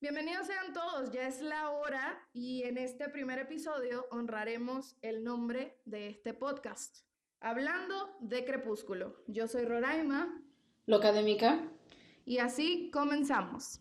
Bienvenidos 0.00 0.46
sean 0.46 0.72
todos, 0.72 1.10
ya 1.10 1.26
es 1.26 1.40
la 1.40 1.70
hora 1.70 2.24
y 2.32 2.62
en 2.62 2.78
este 2.78 3.08
primer 3.08 3.40
episodio 3.40 4.06
honraremos 4.12 4.96
el 5.02 5.24
nombre 5.24 5.80
de 5.86 6.06
este 6.06 6.34
podcast. 6.34 6.98
Hablando 7.40 8.16
de 8.20 8.44
Crepúsculo. 8.44 9.24
Yo 9.26 9.48
soy 9.48 9.64
Roraima. 9.64 10.40
Lo 10.86 10.98
académica. 10.98 11.68
Y 12.24 12.38
así 12.38 12.92
comenzamos. 12.92 13.80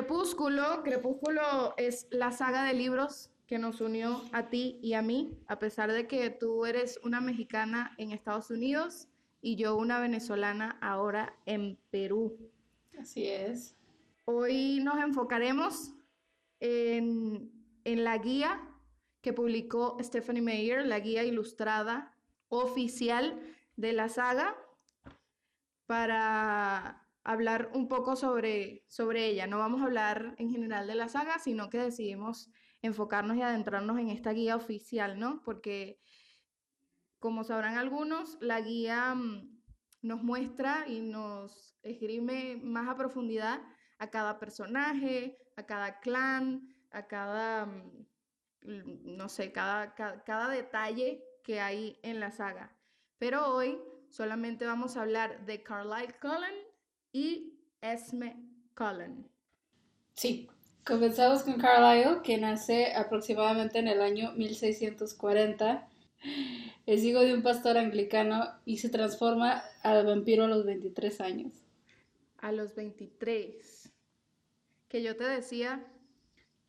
Crepúsculo, 0.00 0.82
Crepúsculo 0.82 1.74
es 1.76 2.06
la 2.10 2.32
saga 2.32 2.64
de 2.64 2.72
libros 2.72 3.30
que 3.46 3.58
nos 3.58 3.82
unió 3.82 4.22
a 4.32 4.48
ti 4.48 4.78
y 4.80 4.94
a 4.94 5.02
mí, 5.02 5.38
a 5.46 5.58
pesar 5.58 5.92
de 5.92 6.06
que 6.06 6.30
tú 6.30 6.64
eres 6.64 6.98
una 7.04 7.20
mexicana 7.20 7.94
en 7.98 8.10
Estados 8.10 8.50
Unidos 8.50 9.08
y 9.42 9.56
yo 9.56 9.76
una 9.76 10.00
venezolana 10.00 10.78
ahora 10.80 11.34
en 11.44 11.78
Perú. 11.90 12.50
Así 12.98 13.26
es. 13.26 13.76
Hoy 14.24 14.80
nos 14.82 14.98
enfocaremos 15.04 15.92
en, 16.60 17.52
en 17.84 18.02
la 18.02 18.16
guía 18.16 18.58
que 19.20 19.34
publicó 19.34 19.98
Stephanie 20.00 20.40
Meyer, 20.40 20.86
la 20.86 20.98
guía 20.98 21.24
ilustrada 21.24 22.16
oficial 22.48 23.38
de 23.76 23.92
la 23.92 24.08
saga, 24.08 24.56
para 25.84 27.06
hablar 27.24 27.70
un 27.74 27.88
poco 27.88 28.16
sobre, 28.16 28.84
sobre 28.88 29.26
ella. 29.26 29.46
No 29.46 29.58
vamos 29.58 29.82
a 29.82 29.84
hablar 29.84 30.34
en 30.38 30.50
general 30.50 30.86
de 30.86 30.94
la 30.94 31.08
saga, 31.08 31.38
sino 31.38 31.70
que 31.70 31.78
decidimos 31.78 32.50
enfocarnos 32.82 33.36
y 33.36 33.42
adentrarnos 33.42 33.98
en 33.98 34.08
esta 34.08 34.32
guía 34.32 34.56
oficial, 34.56 35.18
¿no? 35.18 35.42
Porque, 35.44 36.00
como 37.18 37.44
sabrán 37.44 37.76
algunos, 37.76 38.38
la 38.40 38.60
guía 38.60 39.14
mm, 39.14 39.62
nos 40.02 40.22
muestra 40.22 40.86
y 40.88 41.00
nos 41.00 41.76
esgrime 41.82 42.58
más 42.62 42.88
a 42.88 42.96
profundidad 42.96 43.60
a 43.98 44.10
cada 44.10 44.38
personaje, 44.38 45.38
a 45.56 45.66
cada 45.66 46.00
clan, 46.00 46.74
a 46.90 47.06
cada, 47.06 47.66
mm, 47.66 49.16
no 49.16 49.28
sé, 49.28 49.52
cada, 49.52 49.94
cada, 49.94 50.24
cada 50.24 50.48
detalle 50.48 51.22
que 51.44 51.60
hay 51.60 51.98
en 52.02 52.18
la 52.18 52.30
saga. 52.30 52.74
Pero 53.18 53.54
hoy 53.54 53.78
solamente 54.08 54.64
vamos 54.64 54.96
a 54.96 55.02
hablar 55.02 55.44
de 55.44 55.62
Carlyle 55.62 56.14
Cullen 56.18 56.69
y 57.12 57.54
Esme 57.80 58.36
Cullen. 58.76 59.26
Sí, 60.14 60.48
comenzamos 60.84 61.42
con 61.42 61.58
Carlyle, 61.58 62.22
que 62.22 62.38
nace 62.38 62.94
aproximadamente 62.94 63.78
en 63.78 63.88
el 63.88 64.00
año 64.00 64.32
1640. 64.32 65.88
Es 66.86 67.02
hijo 67.02 67.20
de 67.20 67.34
un 67.34 67.42
pastor 67.42 67.78
anglicano 67.78 68.44
y 68.64 68.78
se 68.78 68.88
transforma 68.88 69.62
al 69.82 70.04
vampiro 70.04 70.44
a 70.44 70.48
los 70.48 70.64
23 70.64 71.20
años. 71.20 71.52
A 72.38 72.52
los 72.52 72.74
23. 72.74 73.90
Que 74.88 75.02
yo 75.02 75.16
te 75.16 75.24
decía 75.24 75.86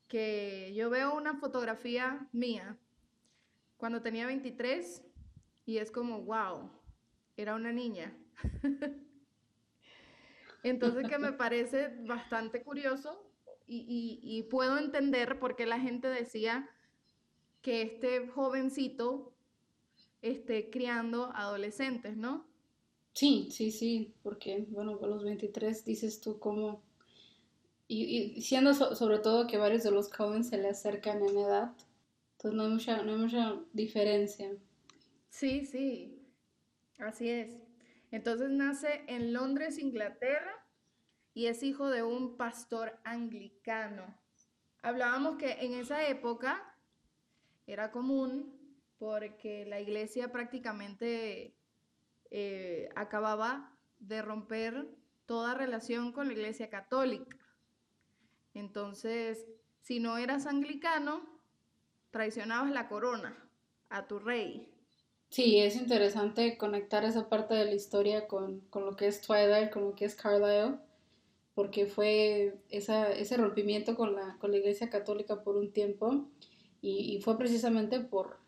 que 0.07 0.73
yo 0.75 0.89
veo 0.89 1.15
una 1.15 1.35
fotografía 1.35 2.27
mía 2.31 2.77
cuando 3.77 4.01
tenía 4.01 4.25
23 4.27 5.03
y 5.65 5.77
es 5.77 5.91
como, 5.91 6.21
wow, 6.21 6.69
era 7.35 7.55
una 7.55 7.71
niña. 7.71 8.15
Entonces 10.63 11.07
que 11.07 11.17
me 11.17 11.33
parece 11.33 11.95
bastante 12.05 12.63
curioso 12.63 13.27
y, 13.67 14.19
y, 14.21 14.43
puedo 14.43 14.77
entender 14.77 15.39
por 15.39 15.55
qué 15.55 15.65
la 15.65 15.79
gente 15.79 16.09
decía 16.09 16.69
que 17.61 17.81
este 17.83 18.27
jovencito 18.27 19.31
esté 20.21 20.69
criando 20.69 21.31
adolescentes, 21.33 22.17
¿no? 22.17 22.45
Sí, 23.13 23.47
sí, 23.51 23.71
sí, 23.71 24.13
porque, 24.23 24.65
bueno, 24.69 24.99
a 25.01 25.07
los 25.07 25.23
23 25.23 25.85
dices 25.85 26.19
tú 26.19 26.37
cómo... 26.37 26.81
Y, 27.87 28.33
y 28.35 28.41
siendo 28.41 28.73
sobre 28.73 29.19
todo 29.19 29.47
que 29.47 29.57
varios 29.57 29.83
de 29.83 29.91
los 29.91 30.11
jóvenes 30.13 30.49
se 30.49 30.57
le 30.57 30.69
acercan 30.69 31.21
en 31.25 31.37
edad, 31.37 31.73
entonces 32.33 32.57
no 32.57 32.63
hay 32.63 32.69
mucha, 32.69 33.03
no 33.03 33.11
hay 33.13 33.17
mucha 33.17 33.59
diferencia. 33.73 34.51
Sí, 35.29 35.65
sí, 35.65 36.21
así 36.97 37.29
es. 37.29 37.70
Entonces 38.11 38.49
nace 38.49 39.03
en 39.07 39.33
Londres, 39.33 39.79
Inglaterra, 39.79 40.53
y 41.33 41.47
es 41.47 41.63
hijo 41.63 41.89
de 41.89 42.03
un 42.03 42.37
pastor 42.37 42.99
anglicano. 43.03 44.17
Hablábamos 44.81 45.37
que 45.37 45.51
en 45.61 45.73
esa 45.73 46.05
época 46.07 46.75
era 47.65 47.91
común 47.91 48.59
porque 48.97 49.65
la 49.65 49.79
iglesia 49.79 50.31
prácticamente 50.31 51.55
eh, 52.29 52.89
acababa 52.95 53.75
de 53.99 54.21
romper 54.21 54.89
toda 55.25 55.53
relación 55.53 56.11
con 56.11 56.27
la 56.27 56.33
iglesia 56.33 56.69
católica. 56.69 57.37
Entonces, 58.53 59.47
si 59.79 59.99
no 59.99 60.17
eras 60.17 60.45
anglicano, 60.45 61.41
traicionabas 62.11 62.71
la 62.71 62.89
corona 62.89 63.49
a 63.89 64.07
tu 64.07 64.19
rey. 64.19 64.73
Sí, 65.31 65.59
es 65.59 65.77
interesante 65.77 66.57
conectar 66.57 67.05
esa 67.05 67.29
parte 67.29 67.53
de 67.53 67.63
la 67.63 67.73
historia 67.73 68.27
con, 68.27 68.59
con 68.69 68.85
lo 68.85 68.97
que 68.97 69.07
es 69.07 69.21
Twilight, 69.21 69.71
con 69.71 69.85
lo 69.85 69.95
que 69.95 70.03
es 70.03 70.13
Carlisle, 70.13 70.77
porque 71.55 71.85
fue 71.85 72.57
ese 72.69 73.37
rompimiento 73.37 73.95
con 73.95 74.13
la, 74.13 74.35
con 74.39 74.51
la 74.51 74.57
Iglesia 74.57 74.89
Católica 74.89 75.41
por 75.41 75.55
un 75.55 75.71
tiempo 75.71 76.25
y, 76.81 77.15
y 77.15 77.21
fue 77.21 77.37
precisamente 77.37 78.01
por, 78.01 78.39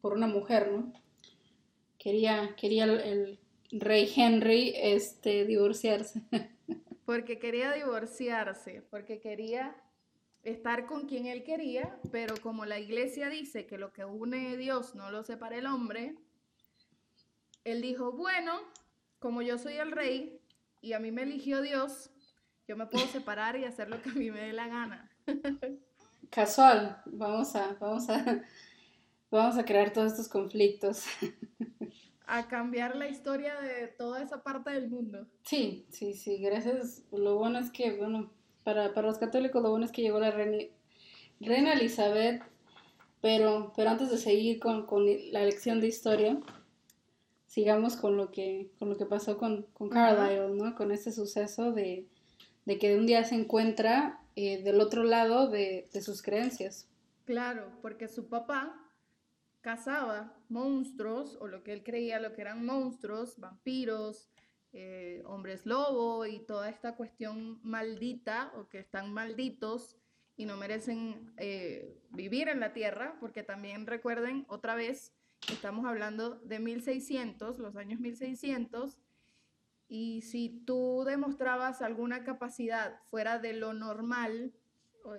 por 0.00 0.12
una 0.12 0.28
mujer, 0.28 0.70
¿no? 0.70 0.92
Quería, 1.98 2.54
quería 2.56 2.84
el, 2.84 3.00
el 3.00 3.38
rey 3.72 4.08
Henry 4.14 4.72
este, 4.76 5.44
divorciarse. 5.44 6.22
Porque 7.04 7.40
quería 7.40 7.72
divorciarse, 7.72 8.84
porque 8.88 9.18
quería 9.18 9.74
estar 10.42 10.86
con 10.86 11.06
quien 11.06 11.26
él 11.26 11.44
quería, 11.44 11.98
pero 12.10 12.34
como 12.40 12.64
la 12.64 12.78
iglesia 12.78 13.28
dice 13.28 13.66
que 13.66 13.78
lo 13.78 13.92
que 13.92 14.04
une 14.04 14.56
Dios 14.56 14.94
no 14.94 15.10
lo 15.10 15.22
separa 15.22 15.56
el 15.56 15.66
hombre, 15.66 16.16
él 17.64 17.82
dijo, 17.82 18.12
bueno, 18.12 18.60
como 19.18 19.42
yo 19.42 19.58
soy 19.58 19.74
el 19.74 19.92
rey 19.92 20.40
y 20.80 20.94
a 20.94 20.98
mí 20.98 21.12
me 21.12 21.22
eligió 21.22 21.60
Dios, 21.60 22.10
yo 22.66 22.76
me 22.76 22.86
puedo 22.86 23.06
separar 23.06 23.56
y 23.56 23.64
hacer 23.64 23.90
lo 23.90 24.00
que 24.00 24.10
a 24.10 24.14
mí 24.14 24.30
me 24.30 24.40
dé 24.40 24.52
la 24.52 24.68
gana. 24.68 25.10
Casual, 26.30 27.02
vamos 27.06 27.54
a, 27.56 27.74
vamos 27.80 28.08
a, 28.08 28.42
vamos 29.30 29.58
a 29.58 29.64
crear 29.64 29.92
todos 29.92 30.12
estos 30.12 30.28
conflictos. 30.28 31.04
A 32.26 32.46
cambiar 32.46 32.94
la 32.94 33.08
historia 33.08 33.60
de 33.60 33.88
toda 33.88 34.22
esa 34.22 34.42
parte 34.44 34.70
del 34.70 34.88
mundo. 34.88 35.26
Sí, 35.44 35.88
sí, 35.90 36.14
sí, 36.14 36.38
gracias. 36.38 37.02
Lo 37.10 37.36
bueno 37.36 37.58
es 37.58 37.72
que, 37.72 37.96
bueno, 37.96 38.30
para, 38.70 38.94
para 38.94 39.08
los 39.08 39.18
católicos 39.18 39.60
lo 39.60 39.70
bueno 39.70 39.84
es 39.84 39.90
que 39.90 40.02
llegó 40.02 40.20
la 40.20 40.30
reina, 40.30 40.64
reina 41.40 41.72
Elizabeth, 41.72 42.40
pero, 43.20 43.72
pero 43.74 43.90
antes 43.90 44.10
de 44.10 44.16
seguir 44.16 44.60
con, 44.60 44.86
con, 44.86 45.04
la 45.32 45.44
lección 45.44 45.80
de 45.80 45.88
historia, 45.88 46.38
sigamos 47.48 47.96
con 47.96 48.16
lo 48.16 48.30
que, 48.30 48.70
con 48.78 48.88
lo 48.90 48.96
que 48.96 49.06
pasó 49.06 49.38
con, 49.38 49.64
con 49.72 49.88
Carlisle, 49.88 50.54
¿no? 50.54 50.76
Con 50.76 50.92
este 50.92 51.10
suceso 51.10 51.72
de, 51.72 52.06
de 52.64 52.78
que 52.78 52.90
de 52.90 52.98
un 52.98 53.06
día 53.06 53.24
se 53.24 53.34
encuentra 53.34 54.20
eh, 54.36 54.62
del 54.62 54.80
otro 54.80 55.02
lado 55.02 55.48
de, 55.48 55.88
de 55.92 56.00
sus 56.00 56.22
creencias. 56.22 56.88
Claro, 57.24 57.72
porque 57.82 58.06
su 58.06 58.28
papá 58.28 58.72
cazaba 59.62 60.36
monstruos, 60.48 61.36
o 61.40 61.48
lo 61.48 61.64
que 61.64 61.72
él 61.72 61.82
creía 61.82 62.20
lo 62.20 62.34
que 62.34 62.42
eran 62.42 62.64
monstruos, 62.64 63.36
vampiros, 63.40 64.29
eh, 64.72 65.22
hombres 65.26 65.66
lobo 65.66 66.26
y 66.26 66.38
toda 66.40 66.68
esta 66.68 66.96
cuestión 66.96 67.58
maldita 67.62 68.52
o 68.56 68.68
que 68.68 68.78
están 68.78 69.12
malditos 69.12 69.96
y 70.36 70.46
no 70.46 70.56
merecen 70.56 71.32
eh, 71.36 71.98
vivir 72.10 72.48
en 72.48 72.60
la 72.60 72.72
tierra, 72.72 73.16
porque 73.20 73.42
también 73.42 73.86
recuerden 73.86 74.46
otra 74.48 74.74
vez, 74.74 75.12
estamos 75.52 75.84
hablando 75.84 76.36
de 76.36 76.60
1600, 76.60 77.58
los 77.58 77.76
años 77.76 78.00
1600, 78.00 78.98
y 79.88 80.22
si 80.22 80.62
tú 80.64 81.02
demostrabas 81.04 81.82
alguna 81.82 82.24
capacidad 82.24 83.02
fuera 83.10 83.38
de 83.38 83.52
lo 83.52 83.74
normal, 83.74 84.54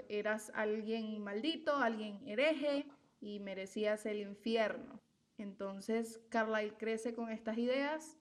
eras 0.10 0.52
alguien 0.56 1.22
maldito, 1.24 1.76
alguien 1.76 2.26
hereje 2.28 2.86
y 3.20 3.40
merecías 3.40 4.06
el 4.06 4.22
infierno. 4.22 5.02
Entonces 5.38 6.22
Carlyle 6.30 6.76
crece 6.78 7.14
con 7.14 7.30
estas 7.30 7.58
ideas 7.58 8.18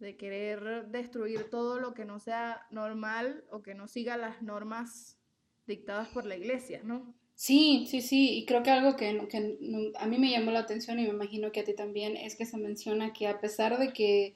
de 0.00 0.16
querer 0.16 0.86
destruir 0.88 1.50
todo 1.50 1.78
lo 1.78 1.94
que 1.94 2.04
no 2.04 2.18
sea 2.18 2.66
normal 2.70 3.44
o 3.50 3.62
que 3.62 3.74
no 3.74 3.86
siga 3.86 4.16
las 4.16 4.42
normas 4.42 5.18
dictadas 5.66 6.08
por 6.08 6.24
la 6.24 6.36
iglesia, 6.36 6.80
¿no? 6.82 7.14
Sí, 7.34 7.86
sí, 7.88 8.02
sí, 8.02 8.38
y 8.38 8.44
creo 8.44 8.62
que 8.62 8.70
algo 8.70 8.96
que, 8.96 9.26
que 9.28 9.92
a 9.98 10.06
mí 10.06 10.18
me 10.18 10.30
llamó 10.30 10.50
la 10.50 10.60
atención 10.60 10.98
y 10.98 11.04
me 11.04 11.10
imagino 11.10 11.52
que 11.52 11.60
a 11.60 11.64
ti 11.64 11.74
también 11.74 12.16
es 12.16 12.34
que 12.34 12.44
se 12.44 12.58
menciona 12.58 13.12
que 13.12 13.28
a 13.28 13.40
pesar 13.40 13.78
de 13.78 13.92
que 13.92 14.34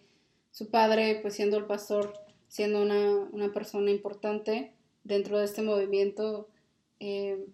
su 0.53 0.71
padre, 0.71 1.19
pues 1.21 1.35
siendo 1.35 1.59
el 1.59 1.65
pastor, 1.65 2.15
siendo 2.49 2.81
una, 2.81 3.53
persona 3.53 3.91
importante 3.91 4.73
dentro 5.03 5.39
de 5.39 5.47
este 5.47 5.63
movimiento, 5.63 6.49
eh, 7.01 7.45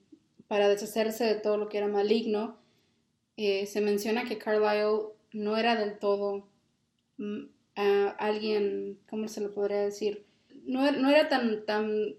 para 0.46 0.68
deshacerse 0.68 1.24
de 1.24 1.36
todo 1.36 1.56
lo 1.56 1.68
que 1.68 1.78
era 1.78 1.88
maligno, 1.88 2.58
eh, 3.36 3.66
se 3.66 3.80
menciona 3.80 4.24
que 4.24 4.36
Carlyle 4.36 5.14
no 5.32 5.56
era 5.56 5.74
del 5.76 5.98
todo 5.98 6.46
mm, 7.76 8.08
alguien, 8.18 8.98
¿cómo 9.08 9.28
se 9.28 9.40
lo 9.40 9.52
podría 9.52 9.80
decir? 9.80 10.26
No, 10.64 10.90
no 10.92 11.10
era 11.10 11.28
tan, 11.28 11.64
tan, 11.64 12.16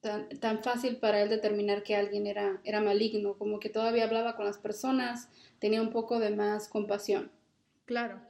tan, 0.00 0.62
fácil 0.62 0.96
para 0.96 1.22
él 1.22 1.28
determinar 1.28 1.82
que 1.82 1.96
alguien 1.96 2.26
era, 2.26 2.60
era 2.64 2.80
maligno, 2.80 3.36
como 3.36 3.58
que 3.58 3.68
todavía 3.68 4.04
hablaba 4.04 4.36
con 4.36 4.46
las 4.46 4.58
personas, 4.58 5.28
tenía 5.58 5.82
un 5.82 5.90
poco 5.90 6.18
de 6.18 6.30
más 6.30 6.68
compasión. 6.68 7.30
Claro, 7.84 8.20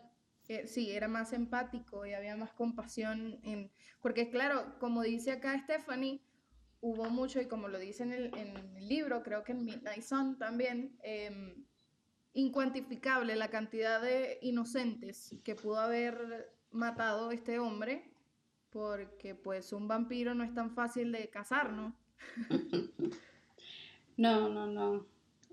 eh, 0.48 0.66
sí, 0.66 0.90
era 0.92 1.08
más 1.08 1.32
empático 1.32 2.06
y 2.06 2.14
había 2.14 2.36
más 2.36 2.52
compasión, 2.52 3.40
en, 3.42 3.70
porque 4.00 4.30
claro, 4.30 4.78
como 4.78 5.02
dice 5.02 5.32
acá 5.32 5.58
Stephanie, 5.58 6.20
hubo 6.80 7.10
mucho, 7.10 7.40
y 7.40 7.46
como 7.46 7.68
lo 7.68 7.78
dice 7.78 8.04
en 8.04 8.12
el, 8.12 8.36
en 8.36 8.56
el 8.76 8.88
libro, 8.88 9.22
creo 9.22 9.42
que 9.42 9.52
en 9.52 9.64
Midnight 9.64 10.02
Sun 10.02 10.38
también, 10.38 10.96
em, 11.02 11.65
incuantificable 12.36 13.34
la 13.34 13.48
cantidad 13.48 14.00
de 14.00 14.38
inocentes 14.42 15.34
que 15.42 15.54
pudo 15.54 15.80
haber 15.80 16.52
matado 16.70 17.30
este 17.30 17.58
hombre, 17.58 18.12
porque 18.70 19.34
pues 19.34 19.72
un 19.72 19.88
vampiro 19.88 20.34
no 20.34 20.44
es 20.44 20.52
tan 20.52 20.70
fácil 20.74 21.12
de 21.12 21.28
cazar, 21.30 21.72
¿no? 21.72 21.96
no, 24.18 24.50
no, 24.50 24.66
no. 24.66 25.06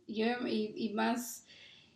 Yo, 0.08 0.26
y, 0.46 0.74
y 0.76 0.94
más, 0.94 1.46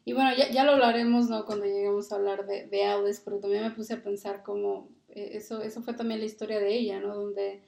y 0.06 0.14
bueno, 0.14 0.32
ya, 0.38 0.50
ya, 0.50 0.64
lo 0.64 0.72
hablaremos, 0.72 1.30
¿no? 1.30 1.46
Cuando 1.46 1.66
lleguemos 1.66 2.10
a 2.12 2.16
hablar 2.16 2.48
de, 2.48 2.68
de 2.68 2.86
Alice, 2.86 3.22
pero 3.26 3.40
también 3.40 3.64
me 3.64 3.72
puse 3.72 3.96
a 3.96 4.02
pensar 4.02 4.42
como, 4.42 4.90
eh, 5.10 5.32
eso, 5.34 5.62
eso 5.62 5.82
fue 5.82 5.96
también 5.96 6.22
la 6.22 6.26
historia 6.26 6.62
de 6.62 6.74
ella, 6.74 7.02
¿no? 7.02 7.14
Donde 7.14 7.62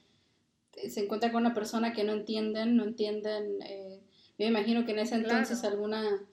se 0.87 1.03
encuentra 1.03 1.33
con 1.33 1.41
una 1.41 1.53
persona 1.53 1.91
que 1.91 2.05
no 2.05 2.13
entienden, 2.13 2.77
no 2.77 2.85
entienden, 2.85 3.61
eh, 3.63 3.99
me 4.37 4.45
imagino 4.45 4.85
que 4.85 4.93
en 4.93 4.99
ese 4.99 5.15
entonces 5.15 5.65
alguna 5.65 6.25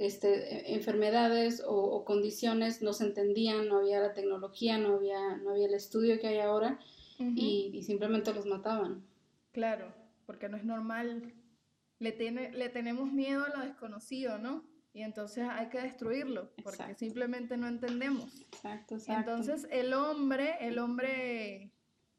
este, 0.00 0.74
enfermedades 0.74 1.62
o, 1.66 2.04
condiciones 2.06 2.80
no 2.80 2.94
se 2.94 3.04
entendían, 3.04 3.68
no 3.68 3.78
había 3.78 4.00
la 4.00 4.14
tecnología, 4.14 4.78
no 4.78 4.94
había, 4.94 5.36
no 5.36 5.50
había 5.50 5.66
el 5.66 5.74
estudio 5.74 6.18
que 6.18 6.28
hay 6.28 6.38
ahora 6.38 6.80
y, 7.18 7.82
simplemente 7.82 8.32
los 8.32 8.46
mataban. 8.46 9.04
Claro, 9.52 9.92
porque 10.24 10.48
no 10.48 10.56
es 10.56 10.64
normal. 10.64 11.34
Le, 11.98 12.12
tiene, 12.12 12.50
le 12.52 12.70
tenemos 12.70 13.12
miedo 13.12 13.44
a 13.44 13.50
lo 13.50 13.62
desconocido, 13.62 14.38
¿no? 14.38 14.64
Y 14.94 15.02
entonces 15.02 15.46
hay 15.48 15.68
que 15.68 15.82
destruirlo, 15.82 16.50
porque 16.64 16.94
simplemente 16.94 17.58
no 17.58 17.68
entendemos. 17.68 18.40
Exacto, 18.40 18.94
exacto. 18.94 19.30
Entonces 19.30 19.68
el 19.70 19.92
hombre, 19.92 20.56
el 20.60 20.78
hombre 20.78 21.74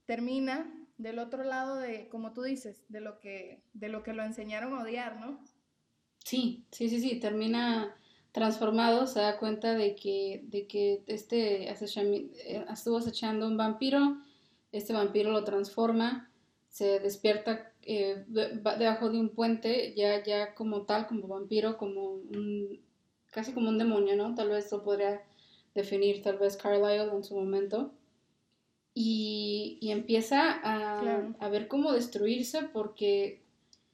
termina 0.05 0.71
del 0.97 1.17
otro 1.17 1.43
lado 1.43 1.77
de, 1.77 2.07
como 2.09 2.31
tú 2.31 2.43
dices, 2.43 2.85
de 2.89 3.01
lo 3.01 3.19
que, 3.19 3.63
de 3.73 3.89
lo 3.89 4.03
que 4.03 4.13
lo 4.13 4.23
enseñaron 4.23 4.73
a 4.73 4.83
odiar, 4.83 5.19
¿no? 5.19 5.43
Sí, 6.23 6.63
sí, 6.71 6.89
sí, 6.89 6.99
sí, 6.99 7.19
termina 7.19 7.95
transformado, 8.31 9.07
se 9.07 9.19
da 9.19 9.37
cuenta 9.37 9.73
de 9.73 9.95
que, 9.95 10.41
de 10.45 10.67
que 10.67 11.03
este 11.07 11.69
eh, 11.69 12.65
estuvo 12.71 12.97
acechando 12.97 13.47
un 13.47 13.57
vampiro, 13.57 14.17
este 14.71 14.93
vampiro 14.93 15.31
lo 15.31 15.43
transforma, 15.43 16.31
se 16.69 16.99
despierta 16.99 17.73
eh, 17.81 18.23
debajo 18.27 19.09
de 19.09 19.19
un 19.19 19.29
puente, 19.29 19.93
ya, 19.95 20.23
ya 20.23 20.53
como 20.55 20.83
tal, 20.83 21.07
como 21.07 21.27
vampiro, 21.27 21.77
como 21.77 22.11
un, 22.11 22.79
casi 23.31 23.53
como 23.53 23.69
un 23.69 23.77
demonio, 23.77 24.15
¿no? 24.15 24.35
Tal 24.35 24.49
vez 24.49 24.71
lo 24.71 24.83
podría 24.83 25.21
definir 25.73 26.21
tal 26.21 26.37
vez 26.37 26.57
Carlyle 26.57 27.11
en 27.11 27.23
su 27.23 27.35
momento 27.35 27.91
y, 28.93 29.79
empieza 29.81 30.59
a, 30.63 31.49
ver 31.49 31.67
cómo 31.67 31.93
destruirse 31.93 32.63
porque 32.63 33.40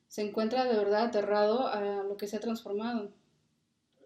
se 0.07 0.21
encuentra 0.21 0.65
de 0.65 0.77
verdad 0.77 1.05
aterrado 1.05 1.67
a 1.67 2.03
lo 2.03 2.17
que 2.17 2.27
se 2.27 2.37
ha 2.37 2.39
transformado. 2.39 3.11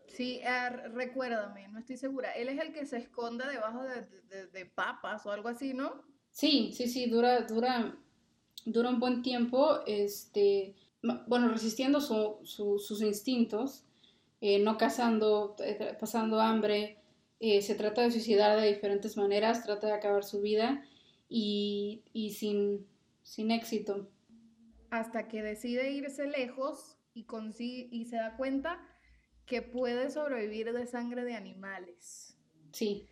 Sí, 0.08 0.42
ah, 0.46 0.70
recuérdame, 0.70 1.68
no 1.70 1.80
estoy 1.80 1.98
segura. 1.98 2.32
Él 2.34 2.50
es 2.50 2.60
el 2.60 2.74
que 2.74 2.86
se 2.86 2.98
esconde 2.98 3.46
debajo 3.48 3.84
de, 3.84 4.66
papas 4.66 5.26
o 5.26 5.32
algo 5.32 5.48
así, 5.48 5.74
¿no? 5.74 6.04
Sí, 6.32 6.72
sí, 6.74 6.88
sí, 6.88 7.10
dura, 7.10 7.42
dura, 7.42 7.96
dura 8.66 8.90
un 8.90 9.00
buen 9.00 9.22
tiempo, 9.22 9.80
este, 9.88 10.76
bueno, 11.28 11.48
resistiendo 11.48 12.02
sus 12.02 13.02
instintos, 13.02 13.86
eh, 14.42 14.60
no 14.60 14.78
cazando, 14.78 15.56
eh, 15.60 15.96
pasando 16.00 16.42
hambre, 16.42 16.98
eh, 17.40 17.62
se 17.62 17.76
trata 17.76 18.02
de 18.02 18.12
suicidar 18.12 18.60
de 18.60 18.68
diferentes 18.68 19.18
maneras, 19.18 19.64
trata 19.64 19.88
de 19.88 19.94
acabar 19.94 20.24
su 20.24 20.42
vida 20.42 20.84
y, 21.28 22.04
sin, 22.38 22.86
sin 23.24 23.50
éxito. 23.50 24.08
Hasta 24.92 25.28
que 25.28 25.42
decide 25.42 25.90
irse 25.90 26.28
lejos 26.28 27.00
y, 27.16 27.26
y 27.92 28.06
se 28.06 28.16
da 28.18 28.38
cuenta 28.38 28.80
que 29.46 29.62
puede 29.62 30.12
sobrevivir 30.12 30.72
de 30.72 30.86
sangre 30.86 31.24
de 31.24 31.36
animales. 31.36 32.38
Sí. 32.72 33.10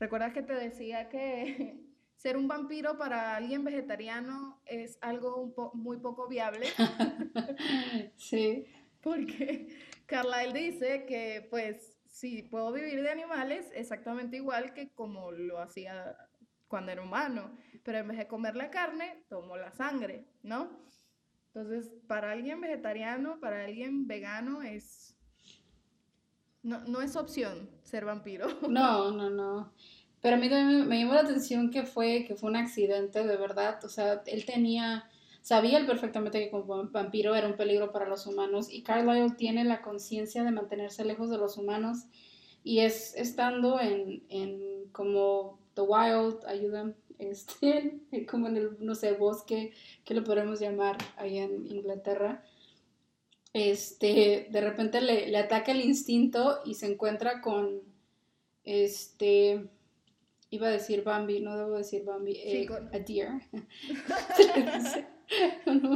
¿Recuerdas 0.00 0.32
que 0.32 0.42
te 0.42 0.54
decía 0.54 1.08
que 1.08 1.80
ser 2.16 2.36
un 2.36 2.48
vampiro 2.48 2.96
para 2.98 3.36
alguien 3.36 3.64
vegetariano 3.64 4.60
es 4.66 4.98
algo 5.00 5.72
muy 5.74 5.98
poco 5.98 6.28
viable? 6.28 6.66
sí. 8.16 8.66
Porque 9.00 9.68
Carlyle 10.06 10.52
dice 10.52 11.06
que 11.06 11.46
pues 11.50 11.96
sí, 12.08 12.42
puedo 12.42 12.72
vivir 12.72 13.02
de 13.02 13.10
animales 13.10 13.70
exactamente 13.74 14.36
igual 14.38 14.72
que 14.74 14.88
como 14.88 15.30
lo 15.30 15.60
hacía 15.60 16.16
cuando 16.66 16.90
era 16.90 17.02
humano, 17.02 17.56
pero 17.84 17.98
en 17.98 18.08
vez 18.08 18.18
de 18.18 18.26
comer 18.26 18.56
la 18.56 18.70
carne, 18.70 19.22
tomo 19.28 19.56
la 19.56 19.70
sangre, 19.70 20.24
¿no? 20.42 20.84
Entonces, 21.56 21.90
para 22.06 22.32
alguien 22.32 22.60
vegetariano, 22.60 23.40
para 23.40 23.64
alguien 23.64 24.06
vegano, 24.06 24.60
es... 24.60 25.16
No, 26.62 26.80
no 26.80 27.00
es 27.00 27.16
opción 27.16 27.70
ser 27.82 28.04
vampiro. 28.04 28.46
No, 28.68 29.10
no, 29.10 29.30
no. 29.30 29.72
Pero 30.20 30.36
a 30.36 30.38
mí 30.38 30.50
también 30.50 30.86
me 30.86 31.00
llamó 31.00 31.14
la 31.14 31.20
atención 31.20 31.70
que 31.70 31.84
fue, 31.84 32.26
que 32.26 32.34
fue 32.34 32.50
un 32.50 32.56
accidente, 32.56 33.26
de 33.26 33.36
verdad. 33.38 33.82
O 33.84 33.88
sea, 33.88 34.22
él 34.26 34.44
tenía, 34.44 35.08
sabía 35.40 35.78
él 35.78 35.86
perfectamente 35.86 36.40
que 36.40 36.50
como 36.50 36.90
vampiro 36.90 37.34
era 37.34 37.46
un 37.46 37.56
peligro 37.56 37.90
para 37.90 38.06
los 38.06 38.26
humanos 38.26 38.70
y 38.70 38.82
Carlyle 38.82 39.34
tiene 39.36 39.64
la 39.64 39.80
conciencia 39.80 40.44
de 40.44 40.50
mantenerse 40.50 41.06
lejos 41.06 41.30
de 41.30 41.38
los 41.38 41.56
humanos 41.56 42.04
y 42.64 42.80
es 42.80 43.14
estando 43.16 43.80
en, 43.80 44.24
en 44.28 44.90
como 44.92 45.58
The 45.72 45.80
Wild, 45.80 46.44
ayudan, 46.46 46.96
este, 47.18 48.00
como 48.30 48.48
en 48.48 48.56
el, 48.56 48.76
no 48.80 48.94
sé, 48.94 49.12
bosque, 49.12 49.72
que 50.04 50.14
lo 50.14 50.24
podemos 50.24 50.60
llamar 50.60 50.96
ahí 51.16 51.38
en 51.38 51.66
Inglaterra. 51.66 52.44
Este, 53.52 54.48
de 54.50 54.60
repente 54.60 55.00
le, 55.00 55.28
le 55.28 55.38
ataca 55.38 55.72
el 55.72 55.80
instinto 55.80 56.60
y 56.64 56.74
se 56.74 56.92
encuentra 56.92 57.40
con, 57.40 57.80
este, 58.64 59.68
iba 60.50 60.68
a 60.68 60.70
decir 60.70 61.02
Bambi, 61.02 61.40
no 61.40 61.56
debo 61.56 61.76
decir 61.76 62.04
Bambi, 62.04 62.36
eh, 62.36 62.68
a 62.92 62.98
deer. 62.98 63.30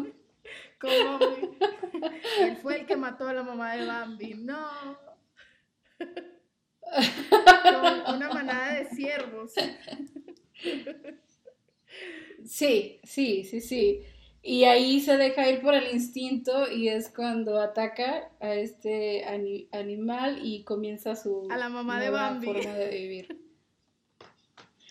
Él 2.41 2.57
fue 2.57 2.81
el 2.81 2.87
que 2.87 2.97
mató 2.97 3.29
a 3.29 3.35
la 3.35 3.43
mamá 3.43 3.75
de 3.75 3.87
Bambi. 3.87 4.35
No. 4.35 4.71
Con 5.99 6.09
una 8.17 8.29
manada 8.33 8.75
de 8.75 8.87
ciervos. 8.87 9.53
Sí, 12.45 13.01
sí, 13.05 13.45
sí, 13.45 13.61
sí. 13.61 14.03
Y 14.43 14.65
ahí 14.65 15.01
se 15.01 15.19
deja 15.19 15.51
ir 15.51 15.61
por 15.61 15.75
el 15.75 15.93
instinto 15.93 16.71
y 16.71 16.89
es 16.89 17.11
cuando 17.11 17.61
ataca 17.61 18.31
a 18.41 18.55
este 18.55 19.27
animal 19.73 20.41
y 20.43 20.65
comienza 20.65 21.15
su 21.15 21.47
a 21.51 21.59
la 21.59 21.69
mamá 21.69 22.01
de 22.01 22.09
Bambi. 22.09 22.47
forma 22.47 22.75
de 22.75 22.89
vivir. 22.89 23.39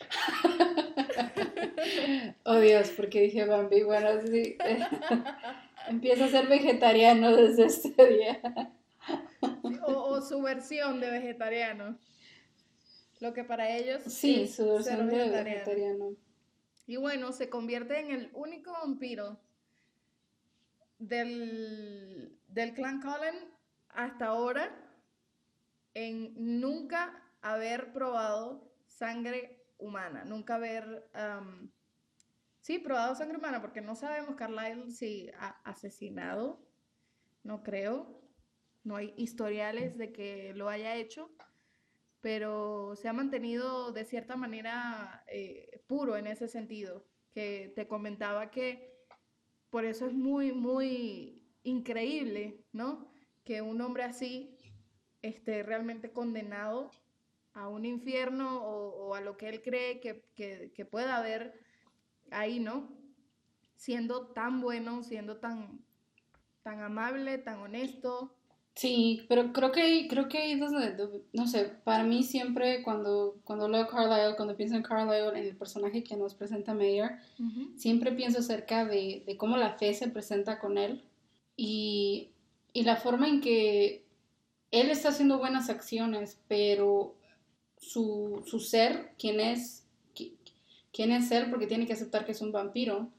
oh 2.43 2.59
Dios, 2.59 2.91
porque 2.95 3.21
dije 3.21 3.45
Bambi. 3.45 3.81
Bueno, 3.81 4.21
sí. 4.21 4.55
Empieza 5.87 6.25
a 6.25 6.29
ser 6.29 6.45
vegetariano 6.47 7.35
desde 7.35 7.65
este 7.65 8.07
día. 8.07 8.39
o, 9.87 10.21
su 10.21 10.43
versión 10.43 10.99
de 10.99 11.09
vegetariano. 11.09 11.97
Lo 13.19 13.33
que 13.33 13.43
para 13.43 13.75
ellos 13.75 14.01
sí, 14.03 14.47
su 14.47 14.67
versión 14.67 15.09
de 15.09 15.29
vegetariano. 15.43 16.15
Y 16.87 16.95
bueno, 16.95 17.31
se 17.33 17.49
convierte 17.49 17.99
en 17.99 18.11
el 18.11 18.31
único 18.33 18.71
vampiro 18.71 19.39
del, 20.97 22.37
del 22.47 22.73
clan 22.73 23.01
Cullen 23.01 23.35
hasta 23.89 24.27
ahora 24.27 24.89
en 25.93 26.33
nunca 26.59 27.23
haber 27.41 27.91
probado 27.93 28.71
sangre 28.87 29.63
humana, 29.77 30.25
nunca 30.25 30.55
haber, 30.55 31.09
am, 31.13 31.71
sí, 32.61 32.79
probado 32.79 33.15
sangre 33.15 33.37
humana, 33.37 33.61
porque 33.61 33.81
no 33.81 33.95
sabemos 33.95 34.35
Carlyle 34.35 34.91
si 34.91 35.29
ha 35.39 35.59
asesinado, 35.63 36.59
no 37.43 37.63
creo, 37.63 38.21
no 38.83 38.95
hay 38.95 39.13
historiales 39.17 39.97
de 39.97 40.11
que 40.11 40.53
lo 40.53 40.69
haya 40.69 40.95
hecho, 40.95 41.31
pero 42.21 42.95
se 42.95 43.07
ha 43.07 43.13
mantenido 43.13 43.91
de 43.91 44.05
cierta 44.05 44.35
manera 44.35 45.23
eh, 45.27 45.81
puro 45.87 46.17
en 46.17 46.27
ese 46.27 46.47
sentido, 46.47 47.05
que 47.31 47.71
te 47.75 47.87
comentaba 47.87 48.51
que 48.51 48.97
por 49.69 49.85
eso 49.85 50.07
es 50.07 50.13
muy, 50.13 50.51
muy 50.51 51.43
increíble, 51.63 52.65
¿no? 52.71 53.11
Que 53.43 53.61
un 53.61 53.79
hombre 53.81 54.03
así 54.03 54.57
esté 55.21 55.63
realmente 55.63 56.11
condenado 56.11 56.91
a 57.53 57.67
un 57.67 57.85
infierno 57.85 58.63
o, 58.63 59.07
o 59.07 59.15
a 59.15 59.21
lo 59.21 59.37
que 59.37 59.49
él 59.49 59.61
cree 59.61 59.99
que, 59.99 60.23
que, 60.35 60.71
que 60.73 60.85
pueda 60.85 61.17
haber 61.17 61.59
ahí, 62.31 62.59
¿no? 62.59 62.89
Siendo 63.75 64.27
tan 64.27 64.61
bueno, 64.61 65.03
siendo 65.03 65.37
tan, 65.37 65.85
tan 66.63 66.81
amable, 66.81 67.37
tan 67.37 67.59
honesto. 67.59 68.38
Sí, 68.79 69.25
pero 69.27 69.51
creo 69.51 69.73
que 69.73 70.07
creo 70.07 70.29
que 70.29 70.37
ahí 70.37 70.57
donde, 70.57 70.95
do- 70.95 71.21
no 71.33 71.47
sé, 71.47 71.65
para 71.83 72.03
mí 72.05 72.23
siempre 72.23 72.81
cuando, 72.81 73.35
cuando 73.43 73.67
leo 73.67 73.87
Carlisle, 73.87 74.35
cuando 74.37 74.55
pienso 74.55 74.75
en 74.77 74.83
Carlisle, 74.83 75.37
en 75.37 75.45
el 75.47 75.57
personaje 75.57 76.01
que 76.01 76.15
nos 76.15 76.33
presenta 76.33 76.73
Mayer, 76.73 77.11
siempre 77.77 78.13
pienso 78.13 78.39
acerca 78.39 78.85
de, 78.85 79.23
de 79.25 79.35
cómo 79.35 79.57
la 79.57 79.73
fe 79.73 79.93
se 79.93 80.07
presenta 80.07 80.59
con 80.59 80.77
él 80.77 81.03
y, 81.57 82.29
y 82.71 82.83
la 82.83 82.95
forma 82.95 83.27
en 83.27 83.41
que 83.41 84.05
él 84.71 84.89
está 84.91 85.09
haciendo 85.09 85.39
buenas 85.39 85.69
acciones, 85.69 86.39
pero 86.47 87.15
su, 87.77 88.41
su 88.45 88.59
ser, 88.61 89.11
quién 89.19 89.41
es, 89.41 89.85
qui- 90.15 90.35
quién 90.93 91.11
es 91.11 91.31
él, 91.31 91.49
porque 91.49 91.67
tiene 91.67 91.85
que 91.85 91.93
aceptar 91.93 92.25
que 92.25 92.31
es 92.31 92.41
un 92.41 92.53
vampiro 92.53 93.09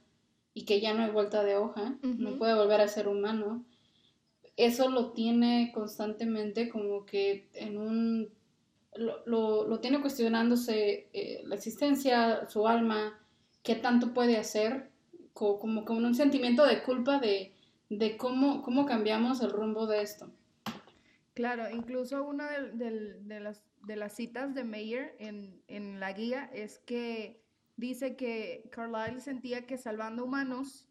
y 0.54 0.64
que 0.64 0.80
ya 0.80 0.94
no 0.94 1.02
hay 1.04 1.10
vuelta 1.10 1.42
de 1.44 1.56
hoja, 1.56 1.98
no 2.02 2.38
puede 2.38 2.54
volver 2.54 2.80
a 2.80 2.88
ser 2.88 3.08
humano. 3.08 3.62
Eso 4.66 4.90
lo 4.90 5.12
tiene 5.12 5.70
constantemente 5.74 6.68
como 6.68 7.04
que 7.06 7.48
en 7.54 7.76
un... 7.78 8.28
Lo, 8.96 9.24
lo- 9.24 9.68
lo 9.68 9.78
tiene 9.80 10.00
cuestionándose 10.00 11.08
eh, 11.12 11.42
la 11.44 11.54
existencia, 11.54 12.48
su 12.48 12.66
alma, 12.66 13.18
qué 13.62 13.76
tanto 13.76 14.12
puede 14.12 14.36
hacer, 14.36 14.90
co- 15.32 15.58
como 15.60 15.84
con 15.84 16.04
un 16.04 16.14
sentimiento 16.14 16.66
de 16.66 16.82
culpa 16.82 17.20
de, 17.20 17.52
de 17.88 18.16
cómo, 18.16 18.62
cómo 18.62 18.86
cambiamos 18.86 19.40
el 19.42 19.50
rumbo 19.50 19.86
de 19.86 20.02
esto. 20.02 20.30
Claro, 21.34 21.70
incluso 21.70 22.22
una 22.24 22.50
del- 22.50 22.76
del- 22.78 23.28
de, 23.28 23.40
las, 23.40 23.62
de 23.86 23.96
las 23.96 24.14
citas 24.16 24.54
de 24.54 24.64
Mayer 24.64 25.14
en, 25.20 25.62
en 25.68 26.00
la 26.00 26.12
guía 26.12 26.50
es 26.52 26.80
que 26.80 27.40
dice 27.76 28.16
que 28.16 28.68
Carlyle 28.70 29.20
sentía 29.20 29.66
que 29.66 29.78
salvando 29.78 30.24
humanos 30.24 30.88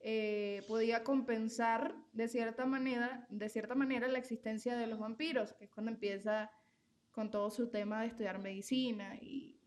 eh, 0.00 0.62
podía 0.68 1.02
compensar 1.04 1.94
de 2.12 2.28
cierta 2.28 2.66
manera, 2.66 3.26
de 3.30 3.48
cierta 3.48 3.74
manera 3.74 4.08
la 4.08 4.18
existencia 4.18 4.76
de 4.76 4.86
los 4.86 4.98
vampiros, 4.98 5.52
que 5.54 5.64
es 5.64 5.70
cuando 5.70 5.90
empieza 5.92 6.50
con 7.10 7.30
todo 7.30 7.50
su 7.50 7.68
tema 7.70 8.02
de 8.02 8.08
estudiar 8.08 8.38
medicina 8.40 9.16
y, 9.20 9.58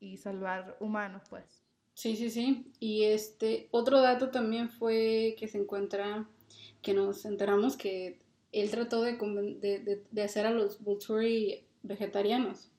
y 0.00 0.16
salvar 0.16 0.76
humanos, 0.80 1.22
pues. 1.30 1.62
Sí, 1.94 2.16
sí, 2.16 2.30
sí. 2.30 2.72
Y 2.80 3.04
este, 3.04 3.68
otro 3.70 4.00
dato 4.00 4.30
también 4.30 4.68
fue 4.70 5.34
que 5.38 5.48
se 5.48 5.58
encuentra, 5.58 6.28
que 6.82 6.94
nos 6.94 7.24
enteramos 7.24 7.76
que 7.76 8.20
él 8.52 8.70
trató 8.70 9.02
de, 9.02 9.12
de, 9.16 9.78
de- 9.80 10.04
de 10.10 10.22
hacer 10.22 10.46
a 10.46 10.50
los 10.50 10.82
Volturi 10.82 11.66
vegetarianos 11.82 12.70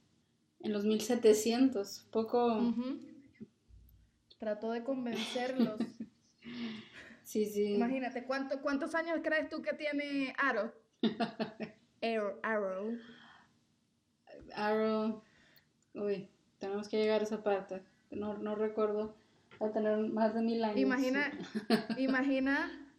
en 0.61 0.73
los 0.73 0.83
1700, 0.85 2.07
poco, 2.11 2.57
Ujú. 2.57 2.99
Trató 4.37 4.71
de 4.71 4.83
convencerlos. 4.83 5.79
sí, 7.29 7.45
sí. 7.45 7.75
Imagínate, 7.75 8.23
¿cuánto- 8.25 8.59
¿cuántos 8.61 8.95
años 8.95 9.19
crees 9.23 9.49
tú 9.49 9.61
que 9.61 9.73
tiene 9.73 10.33
Arrow? 10.37 10.71
Arrow. 12.01 12.39
Arrow. 12.41 12.97
Arrow, 14.55 15.21
uy, 15.93 16.27
tenemos 16.57 16.87
que 16.89 16.97
llegar 16.97 17.21
a 17.21 17.23
esa 17.23 17.43
parte, 17.43 17.83
no, 18.09 18.37
no 18.37 18.55
recuerdo, 18.55 19.15
va 19.61 19.67
a 19.67 19.71
tener 19.71 19.97
más 20.09 20.33
de 20.33 20.41
mil 20.41 20.63
años. 20.63 20.79
Imagina, 20.79 21.31
imagina, 21.97 22.89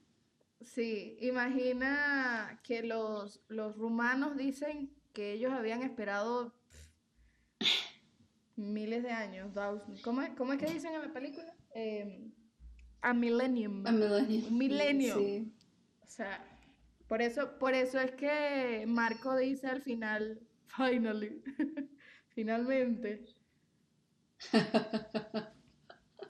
sí, 0.65 1.17
imagina 1.21 2.61
que 2.63 2.83
los, 2.85 3.43
los 3.49 3.77
rumanos 3.77 4.37
dicen 4.37 4.95
que 5.13 5.33
ellos 5.33 5.53
habían 5.53 5.83
esperado 5.83 6.55
miles 8.57 9.03
de 9.03 9.11
años. 9.11 9.53
¿Cómo 10.05 10.23
es, 10.23 10.31
cómo 10.37 10.53
es 10.53 10.59
que 10.61 10.71
dicen 10.71 10.95
en 10.95 11.03
la 11.03 11.13
película? 11.13 11.53
Em, 11.75 12.31
a 13.03 13.15
millennium. 13.15 13.87
A 13.87 13.93
milenio. 13.93 14.49
Un 14.49 14.59
milenio. 14.59 15.15
Sí. 15.17 15.53
O 16.03 16.09
sea, 16.09 16.45
por 17.09 17.23
eso, 17.23 17.59
por 17.59 17.75
eso 17.75 17.99
es 17.99 18.13
que 18.13 18.85
Marco 18.87 19.37
dice 19.37 19.67
al 19.67 19.83
final, 19.83 20.41
finally, 20.69 21.43
finalmente. 22.35 23.25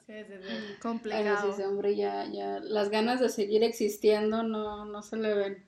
Sí, 0.07 0.17
sí, 0.27 0.35
sí, 0.43 0.49
Ay, 0.49 0.75
no, 0.75 0.81
complicado. 0.81 1.53
ese 1.53 1.67
hombre 1.67 1.95
ya, 1.95 2.27
ya, 2.33 2.59
las 2.59 2.91
ganas 2.91 3.21
de 3.21 3.29
seguir 3.29 3.63
existiendo 3.63 4.43
no, 4.43 4.85
no 4.85 5.03
se 5.03 5.17
le 5.17 5.35
ven. 5.35 5.67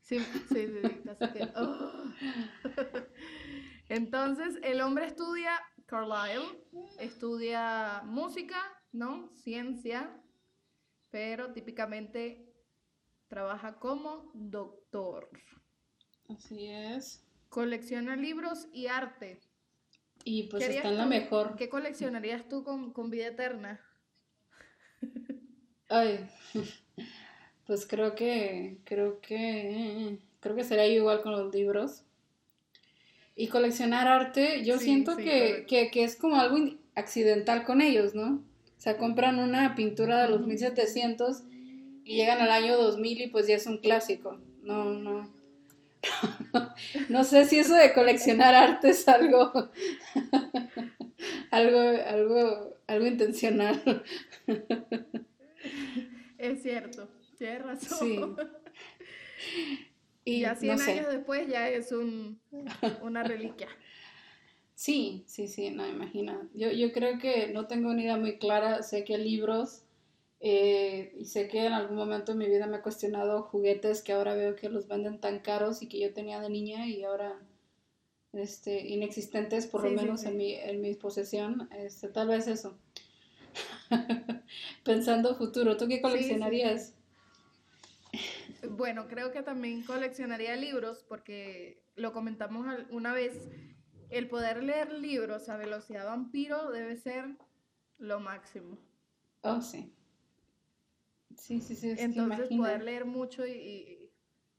Sí, 0.00 0.18
sí, 0.18 0.42
sí, 0.48 0.66
sí, 0.82 1.08
así 1.08 1.32
que, 1.32 1.52
oh. 1.54 2.02
Entonces, 3.88 4.58
el 4.64 4.80
hombre 4.80 5.06
estudia, 5.06 5.52
Carlyle, 5.86 6.64
estudia 6.98 8.02
música, 8.04 8.56
¿no? 8.90 9.30
Ciencia, 9.36 10.20
pero 11.16 11.50
típicamente 11.54 12.44
trabaja 13.28 13.78
como 13.78 14.30
doctor. 14.34 15.30
Así 16.28 16.66
es. 16.66 17.24
Colecciona 17.48 18.16
libros 18.16 18.68
y 18.70 18.88
arte. 18.88 19.40
Y 20.24 20.42
pues 20.50 20.66
¿Qué 20.66 20.76
está 20.76 20.90
en 20.90 20.98
la 20.98 21.06
mejor. 21.06 21.56
¿Qué 21.56 21.70
coleccionarías 21.70 22.50
tú 22.50 22.64
con, 22.64 22.92
con 22.92 23.08
vida 23.08 23.28
eterna? 23.28 23.80
Ay, 25.88 26.28
pues 27.66 27.86
creo 27.86 28.14
que, 28.14 28.76
creo 28.84 29.18
que, 29.22 30.18
creo 30.40 30.54
que 30.54 30.64
sería 30.64 30.86
igual 30.86 31.22
con 31.22 31.32
los 31.32 31.54
libros. 31.54 32.02
Y 33.34 33.48
coleccionar 33.48 34.06
arte, 34.06 34.62
yo 34.66 34.76
Sí, 34.76 34.84
siento 34.84 35.16
sí, 35.16 35.24
que, 35.24 35.64
que, 35.66 35.90
que 35.90 36.04
es 36.04 36.16
como 36.16 36.36
algo 36.36 36.58
accidental 36.94 37.64
con 37.64 37.80
ellos, 37.80 38.14
¿no? 38.14 38.44
O 38.76 38.80
sea, 38.80 38.96
compran 38.98 39.38
una 39.38 39.74
pintura 39.74 40.22
de 40.22 40.28
los 40.28 40.40
Ujú. 40.40 40.48
1700 40.48 41.42
y 42.04 42.16
llegan 42.16 42.40
al 42.40 42.50
año 42.50 42.76
2000 42.76 43.20
y 43.22 43.26
pues 43.28 43.46
ya 43.46 43.56
es 43.56 43.66
un 43.66 43.78
clásico. 43.78 44.38
No, 44.62 44.84
no. 44.94 45.34
No 47.08 47.24
sé 47.24 47.46
si 47.46 47.58
eso 47.58 47.74
de 47.74 47.92
coleccionar 47.92 48.54
arte 48.54 48.90
es 48.90 49.08
algo, 49.08 49.50
algo, 51.50 51.80
algo, 52.06 52.74
algo 52.86 53.06
intencional. 53.06 54.04
Es 56.38 56.62
cierto, 56.62 57.08
tienes 57.38 57.62
razón. 57.62 57.98
Sí. 58.08 58.20
Y 60.24 60.32
Y 60.36 60.40
ya 60.40 60.54
100 60.54 60.76
no 60.76 60.78
sé. 60.82 60.92
años 60.92 61.06
después 61.12 61.48
ya 61.48 61.68
es 61.68 61.92
un, 61.92 62.40
una 63.02 63.22
reliquia. 63.22 63.68
Sí, 64.76 65.24
sí, 65.26 65.48
sí, 65.48 65.70
no, 65.70 65.86
imagina. 65.88 66.48
Yo, 66.54 66.70
yo 66.70 66.92
creo 66.92 67.18
que 67.18 67.48
no 67.48 67.66
tengo 67.66 67.90
una 67.90 68.02
idea 68.02 68.16
muy 68.16 68.38
clara. 68.38 68.82
Sé 68.84 69.04
que 69.04 69.18
libros, 69.18 69.82
eh, 70.40 71.14
y 71.18 71.24
sé 71.26 71.48
que 71.48 71.66
en 71.66 71.72
algún 71.74 71.96
momento 71.96 72.32
de 72.32 72.38
mi 72.38 72.46
vida 72.46 72.66
me 72.68 72.78
he 72.78 72.82
cuestionado 72.82 73.42
juguetes 73.44 74.02
que 74.02 74.12
ahora 74.14 74.34
veo 74.34 74.56
que 74.56 74.68
los 74.70 74.88
venden 74.88 75.20
tan 75.20 75.40
caros 75.40 75.82
y 75.82 75.88
que 75.88 76.00
yo 76.00 76.14
tenía 76.14 76.40
de 76.40 76.50
niña 76.50 76.86
y 76.88 77.04
ahora 77.04 77.40
este, 78.32 78.86
inexistentes, 78.88 79.66
por 79.68 79.82
lo 79.84 79.90
Sí, 79.90 79.96
menos 79.96 80.20
sí. 80.20 80.26
En, 80.26 80.36
mi, 80.38 80.54
en 80.54 80.80
mi 80.82 80.94
posesión. 80.94 81.68
Este, 81.72 82.08
tal 82.08 82.28
vez 82.28 82.48
eso. 82.48 82.78
Pensando 84.84 85.34
futuro, 85.36 85.76
¿tú 85.76 85.88
qué 85.88 86.00
coleccionarías? 86.00 86.94
Bueno, 88.62 89.06
creo 89.08 89.32
que 89.32 89.42
también 89.42 89.82
coleccionaría 89.84 90.56
libros 90.56 91.04
porque 91.08 91.84
lo 91.94 92.12
comentamos 92.12 92.66
una 92.90 93.12
vez. 93.12 93.48
El 94.10 94.28
poder 94.28 94.62
leer 94.62 94.92
libros 94.92 95.48
a 95.48 95.56
velocidad 95.56 96.06
vampiro 96.06 96.70
debe 96.70 96.96
ser 96.96 97.36
lo 97.98 98.20
máximo. 98.20 98.78
Oh, 99.42 99.60
sí. 99.62 99.92
Sí, 101.36 101.60
sí, 101.60 101.76
sí, 101.76 101.94
Entonces, 101.98 102.48
poder 102.48 102.82
leer 102.82 103.04
mucho 103.04 103.46
y, 103.46 103.52
y, 103.52 104.10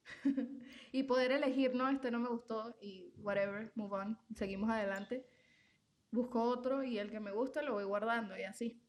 y 0.92 1.04
poder 1.04 1.32
elegir, 1.32 1.74
no, 1.76 1.90
este 1.90 2.12
no 2.12 2.20
me 2.20 2.30
gustó 2.30 2.76
y 2.82 3.14
whatever, 3.18 3.72
move 3.76 3.96
on, 3.98 4.20
seguimos 4.36 4.70
adelante. 4.70 5.26
Busco 6.12 6.44
otro 6.44 6.84
y 6.84 7.00
el 7.00 7.12
que 7.12 7.20
me 7.20 7.32
gusta 7.32 7.62
lo 7.62 7.74
voy 7.74 7.84
guardando 7.86 8.38
y 8.38 8.44
así. 8.44 8.82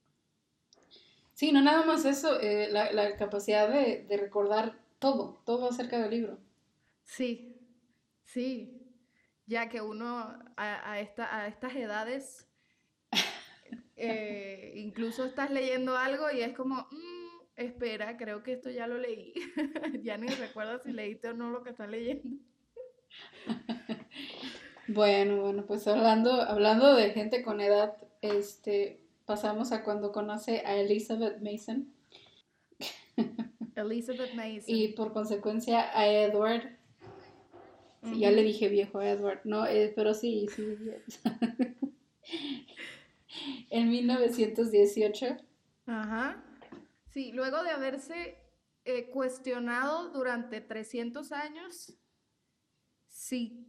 Sí, 1.33 1.53
no 1.53 1.63
nada 1.63 1.87
más 1.87 2.05
eso, 2.05 2.39
eh, 2.41 2.69
la, 2.71 2.93
la 2.93 3.17
capacidad 3.17 3.69
de, 3.69 4.05
de 4.07 4.17
recordar 4.19 4.79
todo, 4.99 5.41
todo 5.47 5.69
acerca 5.71 5.99
del 5.99 6.11
libro. 6.11 6.39
Sí, 7.05 7.57
sí, 8.25 8.78
ya 9.49 9.69
que 9.69 9.81
uno 9.81 10.39
a, 10.57 10.93
a 10.93 11.01
esta, 11.01 11.35
a 11.37 11.49
estas 11.49 11.75
edades 11.75 12.47
eh, 13.97 14.75
incluso 14.77 15.25
estás 15.25 15.51
leyendo 15.51 15.97
algo 15.97 16.31
y 16.31 16.43
es 16.43 16.55
como, 16.55 16.87
"Mm, 16.91 17.41
espera, 17.57 18.17
creo 18.17 18.43
que 18.45 18.53
esto 18.53 18.71
ya 18.71 18.87
lo 18.87 18.99
leí. 18.99 19.33
ya 20.05 20.17
ni 20.17 20.29
recuerdo 20.29 20.79
si 20.79 20.93
leíste 20.93 21.29
o 21.29 21.35
no 21.35 21.51
lo 21.51 21.65
que 21.65 21.71
estás 21.71 21.89
leyendo. 21.91 22.29
Bueno, 24.91 25.43
bueno, 25.43 25.67
pues 25.67 25.87
hablando, 25.87 26.33
hablando 26.41 26.95
de 26.95 27.11
gente 27.11 27.43
con 27.43 27.61
edad, 27.61 27.95
este, 28.23 29.03
pasamos 29.27 29.71
a 29.71 29.85
cuando 29.85 30.13
conoce 30.13 30.63
a 30.65 30.77
Elizabeth 30.77 31.43
Mason 31.43 31.93
Elizabeth 33.77 34.33
Mason. 34.33 34.65
y 34.67 34.89
por 34.95 35.13
consecuencia 35.13 35.91
a 35.97 36.09
Edward. 36.09 36.78
Sí, 38.03 38.21
ya 38.21 38.31
le 38.31 38.43
dije 38.43 38.69
viejo 38.69 38.99
a 38.99 39.11
Edward, 39.11 39.41
no, 39.45 39.67
eh, 39.67 39.93
pero 39.95 40.15
sí, 40.15 40.47
sí. 40.55 40.77
en 43.71 43.91
1918. 43.91 45.37
Ajá. 45.87 46.45
Sí, 47.07 47.33
luego 47.33 47.63
de 47.63 47.71
haberse 47.71 48.39
eh, 48.85 49.11
cuestionado 49.11 50.11
durante 50.11 50.61
300 50.61 51.33
años 51.33 51.95
si 53.09 53.67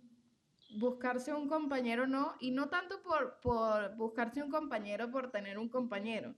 buscarse 0.69 1.33
un 1.33 1.47
compañero 1.47 2.03
o 2.03 2.07
no, 2.07 2.35
y 2.39 2.51
no 2.51 2.69
tanto 2.69 3.01
por, 3.01 3.39
por 3.41 3.95
buscarse 3.95 4.43
un 4.43 4.51
compañero 4.51 5.09
por 5.09 5.31
tener 5.31 5.57
un 5.57 5.69
compañero, 5.69 6.35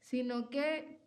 sino 0.00 0.48
que 0.48 0.98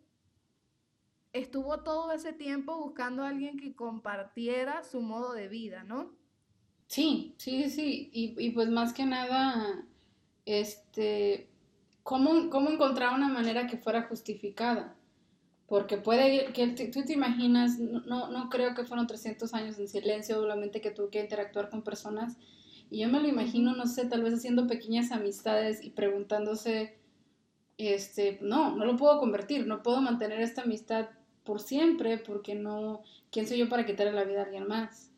estuvo 1.32 1.78
todo 1.80 2.12
ese 2.12 2.32
tiempo 2.32 2.76
buscando 2.78 3.22
a 3.22 3.28
alguien 3.28 3.58
que 3.58 3.74
compartiera 3.74 4.84
su 4.84 5.00
modo 5.00 5.32
de 5.32 5.48
vida, 5.48 5.84
¿no? 5.84 6.12
Sí, 6.86 7.34
sí, 7.38 7.70
sí, 7.70 8.10
y, 8.12 8.34
y 8.38 8.50
pues 8.50 8.68
más 8.68 8.92
que 8.92 9.06
nada, 9.06 9.86
este, 10.44 11.48
¿cómo, 12.02 12.50
cómo 12.50 12.70
encontrar 12.70 13.14
una 13.14 13.28
manera 13.28 13.66
que 13.66 13.78
fuera 13.78 14.02
justificada? 14.02 14.94
Porque 15.66 15.96
puede 15.96 16.52
que 16.52 16.66
tú 16.92 17.02
te 17.02 17.14
imaginas, 17.14 17.78
no, 17.78 18.00
no 18.00 18.30
no 18.30 18.50
creo 18.50 18.74
que 18.74 18.84
fueron 18.84 19.06
300 19.06 19.54
años 19.54 19.78
en 19.78 19.88
silencio, 19.88 20.36
solamente 20.36 20.82
que 20.82 20.90
tuvo 20.90 21.08
que 21.08 21.20
interactuar 21.20 21.70
con 21.70 21.82
personas. 21.82 22.36
Y 22.90 23.00
yo 23.00 23.08
me 23.08 23.20
lo 23.20 23.28
imagino, 23.28 23.74
no 23.74 23.86
sé, 23.86 24.04
tal 24.04 24.22
vez 24.22 24.34
haciendo 24.34 24.66
pequeñas 24.66 25.12
amistades 25.12 25.82
y 25.82 25.88
preguntándose, 25.90 26.98
este, 27.78 28.38
no, 28.42 28.76
no 28.76 28.84
lo 28.84 28.96
puedo 28.96 29.18
convertir, 29.18 29.66
no 29.66 29.82
puedo 29.82 30.02
mantener 30.02 30.42
esta 30.42 30.62
amistad 30.62 31.08
por 31.44 31.60
siempre, 31.60 32.18
porque 32.18 32.54
no, 32.54 33.02
¿quién 33.30 33.46
soy 33.46 33.58
yo 33.58 33.68
para 33.68 33.86
quitarle 33.86 34.12
la 34.12 34.24
vida 34.24 34.40
a 34.40 34.44
alguien 34.44 34.66
más? 34.66 35.10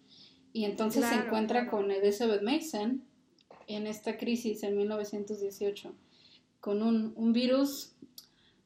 Y 0.52 0.64
entonces 0.64 1.04
se 1.04 1.14
encuentra 1.16 1.62
claro. 1.62 1.70
con 1.78 1.90
Elizabeth 1.90 2.42
Mason 2.42 3.02
en 3.66 3.86
esta 3.86 4.16
crisis 4.16 4.62
en 4.62 4.76
1918, 4.76 5.94
con 6.60 6.82
un, 6.82 7.12
un 7.16 7.32
virus 7.32 7.96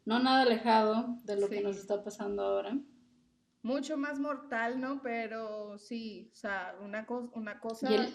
no 0.04 0.18
nada 0.18 0.42
alejado 0.42 1.16
de 1.24 1.40
lo 1.40 1.48
que 1.48 1.60
nos 1.60 1.76
está 1.76 2.02
pasando 2.02 2.42
ahora. 2.42 2.78
Mucho 3.62 3.96
más 3.96 4.18
mortal, 4.20 4.80
¿no? 4.80 5.02
Pero 5.02 5.78
sí, 5.78 6.30
o 6.32 6.36
sea, 6.36 6.76
una, 6.80 7.06
co- 7.06 7.30
una 7.34 7.60
cosa... 7.60 7.90
Y 7.90 7.94
el, 7.94 8.08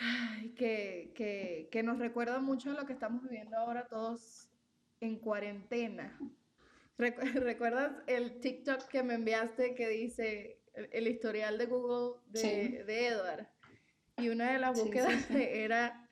Ay, 0.00 0.50
que, 0.50 1.12
que, 1.16 1.68
que 1.72 1.82
nos 1.82 1.98
recuerda 1.98 2.38
mucho 2.38 2.70
a 2.70 2.74
lo 2.74 2.86
que 2.86 2.92
estamos 2.92 3.22
viviendo 3.24 3.56
ahora 3.56 3.88
todos 3.88 4.48
en 5.00 5.18
cuarentena. 5.18 6.16
Recu- 6.98 7.20
¿Recuerdas 7.42 7.92
el 8.06 8.40
TikTok 8.40 8.88
que 8.88 9.02
me 9.02 9.14
enviaste 9.14 9.74
que 9.74 9.88
dice 9.88 10.60
el, 10.74 10.88
el 10.92 11.06
historial 11.08 11.56
de 11.58 11.66
Google 11.66 12.20
de, 12.26 12.40
Sí. 12.40 12.68
de 12.84 13.06
Edward? 13.08 13.46
Y 14.16 14.28
una 14.30 14.52
de 14.52 14.58
las 14.58 14.76
sí, 14.76 14.84
búsquedas 14.84 15.24
sí. 15.26 15.34
era 15.38 16.08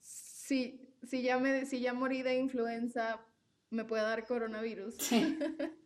si, 0.00 0.80
si 1.08 1.22
ya 1.22 1.38
me, 1.38 1.64
si 1.66 1.80
ya 1.80 1.92
morí 1.94 2.22
de 2.22 2.34
influenza, 2.36 3.20
me 3.70 3.84
puede 3.84 4.02
dar 4.02 4.26
coronavirus. 4.26 4.96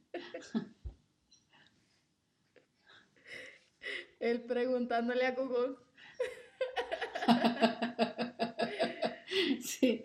Él 4.20 4.42
preguntándole 4.42 5.24
a 5.26 5.32
Google. 5.32 5.76
sí, 9.62 10.04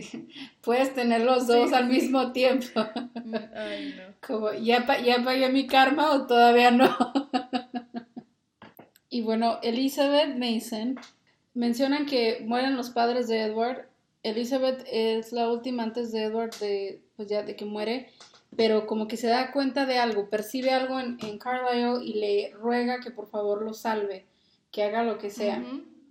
sí. 0.00 0.28
Puedes 0.62 0.94
tener 0.94 1.22
los 1.22 1.46
dos 1.46 1.68
Sí, 1.70 1.74
al 1.74 1.88
sí. 1.88 1.92
mismo 2.00 2.32
tiempo. 2.32 2.80
Mm, 3.24 3.34
Ay, 3.54 3.94
no. 3.96 4.14
Como, 4.26 4.52
¿ya, 4.54 4.86
pa- 4.86 5.00
¿ya 5.00 5.22
pagué 5.24 5.48
mi 5.50 5.66
karma 5.66 6.12
o 6.12 6.26
todavía 6.26 6.70
no? 6.70 6.88
y 9.10 9.22
bueno, 9.22 9.58
Elizabeth 9.62 10.36
Mason 10.36 10.96
mencionan 11.54 12.06
que 12.06 12.42
mueren 12.46 12.76
los 12.76 12.90
padres 12.90 13.28
de 13.28 13.42
Edward. 13.42 13.88
Elizabeth 14.22 14.86
es 14.90 15.32
la 15.32 15.50
última 15.50 15.82
antes 15.82 16.12
de 16.12 16.24
Edward 16.24 16.54
de, 16.60 17.02
pues 17.16 17.28
ya 17.28 17.42
de 17.42 17.56
que 17.56 17.64
muere, 17.64 18.10
pero 18.56 18.86
como 18.86 19.08
que 19.08 19.16
se 19.16 19.26
da 19.26 19.50
cuenta 19.52 19.84
de 19.84 19.98
algo, 19.98 20.30
percibe 20.30 20.70
algo 20.70 21.00
en, 21.00 21.18
en 21.22 21.38
Carlisle 21.38 22.04
y 22.04 22.14
le 22.14 22.50
ruega 22.54 23.00
que 23.00 23.10
por 23.10 23.28
favor 23.28 23.62
lo 23.62 23.74
salve, 23.74 24.24
que 24.70 24.84
haga 24.84 25.02
lo 25.02 25.18
que 25.18 25.30
sea 25.30 25.62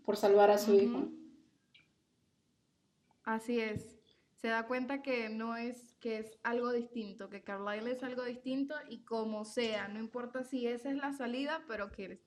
por 0.06 0.18
salvar 0.18 0.52
a 0.52 0.58
su 0.58 0.76
hijo. 0.76 1.06
Así 3.32 3.62
es. 3.62 3.98
Se 4.36 4.50
da 4.50 4.68
cuenta 4.68 5.02
que 5.02 5.30
no 5.30 5.56
es, 5.56 5.94
que 6.02 6.18
es 6.18 6.38
algo 6.44 6.72
distinto, 6.74 7.30
que 7.30 7.44
Carlyle 7.44 7.92
es 7.92 8.04
algo 8.04 8.24
distinto 8.26 8.76
y 8.90 9.04
como 9.06 9.46
sea, 9.46 9.88
no 9.88 10.00
importa 10.00 10.44
si 10.44 10.68
esa 10.68 10.90
es 10.90 10.98
la 10.98 11.14
salida, 11.14 11.64
pero 11.68 11.92
que, 11.92 12.20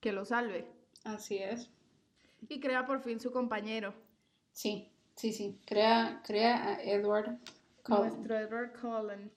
que 0.00 0.12
lo 0.12 0.24
salve. 0.24 0.66
Así 1.04 1.38
es. 1.38 1.70
Y 2.48 2.58
crea 2.60 2.86
por 2.86 3.02
fin 3.02 3.20
su 3.20 3.30
compañero, 3.32 3.92
Sí, 4.52 4.90
sí, 5.14 5.32
sí. 5.32 5.60
Crea, 5.66 6.22
crea 6.24 6.64
a 6.68 6.82
Edward 6.82 7.38
Cullen 7.82 8.02
nuestro 8.14 8.38
Edward 8.38 8.72
Cullen. 8.80 9.30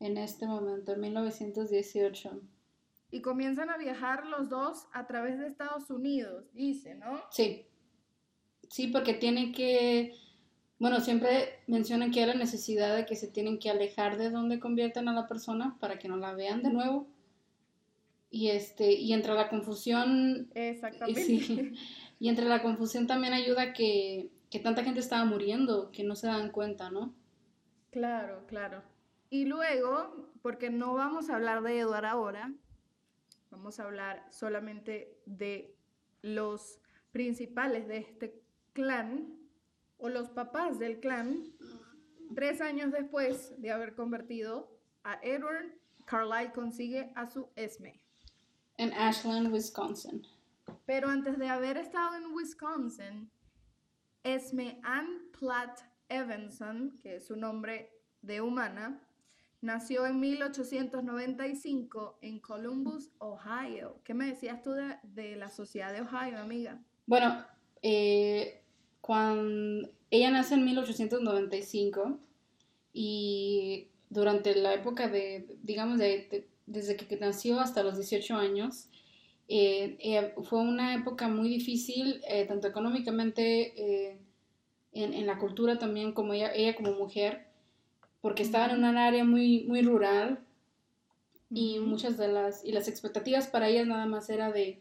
en 0.00 0.16
este 0.18 0.46
momento, 0.46 0.92
en 0.92 1.00
1918. 1.00 2.42
Y 3.10 3.22
comienzan 3.22 3.70
a 3.70 3.76
viajar 3.78 4.26
los 4.26 4.48
dos 4.48 4.86
a 4.92 5.06
través 5.06 5.38
de 5.38 5.46
Estados 5.46 5.88
Unidos, 5.88 6.52
dice, 6.52 6.94
¿no? 6.96 7.22
Sí, 7.30 7.66
sí, 8.68 8.88
porque 8.88 9.14
tiene 9.14 9.52
que, 9.52 10.14
bueno, 10.78 11.00
siempre 11.00 11.60
mencionan 11.66 12.10
que 12.10 12.20
hay 12.20 12.26
la 12.26 12.34
necesidad 12.34 12.96
de 12.96 13.06
que 13.06 13.16
se 13.16 13.28
tienen 13.28 13.58
que 13.58 13.70
alejar 13.70 14.18
de 14.18 14.30
donde 14.30 14.60
convierten 14.60 15.08
a 15.08 15.12
la 15.12 15.26
persona 15.26 15.76
para 15.80 15.98
que 15.98 16.08
no 16.08 16.16
la 16.16 16.34
vean 16.34 16.62
de 16.62 16.70
nuevo. 16.70 17.06
Y 18.30 18.48
este, 18.48 18.92
y 18.92 19.12
entre 19.12 19.34
la 19.34 19.48
confusión, 19.48 20.50
Exactamente. 20.54 21.22
sí, 21.22 21.72
y 22.20 22.28
entre 22.28 22.46
la 22.46 22.62
confusión 22.62 23.06
también 23.06 23.32
ayuda 23.32 23.72
que, 23.72 24.30
que 24.50 24.58
tanta 24.58 24.84
gente 24.84 25.00
estaba 25.00 25.24
muriendo 25.24 25.90
que 25.90 26.04
no 26.04 26.16
se 26.16 26.26
dan 26.26 26.50
cuenta, 26.50 26.90
¿no? 26.90 27.14
Claro, 27.90 28.44
claro. 28.46 28.82
Y 29.30 29.44
luego, 29.44 30.30
porque 30.42 30.70
no 30.70 30.94
vamos 30.94 31.30
a 31.30 31.36
hablar 31.36 31.62
de 31.62 31.78
Edward 31.78 32.04
ahora, 32.04 32.52
vamos 33.50 33.80
a 33.80 33.84
hablar 33.84 34.26
solamente 34.30 35.18
de 35.24 35.74
los 36.22 36.80
principales 37.12 37.88
de 37.88 37.98
este 37.98 38.42
clan, 38.76 39.34
o 39.96 40.10
los 40.10 40.28
papás 40.28 40.78
del 40.78 41.00
clan, 41.00 41.44
tres 42.34 42.60
años 42.60 42.92
después 42.92 43.54
de 43.56 43.70
haber 43.70 43.94
convertido 43.94 44.78
a 45.02 45.18
Edward, 45.22 45.72
Carlyle 46.04 46.52
consigue 46.52 47.10
a 47.14 47.26
su 47.26 47.48
Esme. 47.56 47.98
En 48.76 48.92
Ashland, 48.92 49.50
Wisconsin. 49.50 50.26
Pero 50.84 51.08
antes 51.08 51.38
de 51.38 51.48
haber 51.48 51.78
estado 51.78 52.16
en 52.16 52.34
Wisconsin, 52.34 53.30
Esme 54.22 54.78
Ann 54.82 55.30
Platt 55.38 55.80
Evanson, 56.10 56.98
que 57.02 57.16
es 57.16 57.26
su 57.26 57.36
nombre 57.36 57.90
de 58.20 58.42
humana, 58.42 59.00
nació 59.62 60.04
en 60.04 60.20
1895 60.20 62.18
en 62.20 62.40
Columbus, 62.40 63.10
Ohio. 63.18 64.02
¿Qué 64.04 64.12
me 64.12 64.26
decías 64.26 64.62
tú 64.62 64.72
de, 64.72 64.98
de 65.02 65.36
la 65.36 65.48
sociedad 65.48 65.94
de 65.94 66.02
Ohio, 66.02 66.38
amiga? 66.38 66.78
Bueno, 67.06 67.42
eh, 67.82 68.65
cuando 69.06 69.88
ella 70.10 70.30
nace 70.30 70.54
en 70.54 70.64
1895 70.64 72.18
y 72.92 73.88
durante 74.10 74.54
la 74.56 74.74
época 74.74 75.08
de, 75.08 75.56
digamos, 75.62 75.98
de, 75.98 76.28
de- 76.30 76.48
desde 76.66 76.96
que 76.96 77.16
nació 77.16 77.60
hasta 77.60 77.82
los 77.84 77.96
18 77.96 78.36
años, 78.36 78.88
eh, 79.48 80.34
fue 80.44 80.60
una 80.60 80.94
época 80.94 81.28
muy 81.28 81.48
difícil, 81.48 82.20
eh, 82.28 82.46
tanto 82.46 82.68
económicamente, 82.68 83.74
eh, 84.12 84.18
en, 84.92 85.14
en 85.14 85.26
la 85.26 85.38
cultura 85.38 85.78
también, 85.78 86.12
como 86.12 86.34
ella, 86.34 86.52
ella 86.54 86.74
como 86.76 86.92
mujer, 86.92 87.46
porque 88.22 88.42
estaba 88.42 88.66
en 88.72 88.78
un 88.78 88.84
área 88.96 89.24
muy, 89.24 89.64
muy 89.68 89.82
rural 89.82 90.40
y 91.50 91.78
muchas 91.78 92.16
de 92.18 92.28
las, 92.28 92.64
y 92.64 92.72
las 92.72 92.88
expectativas 92.88 93.46
para 93.48 93.68
ellas 93.68 93.86
nada 93.86 94.06
más 94.06 94.28
era 94.30 94.50
de 94.52 94.80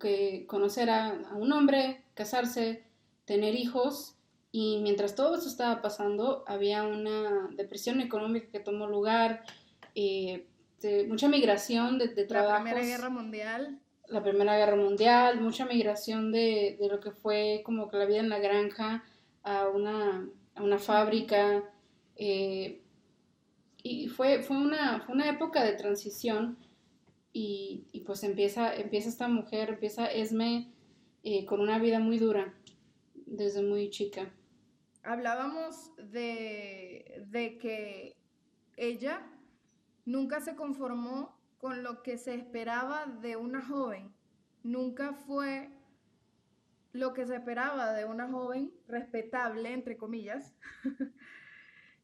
que 0.00 0.46
conocer 0.48 0.90
a, 0.90 1.08
a 1.30 1.34
un 1.36 1.52
hombre, 1.52 2.02
casarse, 2.14 2.84
tener 3.24 3.54
hijos, 3.54 4.16
y 4.50 4.80
mientras 4.82 5.14
todo 5.14 5.36
eso 5.36 5.48
estaba 5.48 5.80
pasando, 5.80 6.44
había 6.46 6.84
una 6.84 7.48
depresión 7.56 8.00
económica 8.00 8.50
que 8.50 8.60
tomó 8.60 8.86
lugar, 8.86 9.44
eh, 9.94 10.46
de 10.80 11.06
mucha 11.06 11.28
migración 11.28 11.98
de, 11.98 12.08
de 12.08 12.22
La 12.22 12.28
trabajos, 12.28 12.62
Primera 12.64 12.86
Guerra 12.86 13.08
Mundial. 13.08 13.78
la 14.08 14.22
Primera 14.22 14.56
Guerra 14.56 14.76
Mundial, 14.76 15.40
mucha 15.40 15.64
migración 15.64 16.32
de, 16.32 16.76
de 16.78 16.88
lo 16.88 17.00
que 17.00 17.12
fue 17.12 17.62
como 17.64 17.88
que 17.88 17.96
la 17.96 18.04
vida 18.04 18.18
en 18.18 18.28
la 18.28 18.40
granja 18.40 19.04
a 19.42 19.68
una, 19.68 20.28
a 20.54 20.62
una 20.62 20.78
fábrica. 20.78 21.64
eh, 22.16 22.80
y 23.84 24.08
fue, 24.08 24.42
fue, 24.42 24.56
una, 24.56 25.00
fue 25.00 25.14
una 25.14 25.28
época 25.28 25.64
de 25.64 25.72
transición 25.72 26.56
y, 27.32 27.86
y 27.90 28.00
pues 28.00 28.22
empieza, 28.22 28.74
empieza 28.74 29.08
esta 29.08 29.28
mujer, 29.28 29.70
empieza 29.70 30.06
Esme 30.06 30.72
eh, 31.24 31.44
con 31.46 31.60
una 31.60 31.78
vida 31.78 31.98
muy 31.98 32.18
dura 32.18 32.54
desde 33.32 33.62
muy 33.62 33.90
chica. 33.90 34.30
Hablábamos 35.02 35.90
de, 35.96 37.24
de 37.26 37.58
que 37.58 38.16
ella 38.76 39.26
nunca 40.04 40.40
se 40.40 40.54
conformó 40.54 41.36
con 41.58 41.82
lo 41.82 42.02
que 42.02 42.18
se 42.18 42.34
esperaba 42.34 43.06
de 43.06 43.36
una 43.36 43.64
joven. 43.64 44.14
Nunca 44.62 45.14
fue 45.14 45.70
lo 46.92 47.14
que 47.14 47.26
se 47.26 47.36
esperaba 47.36 47.92
de 47.92 48.04
una 48.04 48.28
joven 48.28 48.72
respetable, 48.86 49.72
entre 49.72 49.96
comillas. 49.96 50.54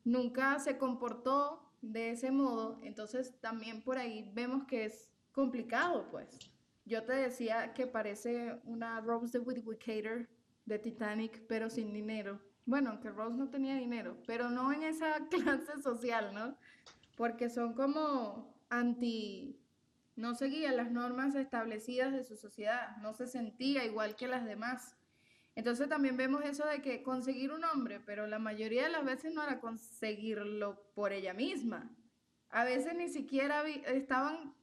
Nunca 0.04 0.58
se 0.58 0.78
comportó 0.78 1.72
de 1.82 2.10
ese 2.10 2.30
modo. 2.30 2.80
Entonces 2.82 3.38
también 3.40 3.82
por 3.82 3.98
ahí 3.98 4.30
vemos 4.32 4.64
que 4.64 4.86
es 4.86 5.10
complicado, 5.32 6.08
pues. 6.10 6.38
Yo 6.86 7.04
te 7.04 7.12
decía 7.12 7.74
que 7.74 7.86
parece 7.86 8.58
una 8.64 9.00
Rose 9.02 9.38
de 9.38 9.44
Whittaker 9.44 10.28
de 10.68 10.78
Titanic, 10.78 11.42
pero 11.48 11.70
sin 11.70 11.92
dinero. 11.92 12.40
Bueno, 12.66 13.00
que 13.00 13.10
Rose 13.10 13.36
no 13.36 13.48
tenía 13.48 13.76
dinero, 13.76 14.18
pero 14.26 14.50
no 14.50 14.72
en 14.72 14.82
esa 14.82 15.26
clase 15.30 15.80
social, 15.82 16.34
¿no? 16.34 16.56
Porque 17.16 17.48
son 17.48 17.72
como 17.72 18.54
anti, 18.68 19.58
no 20.14 20.34
seguía 20.34 20.72
las 20.72 20.90
normas 20.90 21.34
establecidas 21.34 22.12
de 22.12 22.24
su 22.24 22.36
sociedad, 22.36 22.96
no 22.98 23.14
se 23.14 23.26
sentía 23.26 23.84
igual 23.84 24.14
que 24.14 24.28
las 24.28 24.44
demás. 24.44 24.94
Entonces 25.54 25.88
también 25.88 26.16
vemos 26.16 26.44
eso 26.44 26.66
de 26.66 26.82
que 26.82 27.02
conseguir 27.02 27.50
un 27.50 27.64
hombre, 27.64 28.00
pero 28.00 28.26
la 28.26 28.38
mayoría 28.38 28.84
de 28.84 28.90
las 28.90 29.04
veces 29.04 29.34
no 29.34 29.42
era 29.42 29.58
conseguirlo 29.60 30.92
por 30.94 31.12
ella 31.12 31.34
misma. 31.34 31.90
A 32.50 32.64
veces 32.64 32.94
ni 32.94 33.08
siquiera 33.08 33.66
estaban 33.66 34.54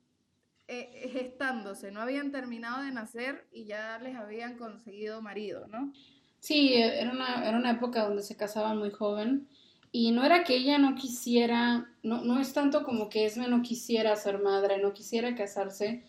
eh, 0.67 1.09
gestándose, 1.11 1.91
no 1.91 2.01
habían 2.01 2.31
terminado 2.31 2.83
de 2.83 2.91
nacer 2.91 3.47
y 3.51 3.65
ya 3.65 3.99
les 3.99 4.15
habían 4.15 4.57
conseguido 4.57 5.21
marido, 5.21 5.67
¿no? 5.67 5.93
Sí, 6.39 6.73
era 6.75 7.11
una, 7.11 7.47
era 7.47 7.57
una 7.57 7.71
época 7.71 8.05
donde 8.05 8.21
se 8.21 8.35
casaban 8.35 8.77
muy 8.77 8.91
joven 8.91 9.47
y 9.91 10.11
no 10.11 10.25
era 10.25 10.43
que 10.43 10.55
ella 10.55 10.77
no 10.77 10.95
quisiera, 10.95 11.89
no, 12.03 12.23
no 12.23 12.39
es 12.39 12.53
tanto 12.53 12.83
como 12.83 13.09
que 13.09 13.25
Esme 13.25 13.47
no 13.47 13.61
quisiera 13.61 14.15
ser 14.15 14.39
madre, 14.39 14.77
no 14.77 14.93
quisiera 14.93 15.35
casarse, 15.35 16.03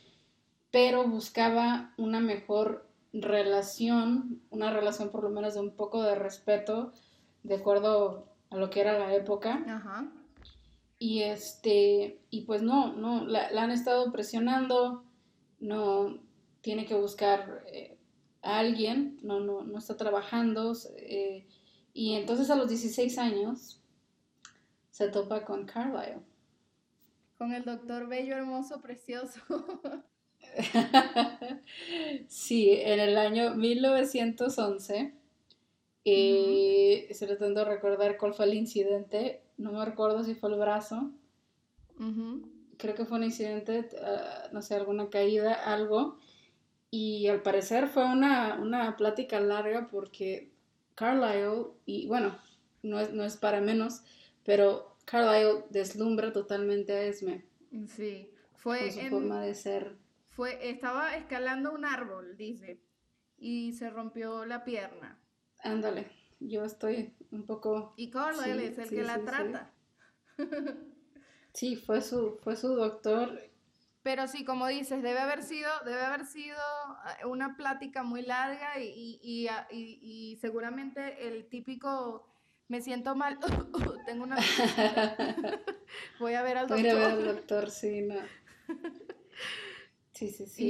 pero 0.70 1.06
buscaba 1.08 1.94
una 1.96 2.20
mejor 2.20 2.88
relación, 3.12 4.42
una 4.50 4.72
relación 4.72 5.10
por 5.10 5.22
lo 5.22 5.30
menos 5.30 5.54
de 5.54 5.60
un 5.60 5.76
poco 5.76 6.02
de 6.02 6.16
respeto, 6.16 6.92
de 7.42 7.54
acuerdo 7.54 8.26
a 8.50 8.56
lo 8.56 8.70
que 8.70 8.80
era 8.80 8.98
la 8.98 9.14
época. 9.14 9.64
Ajá. 9.68 10.10
Y 10.98 11.22
este, 11.22 12.20
y 12.30 12.42
pues 12.42 12.62
no, 12.62 12.94
no, 12.94 13.26
la, 13.26 13.50
la 13.50 13.64
han 13.64 13.70
estado 13.70 14.10
presionando, 14.12 15.04
no 15.60 16.18
tiene 16.62 16.86
que 16.86 16.94
buscar 16.94 17.64
eh, 17.66 17.98
a 18.42 18.58
alguien, 18.58 19.18
no, 19.22 19.40
no, 19.40 19.62
no 19.62 19.78
está 19.78 19.96
trabajando, 19.96 20.72
eh, 20.98 21.46
y 21.92 22.14
entonces 22.14 22.50
a 22.50 22.56
los 22.56 22.68
16 22.68 23.18
años 23.18 23.80
se 24.90 25.08
topa 25.08 25.44
con 25.44 25.66
Carlisle. 25.66 26.22
Con 27.38 27.52
el 27.52 27.64
doctor 27.64 28.08
bello, 28.08 28.34
hermoso, 28.36 28.80
precioso. 28.80 29.40
Sí, 32.28 32.70
en 32.72 33.00
el 33.00 33.16
año 33.18 33.54
1911, 33.54 35.14
eh, 36.04 37.06
estoy 37.08 37.28
tratando 37.28 37.60
de 37.60 37.66
recordar 37.66 38.16
cuál 38.16 38.34
fue 38.34 38.46
el 38.46 38.54
incidente, 38.54 39.42
no 39.58 39.72
me 39.72 39.84
recuerdo 39.84 40.24
si 40.24 40.34
fue 40.34 40.50
el 40.52 40.58
brazo, 40.58 41.12
creo 42.78 42.94
que 42.94 43.04
fue 43.04 43.18
un 43.18 43.24
incidente, 43.24 43.88
ah, 44.02 44.48
no 44.52 44.62
sé, 44.62 44.74
alguna 44.74 45.08
caída, 45.10 45.54
algo. 45.54 46.18
Y 46.90 47.28
al 47.28 47.42
parecer 47.42 47.88
fue 47.88 48.04
una, 48.06 48.56
una 48.60 48.96
plática 48.96 49.40
larga 49.40 49.88
porque 49.90 50.52
Carlisle, 50.94 51.66
y 51.86 52.06
bueno, 52.08 52.38
no 52.82 53.00
es, 53.00 53.12
no 53.12 53.24
es 53.24 53.36
para 53.36 53.60
menos, 53.60 54.02
pero 54.44 54.96
Carlisle 55.06 55.64
deslumbra 55.70 56.32
totalmente 56.32 56.92
a 56.94 57.02
Esme 57.04 57.44
Sí, 57.86 58.28
con 58.76 58.90
fue 58.90 58.90
su 58.90 59.00
en, 59.00 59.06
forma 59.06 59.40
de 59.42 59.54
ser. 59.54 59.96
fue, 60.30 60.70
estaba 60.70 61.16
escalando 61.16 61.72
un 61.72 61.84
árbol, 61.84 62.36
dice, 62.36 62.80
y 63.38 63.72
se 63.72 63.90
rompió 63.90 64.44
la 64.44 64.64
pierna. 64.64 65.20
Ándale, 65.70 66.02
yo 66.40 66.64
estoy 66.64 67.12
un 67.30 67.44
poco... 67.46 67.94
Y 67.96 68.10
Carlisle 68.10 68.54
Sí, 68.58 68.66
es 68.66 68.78
el 68.78 68.88
sí, 68.88 68.94
que 68.96 69.02
la 69.02 69.18
trata. 69.18 69.70
Sí, 71.52 71.76
fue 71.76 72.02
su, 72.02 72.38
fue 72.42 72.56
su 72.56 72.68
doctor. 72.74 73.40
Pero 74.02 74.28
sí, 74.28 74.44
como 74.44 74.66
dices, 74.68 75.02
debe 75.02 75.18
haber 75.18 75.42
sido, 75.42 75.70
debe 75.84 76.00
haber 76.04 76.26
sido 76.26 76.56
eh, 77.20 77.26
una 77.26 77.56
plática 77.56 78.02
muy 78.02 78.22
larga 78.22 78.78
y, 78.78 78.88
y- 78.88 79.20
y, 79.22 79.48
ah, 79.48 79.66
y- 79.72 80.36
seguramente 80.40 81.26
el 81.26 81.46
típico 81.48 82.24
me 82.68 82.80
siento 82.80 83.14
mal, 83.16 83.38
tengo 84.06 84.24
una 84.24 84.36
voy 86.20 86.34
a 86.34 86.42
ver 86.42 86.58
al 86.58 86.68
Voy 86.68 86.80
a 86.80 86.94
ver 86.94 87.02
al 87.04 87.24
doctor. 87.24 87.34
doctor, 87.34 87.70
sí, 87.70 88.02
no. 88.02 88.16
Sí, 90.12 90.28
sí, 90.28 90.46
sí. 90.46 90.64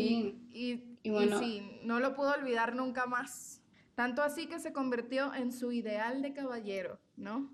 y- 0.53 0.99
Y 1.05 1.09
y 1.09 1.11
bueno. 1.11 1.39
sí, 1.39 1.81
no 1.85 2.01
lo 2.01 2.15
pudo 2.17 2.33
olvidar 2.33 2.75
nunca 2.75 3.07
más. 3.07 3.61
Tanto 3.97 4.23
así 4.23 4.47
que 4.47 4.61
se 4.61 4.73
convirtió 4.73 5.35
en 5.35 5.51
su 5.51 5.73
ideal 5.73 6.23
de 6.23 6.33
caballero, 6.33 7.01
¿no? 7.17 7.51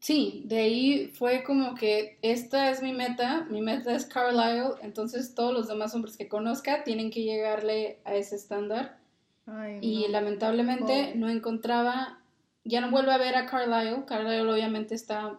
Sí, 0.00 0.44
de 0.46 0.58
ahí 0.60 1.08
fue 1.08 1.44
como 1.44 1.74
que 1.74 2.18
esta 2.22 2.70
es 2.70 2.82
mi 2.82 2.92
meta, 2.94 3.46
mi 3.50 3.60
meta 3.60 3.94
es 3.94 4.06
Carlisle, 4.06 4.76
entonces 4.82 5.34
todos 5.34 5.52
los 5.52 5.68
demás 5.68 5.94
hombres 5.94 6.16
que 6.16 6.26
conozca 6.28 6.82
tienen 6.84 7.10
que 7.10 7.22
llegarle 7.22 8.00
a 8.04 8.14
ese 8.14 8.36
estándar 8.36 8.98
Ay, 9.46 9.78
y 9.82 10.02
no. 10.06 10.08
lamentablemente 10.08 11.14
no 11.16 11.28
encontraba, 11.28 12.22
ya 12.64 12.80
no 12.80 12.90
vuelve 12.90 13.12
a 13.12 13.18
ver 13.18 13.36
a 13.36 13.44
Carlisle, 13.44 14.06
Carlisle 14.06 14.50
obviamente 14.50 14.94
está, 14.94 15.38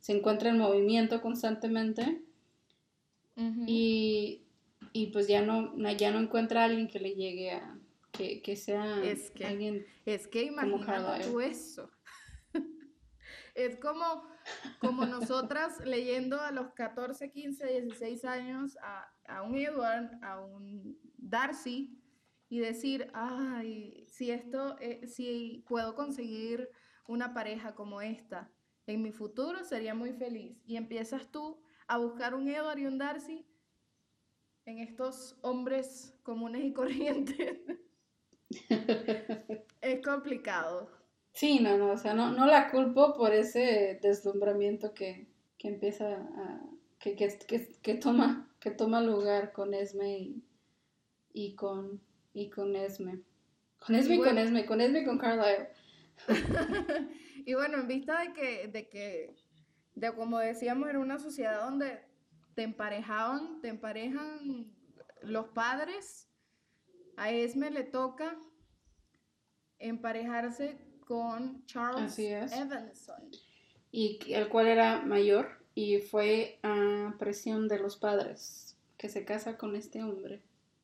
se 0.00 0.12
encuentra 0.12 0.50
en 0.50 0.58
movimiento 0.58 1.22
constantemente 1.22 2.20
y, 3.66 4.42
y 4.92 5.06
pues 5.06 5.26
ya 5.26 5.40
no- 5.40 5.74
ya 5.96 6.10
no 6.10 6.18
encuentra 6.20 6.60
a 6.62 6.64
alguien 6.66 6.88
que 6.88 7.00
le 7.00 7.14
llegue 7.14 7.52
a, 7.52 7.78
que, 8.12 8.42
que 8.42 8.56
sea 8.56 9.02
Es 9.02 9.30
que- 9.30 9.44
alguien, 9.46 9.86
Es 10.04 10.28
que 10.28 10.42
imagínate 10.44 11.24
tú 11.24 11.40
eso. 11.40 11.90
Es 13.54 13.76
como, 13.78 14.26
como 14.80 15.04
nosotras 15.04 15.78
leyendo 15.84 16.40
a 16.40 16.52
los 16.52 16.72
14, 16.72 17.30
15, 17.30 17.66
16 17.82 18.24
años 18.24 18.78
a, 18.82 19.12
a 19.28 19.42
un 19.42 19.56
Edward, 19.56 20.10
a 20.22 20.40
un 20.40 20.98
Darcy, 21.18 21.98
y 22.48 22.60
decir, 22.60 23.10
ay, 23.14 24.06
si 24.08 24.30
esto, 24.30 24.76
eh, 24.80 25.06
si 25.06 25.64
puedo 25.68 25.94
conseguir 25.94 26.68
una 27.06 27.34
pareja 27.34 27.74
como 27.74 28.00
esta 28.02 28.50
en 28.86 29.02
mi 29.02 29.12
futuro, 29.12 29.64
sería 29.64 29.94
muy 29.94 30.12
feliz. 30.12 30.58
Y 30.64 30.76
empiezas 30.76 31.30
tú 31.30 31.62
a 31.86 31.98
buscar 31.98 32.34
un 32.34 32.48
Edward 32.48 32.78
y 32.78 32.86
un 32.86 32.96
Darcy 32.98 33.46
en 34.64 34.78
estos 34.78 35.38
hombres 35.42 36.14
comunes 36.22 36.64
y 36.64 36.72
corrientes. 36.72 37.58
Es 39.80 40.02
complicado. 40.04 40.90
Sí, 41.32 41.60
no, 41.60 41.78
no, 41.78 41.92
o 41.92 41.96
sea, 41.96 42.14
no, 42.14 42.32
no 42.32 42.46
la 42.46 42.70
culpo 42.70 43.14
por 43.14 43.32
ese 43.32 43.98
deslumbramiento 44.02 44.92
que, 44.92 45.26
que 45.58 45.68
empieza 45.68 46.14
a, 46.14 46.60
que, 46.98 47.16
que, 47.16 47.38
que, 47.46 47.72
que 47.82 47.94
toma, 47.94 48.54
que 48.60 48.70
toma 48.70 49.00
lugar 49.00 49.52
con 49.52 49.74
Esme 49.74 50.18
y, 50.18 50.44
y 51.32 51.54
con, 51.54 52.00
y 52.34 52.50
con 52.50 52.76
Esme. 52.76 53.22
Con 53.78 53.96
Esme 53.96 54.14
y 54.14 54.18
con 54.18 54.26
bueno. 54.26 54.40
Esme, 54.40 54.66
con 54.66 54.80
Esme 54.80 55.00
y 55.00 55.04
con 55.04 55.18
Carlisle. 55.18 55.70
Y 57.44 57.54
bueno, 57.54 57.78
en 57.78 57.88
vista 57.88 58.20
de 58.20 58.32
que, 58.32 58.68
de 58.68 58.88
que, 58.88 59.34
de 59.94 60.14
como 60.14 60.38
decíamos, 60.38 60.88
era 60.88 61.00
una 61.00 61.18
sociedad 61.18 61.62
donde 61.62 62.00
te 62.54 62.62
emparejaban, 62.62 63.60
te 63.60 63.68
emparejan 63.68 64.72
los 65.22 65.48
padres, 65.48 66.28
a 67.16 67.30
Esme 67.30 67.70
le 67.70 67.84
toca 67.84 68.36
emparejarse 69.78 70.78
con 71.04 71.64
Charles. 71.66 72.18
Evanson. 72.18 73.30
Y 73.90 74.18
el 74.32 74.48
cual 74.48 74.68
era 74.68 75.02
mayor 75.02 75.62
y 75.74 75.98
fue 75.98 76.58
a 76.62 77.14
presión 77.18 77.68
de 77.68 77.78
los 77.78 77.96
padres 77.96 78.76
que 78.96 79.08
se 79.08 79.24
casa 79.24 79.56
con 79.56 79.76
este 79.76 80.02
hombre. 80.02 80.40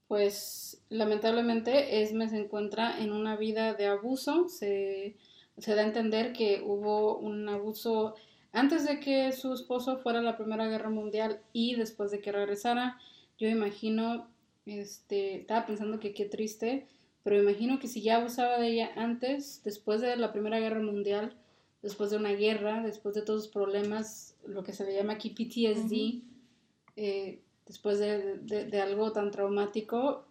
Pues 0.09 0.83
lamentablemente 0.89 2.03
Esme 2.03 2.29
se 2.29 2.39
encuentra 2.39 2.99
en 2.99 3.13
una 3.13 3.37
vida 3.37 3.75
de 3.75 3.87
abuso, 3.87 4.49
se, 4.49 5.17
se 5.59 5.75
da 5.75 5.83
a 5.83 5.87
entender 5.87 6.33
que 6.33 6.63
hubo 6.65 7.19
un 7.19 7.49
abuso 7.49 8.15
antes 8.53 8.87
de 8.87 8.99
que 9.01 9.31
su 9.33 9.53
esposo 9.53 9.99
fuera 9.99 10.21
a 10.21 10.23
la 10.23 10.37
Primera 10.37 10.67
Guerra 10.67 10.91
Mundial 10.91 11.41
y 11.53 11.75
después 11.75 12.11
de 12.11 12.21
que 12.21 12.33
regresara. 12.33 12.99
Yo 13.39 13.49
imagino, 13.49 14.29
este, 14.69 15.37
estaba 15.41 15.67
pensando 15.67 15.99
que 15.99 16.15
qué 16.15 16.27
triste, 16.27 16.87
pero 17.23 17.41
imagino 17.43 17.79
que 17.79 17.89
si 17.89 18.03
ya 18.03 18.17
abusaba 18.17 18.59
de 18.59 18.69
ella 18.69 18.91
antes, 18.97 19.63
después 19.65 20.01
de 20.01 20.17
la 20.17 20.33
Primera 20.33 20.61
Guerra 20.61 20.81
Mundial, 20.81 21.37
después 21.83 22.11
de 22.11 22.17
una 22.17 22.33
guerra, 22.33 22.83
después 22.83 23.15
de 23.15 23.23
todos 23.23 23.45
los 23.45 23.53
problemas, 23.53 24.37
lo 24.47 24.63
que 24.65 24.73
se 24.73 24.85
le 24.85 24.95
llama 24.95 25.15
aquí 25.15 25.31
PTSD, 25.31 26.23
eh, 26.97 27.43
después 27.67 27.99
de, 27.99 28.81
algo 28.81 29.13
tan 29.13 29.31
traumático, 29.31 30.27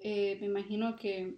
eh, 0.00 0.36
me 0.40 0.46
imagino 0.46 0.96
que 0.96 1.36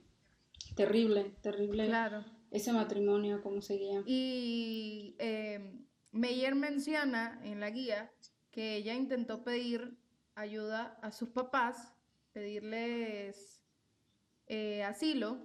terrible, 0.74 1.32
terrible 1.42 1.86
claro. 1.86 2.24
ese 2.50 2.72
matrimonio, 2.72 3.42
como 3.42 3.62
seguía. 3.62 4.02
Y 4.06 5.14
eh, 5.18 5.60
Meyer 6.12 6.54
menciona 6.54 7.40
en 7.44 7.60
la 7.60 7.70
guía 7.70 8.10
que 8.50 8.76
ella 8.76 8.94
intentó 8.94 9.44
pedir 9.44 9.96
ayuda 10.34 10.98
a 11.02 11.12
sus 11.12 11.28
papás, 11.30 11.93
pedirles 12.34 13.62
asilo, 14.84 15.38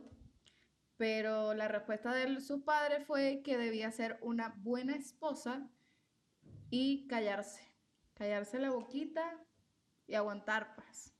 pero 0.97 1.53
la 1.53 1.69
respuesta 1.69 2.13
de 2.13 2.41
sus 2.41 2.63
padres 2.63 3.07
fue 3.07 3.41
que 3.41 3.57
debía 3.57 3.89
ser 3.91 4.19
una 4.21 4.53
buena 4.57 4.95
esposa 4.95 5.69
y 6.69 7.07
callarse, 7.07 7.61
callarse 8.15 8.59
la 8.59 8.71
boquita 8.71 9.41
y 10.07 10.15
aguantar 10.15 10.75
pues. 10.75 11.13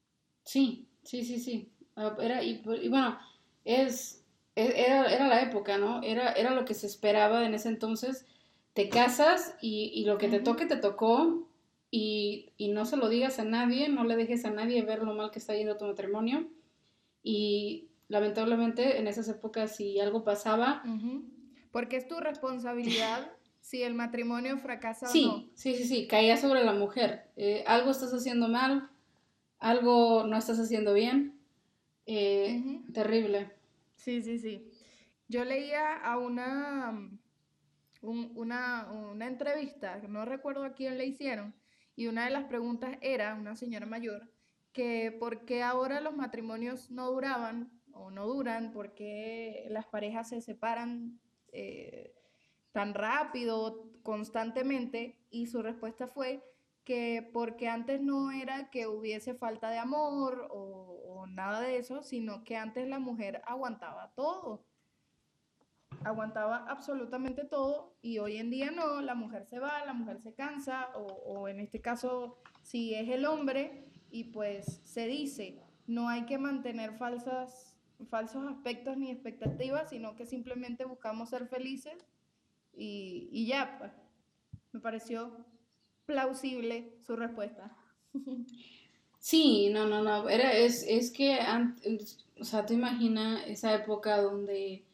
Sí, 0.43 0.89
sí, 1.03 1.23
sí, 1.23 1.39
sí. 1.39 1.71
Ah, 1.95 2.15
era, 2.19 2.43
y, 2.43 2.61
bueno, 2.89 3.19
es, 3.63 4.25
e, 4.55 4.85
era, 4.85 5.27
la 5.27 5.41
época, 5.41 5.77
¿no? 5.77 6.01
Era, 6.03 6.33
era 6.33 6.51
lo 6.51 6.65
que 6.65 6.73
se 6.73 6.87
esperaba 6.87 7.45
en 7.45 7.53
ese 7.53 7.69
entonces. 7.69 8.25
Te 8.73 8.89
casas 8.89 9.55
y, 9.61 10.03
lo 10.05 10.17
que 10.17 10.27
te 10.27 10.39
toque 10.39 10.65
te 10.65 10.77
tocó 10.77 11.48
y, 11.91 12.53
y, 12.57 12.69
no 12.69 12.85
se 12.85 12.97
lo 12.97 13.09
digas 13.09 13.39
a 13.39 13.43
nadie, 13.43 13.89
no 13.89 14.03
le 14.03 14.15
dejes 14.15 14.45
a 14.45 14.51
nadie 14.51 14.81
ver 14.83 15.01
lo 15.03 15.13
mal 15.13 15.31
que 15.31 15.39
está 15.39 15.55
yendo 15.55 15.77
tu 15.77 15.85
matrimonio. 15.85 16.47
Y 17.23 17.89
lamentablemente 18.07 18.99
en 18.99 19.07
esas 19.07 19.29
épocas 19.29 19.75
si 19.75 19.99
algo 19.99 20.23
pasaba... 20.23 20.83
Porque 21.71 21.97
es 21.97 22.07
tu 22.07 22.19
responsabilidad 22.19 23.31
si 23.61 23.83
el 23.83 23.93
matrimonio 23.93 24.57
fracasa 24.57 25.07
sí, 25.07 25.25
o 25.25 25.27
no. 25.27 25.49
Sí, 25.53 25.75
sí, 25.75 25.83
sí, 25.83 26.07
caía 26.07 26.35
sobre 26.35 26.63
la 26.63 26.73
mujer. 26.73 27.29
Eh, 27.35 27.63
algo 27.67 27.91
estás 27.91 28.11
haciendo 28.13 28.47
mal, 28.47 28.89
algo 29.59 30.25
no 30.25 30.35
estás 30.37 30.59
haciendo 30.59 30.93
bien. 30.93 31.39
Eh, 32.07 32.81
terrible. 32.91 33.51
Sí, 33.95 34.23
sí, 34.23 34.39
sí. 34.39 34.67
Yo 35.27 35.45
leía 35.45 35.97
a 35.97 36.17
una, 36.17 37.11
una, 38.01 38.91
una 38.91 39.27
entrevista, 39.27 40.01
no 40.07 40.25
recuerdo 40.25 40.63
a 40.63 40.73
quién 40.73 40.97
le 40.97 41.05
hicieron, 41.05 41.53
y 41.99 42.07
una 42.07 42.23
de 42.23 42.29
las 42.29 42.45
preguntas 42.45 42.97
era, 43.01 43.35
una 43.35 43.57
señora 43.57 43.85
mayor, 43.85 44.31
que 44.71 45.11
por 45.19 45.43
qué 45.43 45.63
ahora 45.63 45.99
los 45.99 46.15
matrimonios 46.15 46.89
no 46.89 47.11
duraban 47.11 47.73
o 47.91 48.09
no 48.09 48.25
duran, 48.25 48.71
por 48.71 48.93
qué 48.93 49.67
las 49.69 49.85
parejas 49.85 50.29
se 50.29 50.39
separan 50.39 51.19
eh, 51.51 52.15
tan 52.71 52.93
rápido, 52.93 53.91
constantemente, 54.01 55.19
y 55.29 55.47
su 55.47 55.61
respuesta 55.61 56.07
fue 56.07 56.41
que 56.85 57.29
porque 57.33 57.67
antes 57.67 57.99
no 57.99 58.31
era 58.31 58.69
que 58.69 58.87
hubiese 58.87 59.33
falta 59.33 59.69
de 59.69 59.79
amor 59.79 60.47
o, 60.51 61.03
o 61.05 61.27
nada 61.27 61.59
de 61.59 61.79
eso, 61.79 62.01
sino 62.01 62.45
que 62.45 62.55
antes 62.55 62.87
la 62.87 62.99
mujer 62.99 63.41
aguantaba 63.45 64.13
todo 64.15 64.68
aguantaba 66.03 66.65
absolutamente 66.67 67.43
todo 67.43 67.95
y 68.01 68.19
hoy 68.19 68.37
en 68.37 68.49
día 68.49 68.71
no, 68.71 69.01
la 69.01 69.15
mujer 69.15 69.45
se 69.45 69.59
va, 69.59 69.85
la 69.85 69.93
mujer 69.93 70.21
se 70.21 70.33
cansa 70.33 70.89
o, 70.95 71.05
o, 71.05 71.47
en 71.47 71.59
este 71.59 71.81
caso 71.81 72.37
si 72.63 72.93
es 72.95 73.09
el 73.09 73.25
hombre 73.25 73.85
y 74.11 74.25
pues 74.25 74.81
se 74.83 75.07
dice, 75.07 75.61
no 75.87 76.09
hay 76.09 76.25
que 76.25 76.37
mantener 76.37 76.97
falsas 76.97 77.69
falsos 78.07 78.47
aspectos 78.47 78.97
ni 78.97 79.11
expectativas, 79.11 79.89
sino 79.89 80.15
que 80.15 80.25
simplemente 80.25 80.85
buscamos 80.85 81.29
ser 81.29 81.47
felices 81.47 81.95
y, 82.73 83.29
y 83.31 83.47
ya, 83.47 83.77
pues. 83.77 83.91
Me 84.71 84.79
pareció 84.79 85.45
plausible 86.05 86.95
su 87.05 87.15
respuesta. 87.15 87.75
Sí, 89.21 89.69
no, 89.73 89.85
no, 89.85 90.01
no, 90.01 90.29
era, 90.29 90.53
es, 90.53 90.85
es 90.87 91.11
que, 91.11 91.39
o 92.39 92.43
sea, 92.45 92.65
te 92.65 92.73
imaginas 92.73 93.43
esa 93.47 93.73
época 93.73 94.21
donde, 94.21 94.85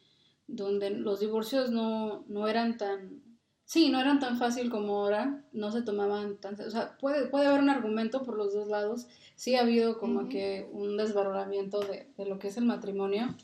donde 0.48 0.90
los 0.90 1.20
divorcios 1.20 1.70
no, 1.70 2.24
no 2.28 2.48
eran 2.48 2.76
tan, 2.76 3.22
sí, 3.64 3.88
no 3.88 4.00
eran 4.00 4.20
tan 4.20 4.38
fácil 4.38 4.70
como 4.70 5.00
ahora, 5.00 5.44
no 5.52 5.72
se 5.72 5.82
tomaban 5.82 6.36
tan, 6.38 6.60
o 6.60 6.70
sea, 6.70 6.96
puede, 6.98 7.26
puede 7.26 7.46
haber 7.46 7.60
un 7.60 7.70
argumento 7.70 8.22
por 8.22 8.36
los 8.36 8.54
dos 8.54 8.68
lados, 8.68 9.06
sí 9.34 9.56
ha 9.56 9.62
habido 9.62 9.98
como 9.98 10.28
que 10.28 10.68
un 10.72 10.96
desvaloramiento 10.96 11.80
de, 11.80 12.06
lo 12.24 12.38
que 12.38 12.48
es 12.48 12.56
el 12.56 12.64
matrimonio, 12.64 13.34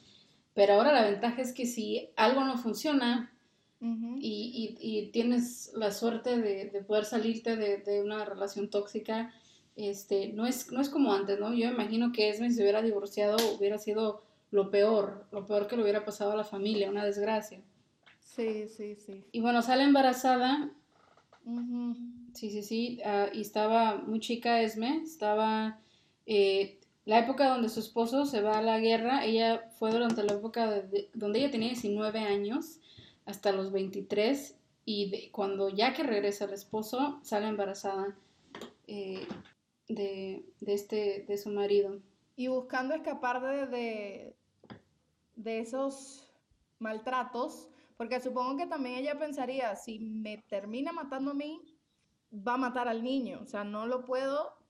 pero 0.54 0.74
ahora 0.74 0.92
la 0.92 1.10
ventaja 1.10 1.42
es 1.42 1.52
que 1.52 1.66
si 1.66 2.10
algo 2.16 2.44
no 2.44 2.58
funciona 2.58 3.30
y, 4.20 5.10
tienes 5.12 5.72
la 5.74 5.90
suerte 5.90 6.38
de, 6.38 6.84
poder 6.86 7.04
salirte 7.04 7.56
de, 7.56 8.02
una 8.02 8.24
relación 8.24 8.70
tóxica, 8.70 9.34
este, 9.74 10.28
no, 10.28 10.46
es, 10.46 10.70
no 10.70 10.80
es 10.80 10.88
como 10.88 11.14
antes, 11.14 11.40
¿no? 11.40 11.52
Yo 11.54 11.68
imagino 11.68 12.12
que 12.12 12.28
Esme 12.28 12.50
si 12.50 12.56
se 12.56 12.62
hubiera 12.62 12.82
divorciado 12.82 13.38
hubiera 13.56 13.78
sido 13.78 14.22
lo 14.52 14.70
peor, 14.70 15.26
lo 15.32 15.44
peor 15.44 15.66
que 15.66 15.76
le 15.76 15.82
hubiera 15.82 16.04
pasado 16.04 16.30
a 16.30 16.36
la 16.36 16.44
familia, 16.44 16.90
una 16.90 17.04
desgracia. 17.04 17.60
Sí, 18.20 18.68
sí, 18.68 18.94
sí. 18.94 19.24
Y 19.32 19.40
bueno, 19.40 19.62
sale 19.62 19.82
embarazada. 19.82 20.70
Sí, 22.34 22.50
sí, 22.50 22.62
sí. 22.62 23.00
Ah, 23.04 23.26
y 23.32 23.40
estaba 23.40 23.96
muy 23.96 24.20
chica 24.20 24.62
Esme, 24.62 25.02
estaba 25.02 25.80
eh, 26.26 26.78
la 27.04 27.18
época 27.18 27.48
donde 27.48 27.68
su 27.68 27.80
esposo 27.80 28.26
se 28.26 28.42
va 28.42 28.58
a 28.58 28.62
la 28.62 28.78
guerra, 28.78 29.24
ella 29.24 29.70
fue 29.78 29.90
durante 29.90 30.22
la 30.22 30.34
época 30.34 30.84
donde 31.14 31.38
ella 31.38 31.50
tenía 31.50 31.68
19 31.68 32.20
años 32.20 32.78
hasta 33.24 33.50
los 33.50 33.72
23 33.72 34.54
y 34.84 35.28
cuando 35.30 35.68
ya 35.68 35.94
que 35.94 36.02
regresa 36.02 36.44
el 36.44 36.52
esposo 36.52 37.20
sale 37.22 37.48
embarazada 37.48 38.16
eh, 38.86 39.26
de, 39.88 40.44
este, 40.66 41.24
de 41.26 41.38
su 41.38 41.50
marido. 41.50 42.00
Y 42.36 42.48
buscando 42.48 42.94
escapar 42.94 43.68
de, 43.68 44.34
de, 45.34 45.60
esos 45.60 46.32
maltratos, 46.78 47.68
porque 47.96 48.20
supongo 48.20 48.56
que 48.56 48.66
también 48.66 48.96
ella 48.96 49.18
pensaría, 49.18 49.76
si 49.76 49.98
me 49.98 50.38
termina 50.48 50.92
matando 50.92 51.32
a 51.32 51.34
mí, 51.34 51.60
va 52.32 52.54
a 52.54 52.58
matar 52.58 52.88
al 52.88 53.02
niño, 53.02 53.40
o 53.42 53.46
sea, 53.46 53.64
no 53.64 53.86
lo 53.86 54.04
puedo 54.04 54.62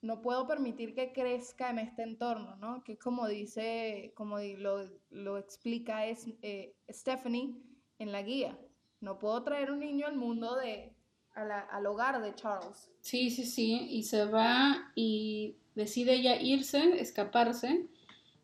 no 0.00 0.22
puedo 0.22 0.46
permitir 0.46 0.94
que 0.94 1.12
crezca 1.12 1.70
en 1.70 1.80
este 1.80 2.02
entorno, 2.02 2.56
¿no? 2.56 2.84
Que 2.84 2.96
como 2.96 3.26
dice, 3.26 4.12
como 4.14 4.38
lo, 4.38 4.88
lo 5.10 5.38
explica 5.38 6.06
es, 6.06 6.28
eh, 6.42 6.76
Stephanie 6.88 7.56
en 7.98 8.12
la 8.12 8.22
guía, 8.22 8.56
no 9.00 9.18
puedo 9.18 9.42
traer 9.42 9.70
un 9.72 9.80
niño 9.80 10.06
al 10.06 10.16
mundo 10.16 10.54
de, 10.56 10.94
al 11.34 11.86
hogar 11.86 12.20
de 12.22 12.34
Charles. 12.34 12.90
Sí, 13.00 13.30
sí, 13.30 13.44
sí, 13.44 13.88
y 13.90 14.04
se 14.04 14.24
va 14.24 14.92
y 14.94 15.56
decide 15.74 16.14
ella 16.14 16.40
irse, 16.40 17.00
escaparse, 17.00 17.88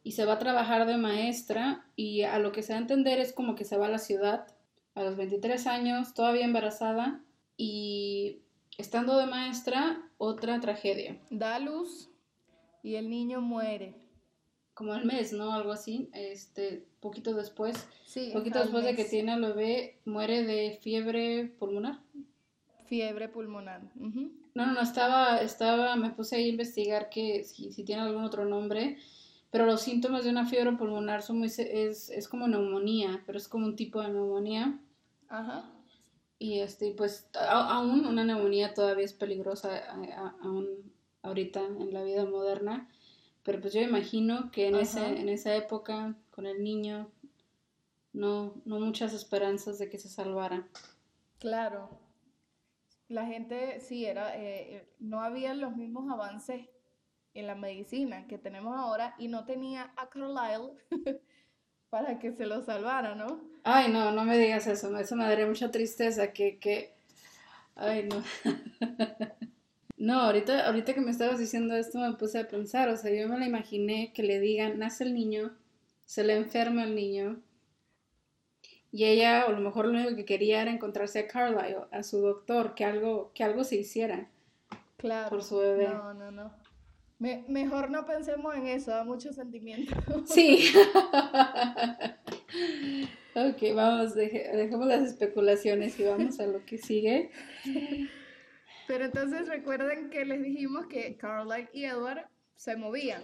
y 0.05 0.13
se 0.13 0.27
va 0.27 0.35
a 0.35 0.39
trabajar 0.39 0.87
de 0.87 0.99
maestra, 0.99 1.87
y 1.97 2.23
a 2.23 2.39
lo 2.39 2.53
que 2.53 2.63
se 2.63 2.73
da 2.73 2.79
a 2.79 2.83
entender 2.83 3.19
es 3.19 3.33
como 3.33 3.57
que 3.57 3.65
se 3.65 3.79
va 3.79 3.87
a 3.87 3.91
la 3.91 3.99
ciudad 3.99 4.47
a 4.95 5.03
los 5.03 5.17
23 5.17 5.67
años, 5.67 6.15
todavía 6.15 6.45
embarazada, 6.45 7.21
y 7.57 8.43
estando 8.79 9.17
de 9.17 9.27
maestra, 9.27 10.03
otra 10.19 10.61
tragedia. 10.61 11.19
Da 11.31 11.59
luz 11.59 12.11
y 12.83 12.97
el 12.97 13.09
niño 13.09 13.41
muere. 13.41 13.97
Como 14.75 14.93
al 14.93 15.05
mes, 15.05 15.33
¿no? 15.33 15.53
Algo 15.53 15.73
así. 15.73 16.11
Este, 16.13 16.85
poquito 17.01 17.33
después. 17.35 17.89
Sí. 18.05 18.31
Poquito 18.33 18.59
después 18.59 18.85
de 18.85 18.97
que 18.97 19.05
tiene 19.05 19.33
al 19.33 19.41
bebé, 19.41 20.01
muere 20.05 20.43
de 20.43 20.79
fiebre 20.83 21.47
pulmonar. 21.59 22.01
Fiebre 22.87 23.29
pulmonar. 23.29 23.83
No, 23.95 24.67
no, 24.67 24.73
no, 24.73 24.81
estaba, 24.81 25.41
estaba, 25.41 25.97
me 25.97 26.11
puse 26.11 26.37
a 26.37 26.41
investigar 26.41 27.09
que 27.09 27.45
si, 27.45 27.73
si 27.73 27.85
tiene 27.85 28.03
algún 28.03 28.25
otro 28.25 28.45
nombre, 28.45 28.99
pero 29.55 29.67
los 29.67 29.83
síntomas 29.83 30.25
de 30.25 30.31
una 30.31 30.47
fiebre 30.47 30.73
pulmonar 30.73 31.23
son 31.23 31.39
muy, 31.39 31.47
es, 31.47 32.11
es 32.11 32.29
como 32.29 32.49
neumonía, 32.49 33.23
pero 33.25 33.39
es 33.39 33.47
como 33.47 33.67
un 33.67 33.77
tipo 33.77 34.03
de 34.03 34.09
neumonía. 34.09 34.81
Ajá. 35.29 35.71
Y 36.41 36.59
este, 36.59 36.91
pues 36.91 37.31
aún 37.39 38.05
una 38.05 38.25
neumonía 38.25 38.75
todavía 38.75 39.05
es 39.05 39.13
peligrosa 39.13 39.81
aún 40.43 40.93
ahorita 41.23 41.61
en 41.61 41.95
la 41.95 42.03
vida 42.03 42.25
moderna, 42.25 42.89
pero 43.45 43.61
pues 43.61 43.73
yo 43.73 43.81
imagino 43.81 44.51
que 44.51 44.67
en, 44.67 44.75
ese, 44.75 45.21
en 45.21 45.29
esa 45.29 45.55
época 45.55 46.17
con 46.33 46.47
el 46.47 46.65
niño 46.65 47.09
no, 48.13 48.61
no 48.65 48.81
muchas 48.81 49.15
esperanzas 49.15 49.79
de 49.79 49.89
que 49.89 49.99
se 49.99 50.09
salvara. 50.09 50.67
Claro. 51.39 52.01
La 53.07 53.25
gente, 53.25 53.79
sí, 53.79 54.05
era, 54.05 54.37
eh, 54.37 54.79
eh, 54.79 54.89
no 54.99 55.21
había 55.21 55.55
los 55.55 55.77
mismos 55.77 56.11
avances 56.11 56.67
en 57.35 57.47
la 57.47 57.55
medicina 57.55 58.27
que 58.27 58.39
tenemos 58.39 58.77
ahora 58.77 59.15
y 59.19 59.29
no 59.29 59.45
tenía 59.45 59.93
a 59.97 60.09
Carlyle 60.09 60.73
para 61.91 62.19
que 62.19 62.33
se 62.33 62.47
lo 62.47 62.63
salvara, 62.63 63.15
¿no? 63.15 63.41
Ay, 63.65 63.91
no, 63.93 64.11
no 64.13 64.25
me 64.25 64.39
digas 64.39 64.67
eso, 64.67 64.97
eso 64.99 65.17
me 65.17 65.25
daría 65.25 65.47
mucha 65.47 65.71
tristeza 65.71 66.33
que, 66.33 66.59
que... 66.59 66.95
Ay, 67.77 68.09
no. 68.09 68.23
no, 69.97 70.21
ahorita, 70.21 70.67
ahorita 70.67 70.95
que 70.95 71.01
me 71.01 71.11
estabas 71.11 71.39
diciendo 71.39 71.75
esto 71.77 71.99
me 71.99 72.13
puse 72.15 72.39
a 72.39 72.49
pensar, 72.49 72.89
o 72.89 72.97
sea, 72.97 73.13
yo 73.13 73.29
me 73.29 73.39
la 73.39 73.47
imaginé 73.47 74.13
que 74.13 74.23
le 74.23 74.41
digan, 74.41 74.79
nace 74.79 75.05
el 75.05 75.15
niño, 75.15 75.57
se 76.05 76.25
le 76.25 76.37
enferma 76.37 76.85
el 76.85 76.95
niño, 76.95 77.43
y 78.93 79.05
ella 79.07 79.43
a 79.43 79.51
lo 79.51 79.61
mejor 79.61 79.87
lo 79.87 79.99
único 79.99 80.15
que 80.17 80.25
quería 80.25 80.63
era 80.63 80.71
encontrarse 80.71 81.19
a 81.19 81.27
Carlisle, 81.29 81.87
a 81.91 82.03
su 82.03 82.21
doctor, 82.21 82.75
que 82.75 82.85
algo, 82.85 83.33
que 83.35 83.43
algo 83.45 83.65
se 83.65 83.77
hiciera 83.77 84.29
Claro. 84.97 85.31
por 85.31 85.43
su 85.43 85.59
bebé. 85.59 85.89
No, 85.89 86.15
no, 86.15 86.31
no. 86.31 86.53
Me- 87.25 87.43
mejor 87.49 87.91
no 87.91 88.05
pensemos 88.05 88.55
en 88.55 88.67
eso, 88.67 88.91
da 88.91 89.03
mucho 89.03 89.33
sentimiento. 89.33 89.95
Sí. 90.27 90.71
ok, 93.35 93.63
vamos, 93.75 94.15
deje- 94.15 94.55
dejemos 94.55 94.87
las 94.87 95.03
especulaciones 95.03 95.99
y 95.99 96.05
vamos 96.05 96.39
a 96.41 96.47
lo 96.47 96.63
que 96.67 96.77
sigue. 96.77 97.31
Pero 98.87 99.07
entonces 99.07 99.49
recuerden 99.49 100.11
que 100.11 100.27
les 100.27 100.43
dijimos 100.43 100.87
que 100.87 101.17
Carlisle 101.17 101.71
y 101.73 101.85
Edward 101.87 102.29
se 102.57 102.77
movían, 102.77 103.23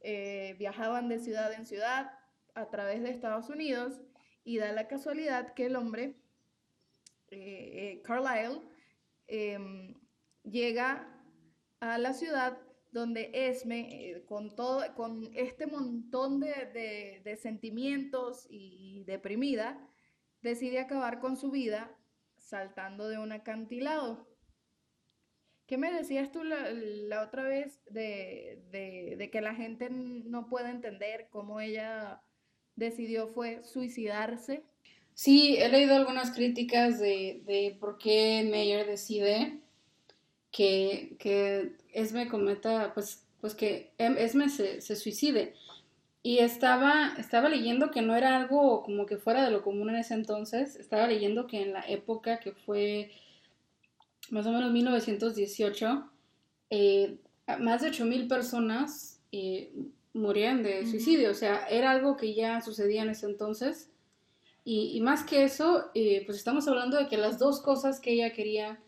eh, 0.00 0.56
viajaban 0.58 1.08
de 1.10 1.18
ciudad 1.18 1.52
en 1.52 1.66
ciudad 1.66 2.10
a 2.54 2.70
través 2.70 3.02
de 3.02 3.10
Estados 3.10 3.50
Unidos 3.50 4.00
y 4.44 4.56
da 4.58 4.72
la 4.72 4.88
casualidad 4.88 5.52
que 5.54 5.66
el 5.66 5.76
hombre, 5.76 6.14
eh, 7.30 8.00
eh, 8.00 8.02
Carlisle, 8.02 8.62
em, 9.26 9.94
llega 10.42 11.06
a 11.80 11.98
la 11.98 12.14
ciudad 12.14 12.56
donde 12.92 13.30
Esme, 13.32 14.10
eh, 14.10 14.24
con 14.26 14.54
todo, 14.54 14.94
con 14.94 15.30
este 15.34 15.66
montón 15.66 16.40
de, 16.40 17.20
de- 17.24 17.36
sentimientos 17.36 18.46
y 18.50 19.02
deprimida, 19.04 19.88
decide 20.42 20.78
acabar 20.78 21.18
con 21.18 21.36
su 21.36 21.50
vida 21.50 21.90
saltando 22.36 23.08
de 23.08 23.18
un 23.18 23.32
acantilado. 23.32 24.28
¿Qué 25.66 25.78
me 25.78 25.90
decías 25.90 26.30
tú 26.30 26.44
la, 26.44 26.70
la 26.70 27.22
otra 27.22 27.44
vez 27.44 27.80
de, 27.88 28.62
de- 28.70 29.30
que 29.30 29.40
la 29.40 29.54
gente 29.54 29.88
no 29.90 30.48
puede 30.48 30.68
entender 30.68 31.28
cómo 31.30 31.60
ella 31.60 32.22
decidió 32.76 33.28
fue 33.28 33.64
suicidarse? 33.64 34.64
Sí, 35.14 35.56
he 35.58 35.68
leído 35.70 35.94
algunas 35.94 36.32
críticas 36.32 36.98
de, 37.00 37.42
de 37.46 37.76
por 37.80 37.96
qué 37.96 38.46
Meyer 38.50 38.86
decide 38.86 39.61
que, 40.52 41.16
que 41.18 41.72
Esme 41.92 42.28
cometa, 42.28 42.92
pues, 42.94 43.24
pues 43.40 43.54
que 43.54 43.92
Em- 43.98 44.18
Esme 44.18 44.48
se, 44.48 44.80
se 44.80 44.96
suicide. 44.96 45.54
Y 46.22 46.38
estaba, 46.38 47.14
estaba 47.18 47.48
leyendo 47.48 47.90
que 47.90 48.02
no 48.02 48.14
era 48.14 48.36
algo 48.36 48.84
como 48.84 49.06
que 49.06 49.16
fuera 49.18 49.44
de 49.44 49.50
lo 49.50 49.62
común 49.62 49.90
en 49.90 49.96
ese 49.96 50.14
entonces. 50.14 50.76
Estaba 50.76 51.08
leyendo 51.08 51.48
que 51.48 51.62
en 51.62 51.72
la 51.72 51.82
época 51.88 52.38
que 52.40 52.52
fue 52.52 53.10
más 54.30 54.46
o 54.46 54.52
menos 54.52 54.72
1918, 54.72 56.10
eh, 56.70 57.18
más 57.58 57.82
de 57.82 57.88
8.000 57.88 58.28
personas 58.28 59.20
eh, 59.32 59.72
morían 60.14 60.62
de 60.62 60.86
suicidio. 60.86 61.30
O 61.30 61.34
sea, 61.34 61.66
era 61.66 61.90
algo 61.90 62.16
que 62.16 62.34
ya 62.34 62.60
sucedía 62.60 63.02
en 63.02 63.10
ese 63.10 63.26
entonces. 63.26 63.90
Y, 64.64 64.92
y 64.96 65.00
más 65.00 65.24
que 65.24 65.42
eso, 65.44 65.90
eh, 65.94 66.22
pues 66.24 66.38
estamos 66.38 66.68
hablando 66.68 66.96
de 66.96 67.08
que 67.08 67.16
las 67.16 67.38
dos 67.38 67.60
cosas 67.60 67.98
que 68.00 68.12
ella 68.12 68.32
quería, 68.32 68.80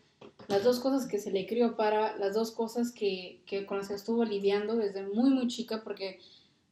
las 0.47 0.63
dos 0.63 0.79
cosas 0.79 1.07
que 1.07 1.17
se 1.19 1.31
le 1.31 1.47
crió 1.47 1.75
para, 1.75 2.15
las 2.17 2.33
dos 2.35 2.51
cosas 2.51 2.91
que, 2.91 3.41
que 3.45 3.65
con 3.65 3.77
las 3.79 3.87
que 3.87 3.95
estuvo 3.95 4.23
lidiando 4.25 4.75
desde 4.75 5.03
muy, 5.03 5.29
muy 5.31 5.47
chica, 5.47 5.83
porque 5.83 6.19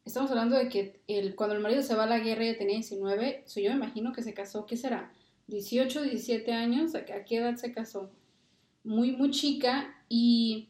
estamos 0.05 0.29
hablando 0.29 0.55
de 0.57 0.69
que 0.69 0.99
el, 1.07 1.35
cuando 1.35 1.55
el 1.55 1.61
marido 1.61 1.81
se 1.81 1.95
va 1.95 2.03
a 2.03 2.07
la 2.07 2.19
guerra 2.19 2.43
ella 2.43 2.57
tenía 2.57 2.75
19, 2.75 3.43
so 3.45 3.59
yo 3.59 3.71
me 3.71 3.77
imagino 3.77 4.13
que 4.13 4.21
se 4.21 4.33
casó, 4.33 4.65
¿qué 4.65 4.77
será? 4.77 5.11
18, 5.47 6.03
17 6.03 6.51
años, 6.53 6.93
¿a, 6.95 7.03
qué 7.05 7.37
edad 7.37 7.55
se 7.55 7.71
casó? 7.71 8.11
Muy, 8.83 9.13
muy 9.13 9.31
chica 9.31 9.95
y, 10.09 10.69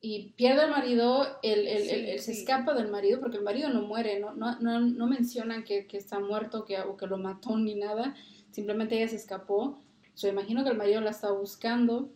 y 0.00 0.32
pierde 0.36 0.62
al 0.62 0.70
marido, 0.70 1.26
el, 1.42 1.60
el- 1.60 1.68
el- 1.68 1.82
Sí, 1.88 2.10
el- 2.10 2.18
se 2.20 2.34
sí. 2.34 2.40
escapa 2.40 2.74
del 2.74 2.88
marido 2.88 3.20
porque 3.20 3.36
el 3.36 3.42
marido 3.44 3.68
no 3.68 3.82
muere, 3.82 4.18
no, 4.20 4.34
no, 4.34 4.58
no, 4.60 4.80
no 4.80 5.06
mencionan 5.06 5.64
que, 5.64 5.86
que 5.86 5.98
está 5.98 6.18
muerto 6.18 6.64
que, 6.64 6.80
o 6.80 6.96
que 6.96 7.06
lo 7.06 7.18
mató 7.18 7.56
ni 7.56 7.74
nada, 7.74 8.16
simplemente 8.50 8.96
ella 8.96 9.08
se 9.08 9.16
escapó. 9.16 9.78
So, 10.20 10.28
imagino 10.28 10.62
que 10.64 10.68
el 10.70 10.76
marido 10.76 11.00
la 11.00 11.10
está 11.12 11.32
buscando 11.32 12.10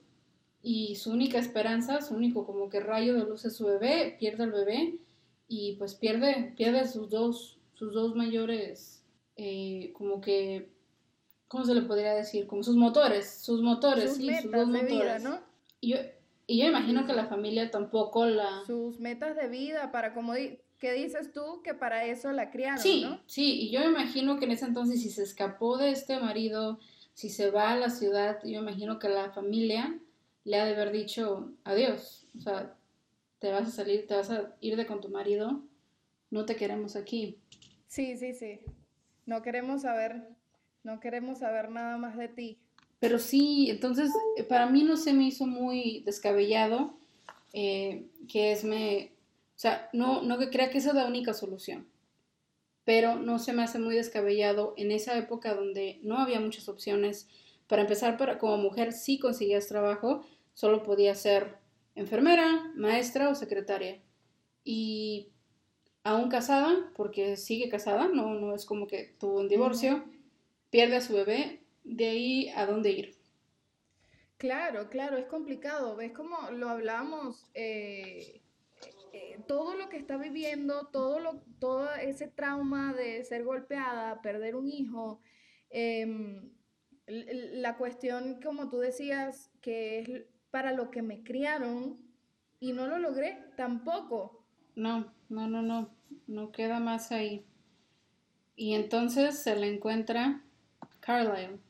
y 0.63 0.97
su 0.97 1.11
única 1.11 1.39
esperanza, 1.39 2.03
su 2.03 2.15
único 2.15 2.45
como 2.45 2.69
que 2.69 2.81
rayo 2.81 3.15
de 3.15 3.25
luz 3.25 3.47
es 3.47 3.57
su 3.57 3.65
bebé, 3.65 4.17
pierde 4.21 4.43
al 4.45 4.53
bebé 4.53 4.99
y 5.49 5.77
pues 5.77 5.95
pierde, 5.95 6.53
pierde 6.55 6.87
sus 6.87 7.09
dos, 7.09 7.59
sus 7.73 7.95
dos 7.95 8.15
mayores, 8.15 9.03
eh, 9.37 9.91
como 9.95 10.21
que, 10.21 10.69
¿cómo 11.49 11.65
se 11.65 11.75
le 11.75 11.81
podría 11.81 12.13
decir? 12.13 12.47
Como 12.47 12.63
sus 12.63 12.77
motores, 12.77 13.41
sus 13.41 13.63
motores, 13.63 14.11
Sus 14.11 14.17
sí, 14.19 14.27
sus 14.27 14.45
metas 14.51 14.67
dos 14.67 14.73
de 14.75 14.83
vida, 14.85 14.95
motores. 14.97 15.23
¿no? 15.23 15.41
Y 15.81 15.89
yo, 15.93 15.97
y 16.47 16.59
yo 16.59 16.67
imagino 16.67 17.07
que 17.07 17.15
la 17.15 17.25
familia 17.25 17.71
tampoco 17.71 18.27
la... 18.27 18.65
Sus 18.67 19.01
metas 19.01 19.35
de 19.35 19.49
vida 19.49 19.91
para 19.93 20.13
como 20.13 20.35
di- 20.35 20.59
¿qué 20.79 20.93
dices 20.93 21.33
tú 21.33 21.63
que 21.63 21.73
para 21.73 22.05
eso 22.05 22.31
la 22.33 22.51
criaron, 22.51 22.81
Sí, 22.83 23.01
¿no? 23.03 23.19
sí, 23.25 23.63
y 23.63 23.71
yo 23.71 23.83
imagino 23.83 24.39
que 24.39 24.45
en 24.45 24.51
ese 24.51 24.67
entonces 24.67 25.01
si 25.01 25.09
se 25.09 25.23
escapó 25.23 25.79
de 25.79 25.91
este 25.91 26.19
marido, 26.21 26.79
si 27.15 27.31
se 27.31 27.51
va 27.51 27.71
a 27.71 27.77
la 27.77 27.91
ciudad, 27.91 28.39
yo 28.45 28.61
imagino 28.61 28.99
que 28.99 29.09
la 29.09 29.31
familia 29.33 29.99
le 30.45 30.61
ha 30.61 30.65
de 30.65 30.75
haber 30.75 30.93
dicho 30.93 31.53
adiós, 31.65 32.27
o 32.37 32.41
sea, 32.41 32.77
te 33.39 33.51
vas 33.51 33.69
a 33.69 33.71
salir, 33.71 34.07
te 34.07 34.15
vas 34.15 34.31
a 34.31 34.55
ir 34.61 34.77
de 34.77 34.87
con 34.87 35.01
tu 35.01 35.09
marido, 35.09 35.63
no 36.31 36.45
te 36.45 36.57
queremos 36.57 36.97
aquí. 36.97 37.39
Sí, 37.89 38.17
sí, 38.17 38.35
sí. 38.35 38.61
No 39.27 39.43
queremos 39.43 39.83
saber, 39.83 40.29
no 40.83 41.01
queremos 41.01 41.39
saber 41.39 41.71
nada 41.71 41.97
más 41.97 42.17
de 42.17 42.29
ti. 42.29 42.59
Pero 43.01 43.19
sí, 43.19 43.71
entonces 43.71 44.11
eh, 44.37 44.45
para 44.45 44.67
mí 44.67 44.83
no 44.83 44.97
se 44.97 45.13
me 45.13 45.25
hizo 45.25 45.47
muy 45.47 46.03
descabellado 46.05 46.99
eh, 47.53 48.07
que 48.29 48.53
es 48.53 48.65
me, 48.65 49.13
o 49.55 49.59
sea, 49.59 49.89
no, 49.93 50.23
no 50.23 50.39
que 50.39 50.51
crea 50.51 50.71
que 50.71 50.79
esa 50.79 50.91
es 50.91 50.95
la 50.97 51.07
única 51.07 51.35
solución, 51.35 51.87
pero 52.85 53.17
no 53.17 53.39
se 53.39 53.53
me 53.53 53.63
hace 53.63 53.79
muy 53.79 53.95
descabellado 53.97 54.75
en 54.77 54.91
esa 54.93 55.17
época 55.17 55.55
donde 55.55 56.01
no 56.03 56.19
había 56.19 56.41
muchas 56.41 56.69
opciones. 56.69 57.29
Para 57.67 57.83
empezar, 57.83 58.17
para, 58.19 58.39
como 58.39 58.59
mujer 58.59 58.93
sí 58.93 59.19
conseguías 59.19 59.69
trabajo, 59.69 60.25
solo 60.53 60.83
podías 60.83 61.21
ser 61.21 61.59
enfermera, 61.95 62.73
maestra 62.77 63.31
o 63.31 63.35
secretaria. 63.35 64.03
Y 64.65 65.31
aún 66.05 66.29
casada, 66.29 66.93
porque 66.97 67.37
sigue 67.37 67.69
casada, 67.69 68.09
no, 68.09 68.35
no 68.35 68.55
es 68.55 68.67
como 68.67 68.87
que 68.87 69.15
tuvo 69.19 69.41
un 69.41 69.49
divorcio, 69.49 70.05
pierde 70.71 70.97
a 70.97 71.01
su 71.01 71.15
bebé, 71.15 71.63
de 71.85 72.09
ahí 72.09 72.49
a 72.51 72.67
dónde 72.67 72.91
ir. 72.91 73.17
Claro, 74.37 74.89
claro, 74.91 75.17
es 75.17 75.27
complicado. 75.27 75.97
¿Ves 75.97 76.13
cómo 76.13 76.51
lo 76.51 76.69
hablamos? 76.69 77.47
eh, 77.55 78.43
eh, 79.15 79.39
todo 79.47 79.77
lo 79.77 79.89
que 79.89 79.97
está 79.97 80.17
viviendo, 80.17 80.89
todo 80.89 81.21
lo, 81.21 81.41
todo 81.61 81.89
ese 81.95 82.27
trauma 82.27 82.93
de 82.93 83.25
ser 83.25 83.45
golpeada, 83.45 84.21
perder 84.23 84.57
un 84.57 84.69
hijo, 84.69 85.21
em, 85.71 86.51
la 87.07 87.77
cuestión, 87.77 88.41
como 88.43 88.71
tú 88.71 88.79
decías, 88.79 89.53
que 89.61 90.01
es 90.01 90.23
para 90.51 90.73
lo 90.73 90.91
que 90.91 91.03
me 91.03 91.23
criaron 91.23 91.97
y 92.59 92.73
no 92.73 92.89
lo 92.89 92.99
logré 92.99 93.39
tampoco. 93.57 94.45
No, 94.75 95.13
no, 95.29 95.47
no, 95.47 95.63
no, 95.63 95.95
no 96.27 96.51
queda 96.51 96.81
más 96.81 97.13
ahí. 97.13 97.47
Y 98.57 98.75
entonces 98.75 99.39
se 99.39 99.55
le 99.55 99.73
encuentra 99.73 100.43
Carlisle 100.99 101.61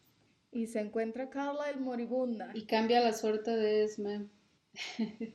Y 0.50 0.66
se 0.66 0.80
encuentra 0.80 1.28
Carlisle 1.28 1.80
moribunda. 1.80 2.52
y 2.54 2.64
cambia 2.64 3.00
la 3.00 3.12
suerte 3.12 3.50
de 3.50 3.84
Esme. 3.84 4.28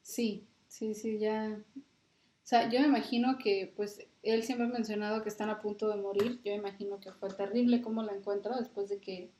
Sí, 0.00 0.48
sí, 0.68 0.94
sí, 0.94 1.18
ya. 1.18 1.60
O 1.76 2.46
sea, 2.48 2.70
yo 2.70 2.80
me 2.80 2.86
imagino 2.86 3.36
que, 3.36 3.72
pues, 3.76 4.06
él 4.22 4.42
siempre 4.42 4.66
ha 4.66 4.70
mencionado 4.70 5.22
que 5.22 5.28
están 5.28 5.50
a 5.50 5.60
punto 5.60 5.88
de 5.88 5.96
morir. 5.96 6.40
Yo 6.44 6.52
me 6.52 6.58
imagino 6.58 6.98
que 7.00 7.12
fue 7.12 7.28
terrible 7.30 7.82
cómo 7.82 8.02
la 8.02 8.14
encuentra 8.14 8.56
después 8.56 8.88
de 8.88 9.00
que, 9.00 9.30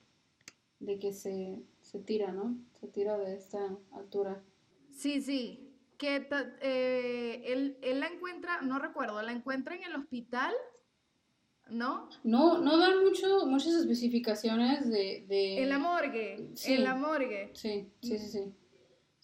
de 0.80 0.98
que 0.98 1.12
se, 1.12 1.58
se 1.80 2.00
tira, 2.00 2.32
¿no? 2.32 2.56
Se 2.80 2.86
tira 2.88 3.16
de 3.16 3.34
esta 3.34 3.76
altura. 3.92 4.42
Sí, 4.94 5.22
sí. 5.22 5.64
Que 5.96 6.28
eh, 6.60 7.42
él, 7.46 7.78
él 7.82 8.00
la 8.00 8.08
encuentra, 8.08 8.60
no 8.60 8.78
recuerdo, 8.78 9.20
la 9.22 9.32
encuentra 9.32 9.74
en 9.74 9.84
el 9.84 9.94
hospital, 9.96 10.54
¿no? 11.70 12.08
No, 12.24 12.58
no 12.58 12.78
dan 12.78 13.02
mucho, 13.02 13.46
muchas 13.46 13.74
especificaciones 13.74 14.88
de, 14.88 15.24
de... 15.28 15.62
En 15.62 15.70
la 15.70 15.78
morgue, 15.78 16.50
Sí. 16.54 16.74
en 16.74 16.84
la 16.84 16.94
morgue. 16.94 17.50
Sí, 17.54 17.88
sí, 18.00 18.18
sí, 18.18 18.28
sí. 18.28 18.52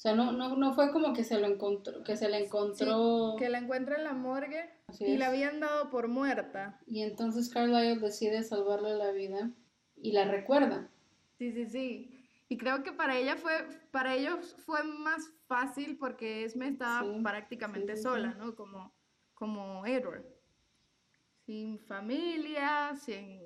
O 0.05 0.07
sea, 0.07 0.15
no, 0.15 0.33
no, 0.33 0.55
no 0.55 0.75
fue 0.75 0.93
como 0.93 1.15
que 1.15 1.25
se 1.25 1.41
lo 1.41 1.47
encontró, 1.47 2.03
que 2.05 2.15
se 2.19 2.29
le 2.29 2.45
encontró. 2.45 3.37
Que 3.39 3.49
la 3.49 3.57
encuentra 3.57 3.97
en 3.97 4.05
la 4.05 4.13
morgue 4.13 4.69
Así 4.87 5.07
y 5.07 5.17
la 5.17 5.29
habían 5.29 5.61
dado 5.61 5.89
por 5.89 6.09
muerta. 6.09 6.79
Y 6.87 7.01
entonces 7.01 7.49
Carlisle 7.49 7.97
decide 7.97 8.43
salvarle 8.43 8.99
la 8.99 9.13
vida 9.13 9.51
y 9.97 10.13
la 10.13 10.27
recuerda. 10.27 10.91
Sí, 11.39 11.53
sí, 11.53 11.65
sí. 11.65 12.29
Y 12.51 12.59
creo 12.59 12.83
que 12.83 12.93
para 12.93 13.17
ella 13.17 13.37
fue, 13.37 13.67
para 13.93 14.15
ellos 14.15 14.55
fue 14.67 14.85
más 14.85 15.33
fácil 15.47 15.97
porque 15.97 16.45
Esme 16.45 16.69
estaba 16.69 17.01
Sí, 17.01 17.23
prácticamente 17.23 17.97
sí, 17.97 18.03
sola. 18.03 18.35
¿no? 18.35 18.55
Como, 18.57 18.93
como 19.33 19.87
Edward. 19.87 20.27
Sin 21.47 21.79
familia, 21.79 22.95
sin, 22.95 23.41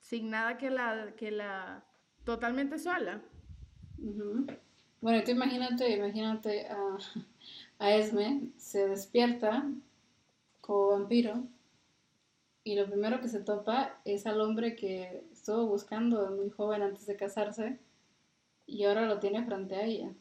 sin 0.00 0.28
nada 0.28 0.58
que 0.58 0.68
la, 0.68 1.14
que 1.16 1.30
la, 1.30 1.82
totalmente 2.24 2.78
sola. 2.78 3.22
Bueno, 5.00 5.22
tú 5.24 5.30
imagínate, 5.30 5.90
imagínate 5.90 6.66
a, 6.68 6.98
a 7.78 7.94
Esme, 7.94 8.48
se 8.56 8.88
despierta 8.88 9.70
como 10.60 10.88
vampiro 10.88 11.44
y 12.64 12.74
lo 12.74 12.86
primero 12.86 13.20
que 13.20 13.28
se 13.28 13.40
topa 13.40 14.00
es 14.04 14.26
al 14.26 14.40
hombre 14.40 14.76
que 14.76 15.24
estuvo 15.32 15.66
buscando 15.66 16.22
de 16.22 16.36
muy 16.36 16.50
joven 16.50 16.82
antes 16.82 17.06
de 17.06 17.16
casarse 17.16 17.78
y 18.66 18.84
ahora 18.84 19.06
lo 19.06 19.20
tiene 19.20 19.44
frente 19.44 19.76
a 19.76 19.84
ella. 19.84 20.12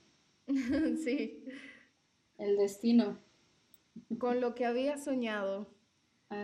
sí. 1.04 1.44
El 2.38 2.56
destino. 2.56 3.18
Con 4.20 4.40
lo 4.40 4.56
que 4.56 4.66
había 4.66 4.98
soñado. 4.98 5.68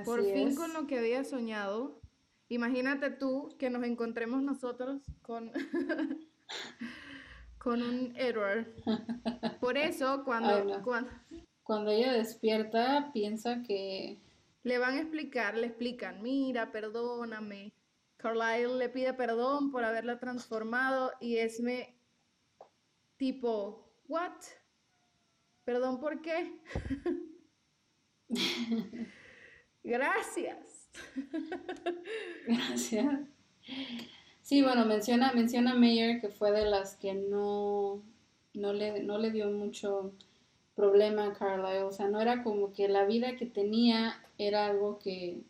Por 0.04 0.24
fin 0.24 0.56
con 0.56 0.74
lo 0.74 0.88
que 0.88 0.98
había 0.98 1.24
soñado. 1.24 2.02
Imagínate 2.50 3.10
tú 3.10 3.56
que 3.58 3.70
nos 3.70 3.84
encontremos 3.84 4.42
nosotros 4.42 5.02
con, 5.22 5.52
con 7.64 7.82
un 7.82 8.14
Edward. 8.18 8.68
Por 9.62 9.78
eso, 9.78 10.24
cuando, 10.26 10.82
cuando, 10.84 11.10
cuando 11.64 11.92
ella 11.92 12.12
despierta, 12.12 13.12
piensa 13.14 13.64
que... 13.64 14.20
Le 14.64 14.78
van 14.78 14.96
a 14.96 15.02
explicar, 15.02 15.58
le 15.58 15.68
explican, 15.68 16.22
mira, 16.22 16.72
perdóname. 16.72 17.74
Carlyle 18.18 18.78
le 18.78 18.90
pide 18.90 19.14
perdón 19.14 19.72
por 19.72 19.84
haberla 19.84 20.20
transformado 20.20 21.12
y 21.20 21.38
Esme 21.38 21.96
tipo, 23.18 23.90
¿what? 24.08 24.32
¿Perdón 25.66 26.00
por 26.00 26.22
qué? 26.22 26.60
Gracias. 29.84 30.90
Gracias. 32.46 33.20
Sí, 34.44 34.62
bueno, 34.62 34.86
menciona, 34.86 35.32
menciona 35.32 35.74
Mayer 35.74 36.20
que 36.20 36.28
fue 36.28 36.52
de 36.52 36.66
las 36.66 36.98
que 36.98 37.14
no, 37.14 38.04
no, 38.54 38.74
le, 38.74 39.02
no 39.02 39.18
le 39.18 39.32
dio 39.32 39.50
mucho 39.50 40.14
problema 40.76 41.28
a 41.28 41.34
Carlyle. 41.34 41.84
O 41.84 41.94
sea, 41.94 42.10
no 42.10 42.20
era 42.20 42.44
como 42.44 42.74
que 42.74 42.90
la 42.90 43.06
vida 43.06 43.38
que 43.38 43.46
tenía 43.46 44.22
era 44.38 44.66
algo 44.66 45.00
que, 45.00 45.44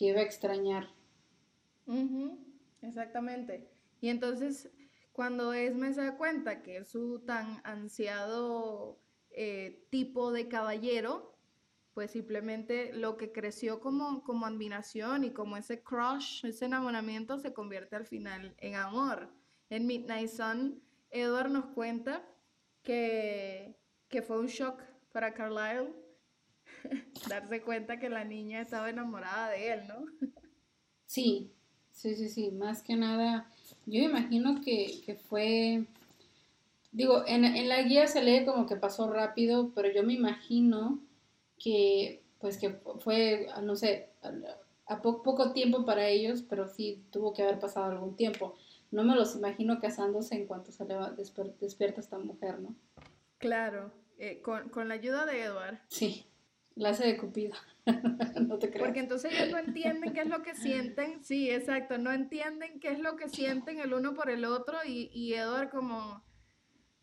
iba 0.00 0.20
a 0.20 0.24
extrañar. 0.24 0.88
Exactamente. 2.82 3.66
Y 4.00 4.10
entonces, 4.10 4.70
cuando 5.12 5.54
Esme 5.54 5.94
se 5.94 6.02
da 6.02 6.16
cuenta 6.16 6.62
que 6.62 6.84
su 6.84 7.20
tan 7.20 7.60
ansiado 7.64 8.98
eh, 9.30 9.82
tipo 9.90 10.32
de 10.32 10.48
caballero 10.48 11.34
pues 11.98 12.12
simplemente 12.12 12.92
lo 12.92 13.16
que 13.16 13.32
creció 13.32 13.80
como, 13.80 14.22
como 14.22 14.46
admiración 14.46 15.24
y 15.24 15.32
como 15.32 15.56
ese 15.56 15.82
crush, 15.82 16.46
ese 16.46 16.66
enamoramiento 16.66 17.40
se 17.40 17.52
convierte 17.52 17.96
al 17.96 18.06
final 18.06 18.54
en 18.58 18.76
amor. 18.76 19.28
En 19.68 19.84
Midnight 19.84 20.30
Sun, 20.30 20.80
Edward 21.10 21.50
nos 21.50 21.64
cuenta 21.74 22.24
que, 22.84 23.74
que 24.08 24.22
fue 24.22 24.38
un 24.38 24.46
shock 24.46 24.80
para 25.10 25.34
Carlyle 25.34 25.92
darse 27.28 27.62
cuenta 27.62 27.98
que 27.98 28.08
la 28.08 28.22
niña 28.22 28.60
estaba 28.60 28.90
enamorada 28.90 29.50
de 29.50 29.72
él, 29.72 29.88
¿no? 29.88 30.04
Sí, 31.04 31.50
sí, 31.90 32.14
sí, 32.14 32.28
sí, 32.28 32.52
más 32.52 32.80
que 32.80 32.94
nada, 32.94 33.50
yo 33.86 34.00
imagino 34.00 34.60
que, 34.64 35.00
que 35.04 35.16
fue, 35.16 35.84
digo, 36.92 37.24
en, 37.26 37.44
en, 37.44 37.68
la 37.68 37.82
guía 37.82 38.06
se 38.06 38.22
lee 38.22 38.44
como 38.44 38.66
que 38.66 38.76
pasó 38.76 39.12
rápido, 39.12 39.72
pero 39.74 39.92
yo 39.92 40.04
me 40.04 40.12
imagino 40.12 41.00
que 41.58 42.22
pues 42.38 42.56
que 42.56 42.70
fue, 43.00 43.48
no 43.62 43.76
sé, 43.76 44.10
a 44.86 45.02
poco 45.02 45.52
tiempo 45.52 45.84
para 45.84 46.08
ellos, 46.08 46.42
pero 46.48 46.68
sí 46.68 47.04
tuvo 47.10 47.32
que 47.32 47.42
haber 47.42 47.58
pasado 47.58 47.86
algún 47.86 48.16
tiempo. 48.16 48.56
No 48.90 49.04
me 49.04 49.14
los 49.14 49.36
imagino 49.36 49.80
casándose 49.80 50.34
en 50.34 50.46
cuanto 50.46 50.72
se 50.72 50.84
le 50.86 50.94
despierta 51.60 52.00
esta 52.00 52.18
mujer, 52.18 52.60
¿no? 52.60 52.74
Claro, 53.38 53.92
eh, 54.18 54.40
con, 54.40 54.70
con, 54.70 54.88
la 54.88 54.94
ayuda 54.94 55.26
de 55.26 55.42
Edward. 55.42 55.78
Sí, 55.88 56.26
la 56.74 56.90
hace 56.90 57.06
de 57.06 57.16
Cupido. 57.18 57.54
no 58.40 58.58
te 58.58 58.70
creo. 58.70 58.84
Porque 58.84 59.00
entonces 59.00 59.32
ellos 59.32 59.50
no 59.50 59.58
entienden 59.58 60.12
qué 60.12 60.20
es 60.22 60.28
lo 60.28 60.42
que 60.42 60.54
sienten. 60.54 61.22
Sí, 61.22 61.50
exacto, 61.50 61.98
no 61.98 62.10
entienden 62.12 62.80
qué 62.80 62.88
es 62.88 62.98
lo 62.98 63.16
que 63.16 63.28
sienten 63.28 63.80
el 63.80 63.92
uno 63.92 64.14
por 64.14 64.30
el 64.30 64.44
otro 64.44 64.78
y, 64.86 65.10
y 65.12 65.34
Edward 65.34 65.70
como 65.70 66.22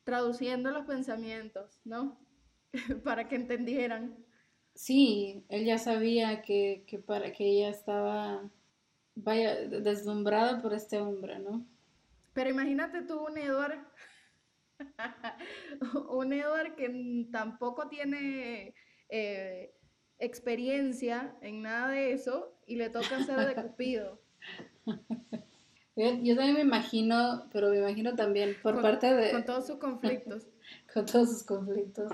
traduciendo 0.04 0.72
los 0.72 0.86
pensamientos, 0.86 1.80
¿no? 1.84 2.18
Para 3.04 3.28
que 3.28 3.36
entendieran. 3.36 4.25
Sí, 4.76 5.46
él 5.48 5.66
ya 5.66 5.78
sabía 5.78 6.42
que, 6.42 6.86
para 7.08 7.32
que 7.32 7.46
ella 7.46 7.70
estaba, 7.70 8.50
vaya, 9.16 9.56
deslumbrada 9.68 10.62
por 10.62 10.74
este 10.74 11.00
hombre, 11.00 11.40
¿no? 11.40 11.66
Pero 12.34 12.50
imagínate 12.50 13.02
tú 13.04 13.26
un 13.26 13.38
Edward, 13.38 13.80
un 16.10 16.34
Edward 16.34 16.76
que 16.76 17.26
tampoco 17.32 17.88
tiene 17.88 18.76
eh, 19.08 19.74
experiencia 20.20 21.34
en 21.42 21.62
nada 21.62 21.90
de 21.92 22.12
eso 22.12 22.54
y 22.68 22.76
le 22.76 22.90
toca 22.90 23.24
ser 23.24 23.40
de 23.56 23.56
Cupido. 23.56 24.20
Yo, 25.96 26.36
también 26.36 26.56
me 26.56 26.62
imagino, 26.62 27.48
pero 27.54 27.70
me 27.70 27.78
imagino 27.78 28.16
también 28.16 28.58
por 28.62 28.82
parte 28.82 29.14
de... 29.14 29.32
Con 29.32 29.46
todos 29.46 29.68
sus 29.68 29.78
conflictos. 29.78 30.48
con 30.94 31.06
todos 31.06 31.30
sus 31.30 31.44
conflictos. 31.44 32.12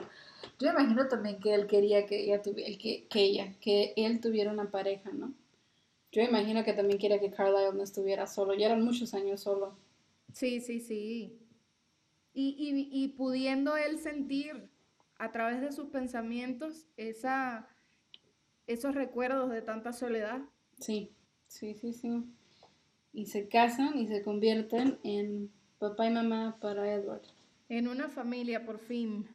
Yo 0.60 0.74
me 0.74 0.82
imagino 0.82 1.08
también 1.08 1.40
que 1.40 1.54
él 1.54 1.68
quería 1.68 2.06
que 2.06 2.24
ella 2.24 2.42
tuviera, 2.42 2.78
que, 2.78 3.08
que 3.08 3.22
ella, 3.22 3.54
que 3.60 3.94
él 3.96 4.20
tuviera 4.20 4.52
una 4.52 4.72
pareja, 4.72 5.12
¿no? 5.12 5.34
Yo 6.12 6.22
imagino 6.22 6.64
que 6.64 6.74
también 6.74 7.00
quería 7.00 7.20
que 7.20 7.32
Carlisle 7.32 7.74
no 7.74 7.84
estuviera 7.84 8.28
solo. 8.28 8.54
Ya 8.54 8.66
eran 8.68 8.84
muchos 8.84 9.14
años 9.14 9.42
solo. 9.42 9.78
Sí, 10.34 10.60
sí, 10.60 10.80
sí. 10.80 11.40
Y, 12.34 12.56
y, 12.58 13.04
y 13.04 13.08
pudiendo 13.10 13.78
él 13.78 13.98
sentir 14.00 14.70
a 15.18 15.32
través 15.32 15.62
de 15.62 15.72
sus 15.72 15.88
pensamientos 15.90 16.88
esa, 16.98 17.68
esos 18.68 18.96
recuerdos 18.96 19.52
de 19.52 19.62
tanta 19.62 19.94
soledad. 19.94 20.42
Sí, 20.80 21.12
sí, 21.48 21.76
sí, 21.76 21.94
sí. 21.94 22.24
Y 23.14 23.28
se 23.28 23.48
casan 23.48 23.98
y 23.98 24.08
se 24.08 24.22
convierten 24.22 25.00
en 25.04 25.52
papá 25.80 26.08
y 26.08 26.12
mamá 26.12 26.58
para 26.60 26.94
Edward. 26.94 27.22
En 27.70 27.88
una 27.88 28.10
familia, 28.10 28.66
por 28.66 28.80
fin. 28.80 29.30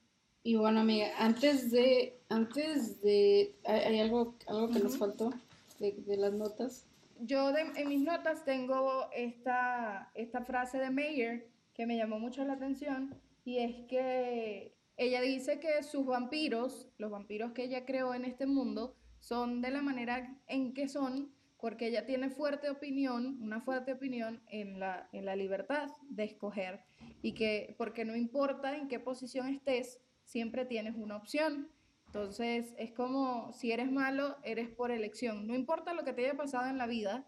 Y 0.47 0.55
bueno, 0.55 0.79
amiga, 0.83 1.09
antes 1.19 1.73
de, 1.73 2.21
antes 2.29 3.03
de, 3.03 3.57
¿hay, 3.65 3.99
algo, 3.99 4.37
algo 4.47 4.71
que 4.71 4.79
nos 4.79 4.97
faltó 4.97 5.35
de, 5.81 6.17
las 6.17 6.35
notas? 6.35 6.87
Yo 7.19 7.53
en 7.57 7.89
mis 7.89 8.03
notas 8.03 8.45
tengo 8.45 9.09
esta, 9.13 10.09
esta 10.15 10.45
frase 10.45 10.79
de 10.79 10.91
Mayer 10.91 11.49
que 11.75 11.85
me 11.85 11.97
llamó 11.97 12.21
mucho 12.21 12.45
la 12.45 12.53
atención 12.53 13.13
y 13.45 13.59
es 13.59 13.75
que 13.89 14.73
ella 14.97 15.21
dice 15.21 15.59
que 15.59 15.83
sus 15.83 16.07
vampiros, 16.07 16.91
los 16.97 17.11
vampiros 17.11 17.51
que 17.51 17.65
ella 17.65 17.85
creó 17.85 18.15
en 18.15 18.25
este 18.25 18.47
mundo, 18.47 18.95
son 19.19 19.61
de 19.61 19.73
la 19.73 19.83
manera 19.83 20.33
en 20.47 20.75
que 20.75 20.89
son 20.89 21.33
porque 21.59 21.89
ella 21.89 22.07
tiene 22.07 22.31
fuerte 22.31 22.71
opinión, 22.71 23.43
una 23.43 23.61
fuerte 23.61 23.95
opinión 23.95 24.41
en 24.47 24.79
la, 24.79 25.09
en 25.11 25.25
la 25.25 25.35
libertad 25.35 25.89
de 26.09 26.23
escoger 26.23 26.85
y 27.21 27.33
que 27.33 27.75
porque 27.79 28.05
no 28.05 28.15
importa 28.15 28.77
en 28.77 28.87
qué 28.87 29.01
posición 29.01 29.49
estés, 29.49 30.01
siempre 30.27 30.67
tienes 30.67 30.95
una 30.97 31.17
opción. 31.17 31.71
Entonces, 32.07 32.75
es 32.79 32.93
como 32.93 33.53
si 33.53 33.73
eres 33.73 33.91
malo, 33.91 34.37
eres 34.43 34.69
por 34.69 34.91
elección. 34.91 35.47
No 35.47 35.55
importa 35.55 35.95
lo 35.95 36.05
que 36.05 36.13
te 36.13 36.25
haya 36.25 36.37
pasado 36.37 36.69
en 36.69 36.79
la 36.79 36.87
vida, 36.87 37.27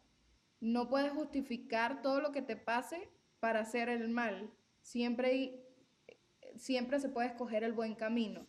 no 0.61 0.88
puedes 0.88 1.12
justificar 1.12 2.03
todo 2.03 2.20
lo 2.20 2.32
que 2.32 2.42
te 2.42 2.57
pase 2.57 3.09
para 3.40 3.61
hacer 3.61 3.88
el 3.88 4.09
mal. 4.09 4.51
Siempre, 4.82 5.64
siempre 6.57 7.01
se 7.01 7.09
puede 7.09 7.28
escoger 7.28 7.64
el 7.64 7.72
buen 7.72 7.94
camino. 7.94 8.46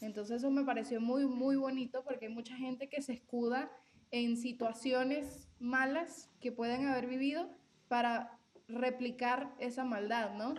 Entonces, 0.00 0.38
eso 0.38 0.50
me 0.50 0.64
pareció 0.64 1.00
muy, 1.00 1.26
muy 1.26 1.56
bonito 1.56 2.02
porque 2.04 2.26
hay 2.26 2.32
mucha 2.32 2.56
gente 2.56 2.88
que 2.88 3.02
se 3.02 3.12
escuda 3.12 3.70
en 4.10 4.36
situaciones 4.36 5.48
malas 5.58 6.28
que 6.40 6.52
pueden 6.52 6.86
haber 6.86 7.06
vivido 7.06 7.48
para 7.88 8.38
replicar 8.66 9.54
esa 9.58 9.84
maldad, 9.84 10.34
¿no? 10.34 10.54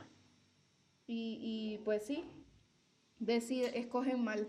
Y, 1.07 1.39
y 1.41 1.83
pues 1.83 2.05
sí, 2.05 2.23
decide, 3.25 3.77
escogen 3.79 4.23
mal. 4.23 4.47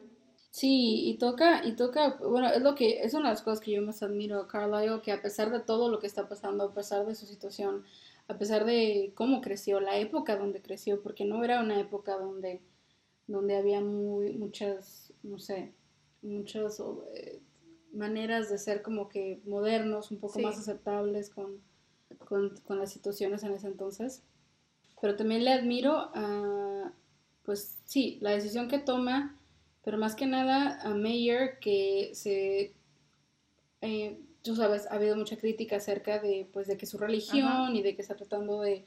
Sí, 0.50 1.08
y 1.08 1.18
toca, 1.18 1.66
y 1.66 1.74
toca, 1.74 2.16
bueno, 2.20 2.48
es 2.48 2.62
lo 2.62 2.76
que, 2.76 3.02
es 3.02 3.12
una 3.14 3.28
de 3.28 3.34
las 3.34 3.42
cosas 3.42 3.60
que 3.60 3.72
yo 3.72 3.82
más 3.82 4.02
admiro 4.04 4.40
a 4.40 4.46
Carlisle, 4.46 5.00
que 5.02 5.10
a 5.10 5.20
pesar 5.20 5.50
de 5.50 5.58
todo 5.58 5.88
lo 5.88 5.98
que 5.98 6.06
está 6.06 6.28
pasando, 6.28 6.64
a 6.64 6.74
pesar 6.74 7.04
de 7.06 7.16
su 7.16 7.26
situación, 7.26 7.84
a 8.28 8.38
pesar 8.38 8.64
de 8.64 9.12
cómo 9.16 9.40
creció, 9.40 9.80
la 9.80 9.98
época 9.98 10.36
donde 10.36 10.62
creció, 10.62 11.02
porque 11.02 11.24
no 11.24 11.42
era 11.42 11.60
una 11.60 11.80
época 11.80 12.16
donde, 12.16 12.62
donde 13.26 13.56
había 13.56 13.80
muy, 13.80 14.32
muchas, 14.34 15.12
no 15.24 15.40
sé, 15.40 15.72
muchas 16.22 16.80
eh, 17.14 17.40
maneras 17.92 18.48
de 18.48 18.58
ser 18.58 18.82
como 18.82 19.08
que 19.08 19.40
modernos, 19.44 20.12
un 20.12 20.18
poco 20.18 20.38
más 20.38 20.56
aceptables 20.56 21.30
con, 21.30 21.60
con, 22.28 22.56
con, 22.64 22.78
las 22.78 22.92
situaciones 22.92 23.42
en 23.42 23.54
ese 23.54 23.66
entonces. 23.66 24.22
Pero 25.00 25.16
también 25.16 25.44
le 25.44 25.52
admiro 25.52 26.10
a, 26.14 26.92
pues 27.44 27.78
sí, 27.84 28.18
la 28.20 28.30
decisión 28.30 28.68
que 28.68 28.78
toma, 28.78 29.38
pero 29.84 29.98
más 29.98 30.14
que 30.14 30.26
nada 30.26 30.80
a 30.82 30.90
Mayer 30.94 31.58
que 31.60 32.10
se, 32.14 32.74
eh, 33.82 34.18
tú 34.42 34.56
sabes, 34.56 34.86
ha 34.90 34.94
habido 34.94 35.16
mucha 35.16 35.36
crítica 35.36 35.76
acerca 35.76 36.18
de, 36.18 36.48
pues, 36.52 36.66
de 36.66 36.76
que 36.76 36.86
su 36.86 36.98
religión 36.98 37.76
y 37.76 37.82
de 37.82 37.94
que 37.94 38.02
está 38.02 38.14
tratando 38.14 38.60
de, 38.60 38.84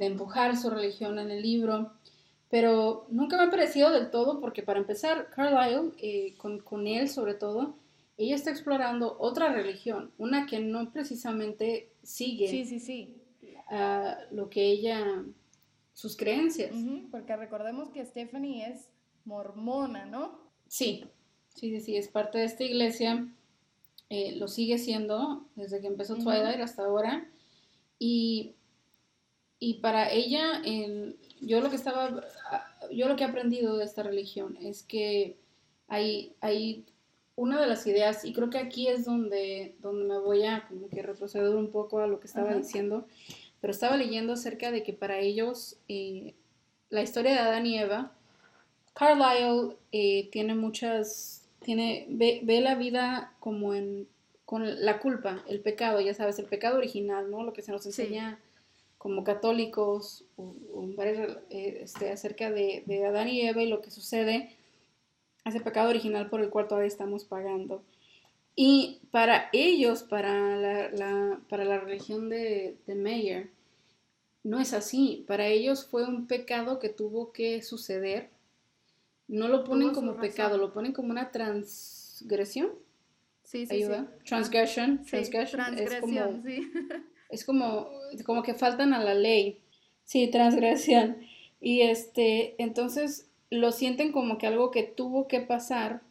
empujar 0.00 0.56
su 0.56 0.70
religión 0.70 1.18
en 1.18 1.32
el 1.32 1.42
libro, 1.42 1.90
pero 2.48 3.06
nunca 3.10 3.36
me 3.36 3.42
ha 3.42 3.50
parecido 3.50 3.90
del 3.90 4.12
todo 4.12 4.38
porque 4.40 4.62
para 4.62 4.78
empezar, 4.78 5.28
Carlyle, 5.30 5.90
eh, 5.98 6.34
con, 6.36 6.60
con, 6.60 6.86
él 6.86 7.08
sobre 7.08 7.34
todo, 7.34 7.74
ella 8.16 8.36
está 8.36 8.50
explorando 8.50 9.16
otra 9.18 9.52
religión, 9.52 10.12
una 10.18 10.46
que 10.46 10.60
no 10.60 10.92
precisamente 10.92 11.88
sigue 12.04 12.46
Sí, 12.46 12.64
sí, 12.64 12.78
sí. 12.78 13.16
a 13.68 14.18
lo 14.30 14.48
que 14.48 14.66
ella, 14.66 15.24
sus 15.98 16.16
creencias. 16.16 16.70
Ujú, 16.72 17.08
Porque 17.10 17.34
recordemos 17.34 17.90
que 17.90 18.04
Stephanie 18.06 18.66
es 18.68 18.88
mormona, 19.24 20.06
¿no? 20.06 20.38
Sí, 20.68 21.04
sí, 21.56 21.70
sí, 21.70 21.80
sí, 21.80 21.96
es 21.96 22.06
parte 22.06 22.38
de 22.38 22.44
esta 22.44 22.62
iglesia, 22.62 23.26
eh, 24.08 24.36
lo 24.36 24.46
sigue 24.46 24.78
siendo 24.78 25.44
desde 25.56 25.80
que 25.80 25.88
empezó 25.88 26.14
Ujú. 26.14 26.22
Twilight 26.22 26.60
hasta 26.60 26.84
ahora. 26.84 27.28
Y, 27.98 28.54
y 29.58 29.80
para 29.80 30.12
ella, 30.12 30.62
el- 30.64 31.18
yo 31.40 31.60
lo 31.60 31.68
que 31.68 31.74
estaba, 31.74 32.22
yo 32.92 33.08
lo 33.08 33.16
que 33.16 33.24
he 33.24 33.26
aprendido 33.26 33.76
de 33.76 33.84
esta 33.84 34.04
religión 34.04 34.56
es 34.60 34.84
que 34.84 35.36
hay, 35.88 36.36
hay 36.40 36.84
una 37.34 37.60
de 37.60 37.66
las 37.66 37.84
ideas, 37.88 38.24
y 38.24 38.32
creo 38.32 38.50
que 38.50 38.58
aquí 38.58 38.86
es 38.86 39.04
donde, 39.04 39.74
donde 39.80 40.04
me 40.06 40.18
voy 40.20 40.44
a 40.44 40.68
como 40.68 40.88
que 40.88 41.02
retroceder 41.02 41.56
un 41.56 41.72
poco 41.72 41.98
a 41.98 42.06
lo 42.06 42.20
que 42.20 42.28
estaba 42.28 42.50
Ajá. 42.50 42.58
diciendo, 42.58 43.06
pero 43.60 43.70
estaba 43.72 43.96
leyendo 43.96 44.32
acerca 44.34 44.70
de 44.70 44.82
que 44.82 44.92
para 44.92 45.18
ellos 45.18 45.76
eh, 45.88 46.34
la 46.90 47.02
historia 47.02 47.32
de 47.32 47.38
Adán 47.38 47.66
y 47.66 47.78
Eva, 47.78 48.12
Carlyle 48.94 49.76
eh, 49.92 50.28
tiene 50.30 50.54
muchas, 50.54 51.48
tiene, 51.62 52.06
ve, 52.08 52.40
ve 52.44 52.60
la 52.60 52.74
vida 52.74 53.34
como 53.40 53.74
en, 53.74 54.08
con 54.44 54.84
la 54.84 54.98
culpa, 55.00 55.44
el 55.48 55.60
pecado, 55.60 56.00
ya 56.00 56.14
sabes, 56.14 56.38
el 56.38 56.46
pecado 56.46 56.78
original, 56.78 57.30
¿no? 57.30 57.42
Lo 57.42 57.52
que 57.52 57.62
se 57.62 57.72
nos 57.72 57.82
Sí. 57.82 57.88
enseña 58.02 58.38
como 58.98 59.22
católicos 59.22 60.24
o, 60.36 60.54
eh, 61.00 61.80
este, 61.82 62.10
acerca 62.10 62.50
de, 62.50 62.82
de 62.86 63.06
Adán 63.06 63.28
y 63.28 63.42
Eva 63.42 63.62
y 63.62 63.68
lo 63.68 63.80
que 63.80 63.90
sucede, 63.90 64.56
ese 65.44 65.60
pecado 65.60 65.90
original 65.90 66.28
por 66.28 66.40
el 66.40 66.50
cual 66.50 66.66
todavía 66.68 66.88
estamos 66.88 67.24
pagando. 67.24 67.82
Y 68.60 69.00
para 69.12 69.48
ellos, 69.54 70.02
para 70.02 70.56
la, 70.58 70.90
la- 70.90 71.40
para 71.48 71.64
la 71.64 71.78
religión 71.80 72.28
de, 72.28 72.76
de 72.86 72.94
Meyer, 72.96 73.50
no 74.44 74.60
es 74.60 74.72
así. 74.74 75.24
Para 75.28 75.48
ellos 75.48 75.86
fue 75.86 76.04
un 76.06 76.26
pecado 76.26 76.78
que 76.80 76.88
tuvo 76.90 77.32
que 77.32 77.62
suceder. 77.62 78.30
No 79.28 79.48
lo 79.48 79.64
ponen 79.64 79.92
como 79.94 80.12
razón. 80.12 80.22
pecado, 80.30 80.58
lo 80.58 80.72
ponen 80.72 80.92
como 80.92 81.10
una 81.10 81.30
transgresión. 81.30 82.70
Sí, 83.44 83.66
sí, 83.66 83.74
¿Ayuda? 83.76 84.06
sí. 84.18 84.24
Transgression. 84.24 85.04
Sí, 85.04 85.10
transgression 85.10 85.60
es 85.78 85.96
como 85.96 86.12
transgresión, 86.12 86.42
sí. 86.44 86.72
es 87.30 87.44
como, 87.44 87.90
como 88.24 88.42
que 88.42 88.54
faltan 88.54 88.92
a 88.92 89.02
la 89.02 89.14
ley. 89.14 89.60
Sí, 90.04 90.28
transgresión. 90.30 91.18
Y 91.60 91.82
este, 91.82 92.60
entonces 92.62 93.30
lo 93.50 93.72
sienten 93.72 94.12
como 94.12 94.38
que 94.38 94.46
algo 94.46 94.70
que 94.70 94.82
tuvo 94.82 95.28
que 95.28 95.40
pasar 95.40 96.02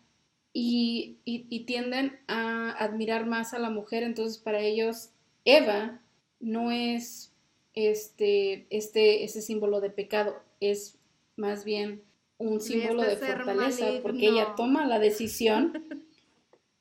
y, 0.59 1.17
y- 1.25 1.45
y 1.49 1.65
tienden 1.65 2.19
a 2.27 2.71
admirar 2.83 3.25
más 3.27 3.53
a 3.53 3.59
la 3.59 3.69
mujer. 3.69 4.03
Entonces 4.03 4.39
para 4.39 4.61
ellos 4.61 5.09
Eva 5.45 6.01
no 6.39 6.71
es 6.71 7.31
este, 7.75 8.65
este, 8.69 9.23
ese 9.23 9.41
símbolo 9.41 9.81
de 9.81 9.89
pecado, 9.91 10.35
es 10.59 10.97
más 11.35 11.63
bien 11.65 12.01
un 12.39 12.59
Sí, 12.59 12.73
símbolo 12.73 13.03
este 13.03 13.05
de 13.05 13.17
fortaleza 13.17 13.85
porque 14.01 14.27
ella 14.27 14.55
toma 14.55 14.85
la 14.87 14.99
decisión. 14.99 15.73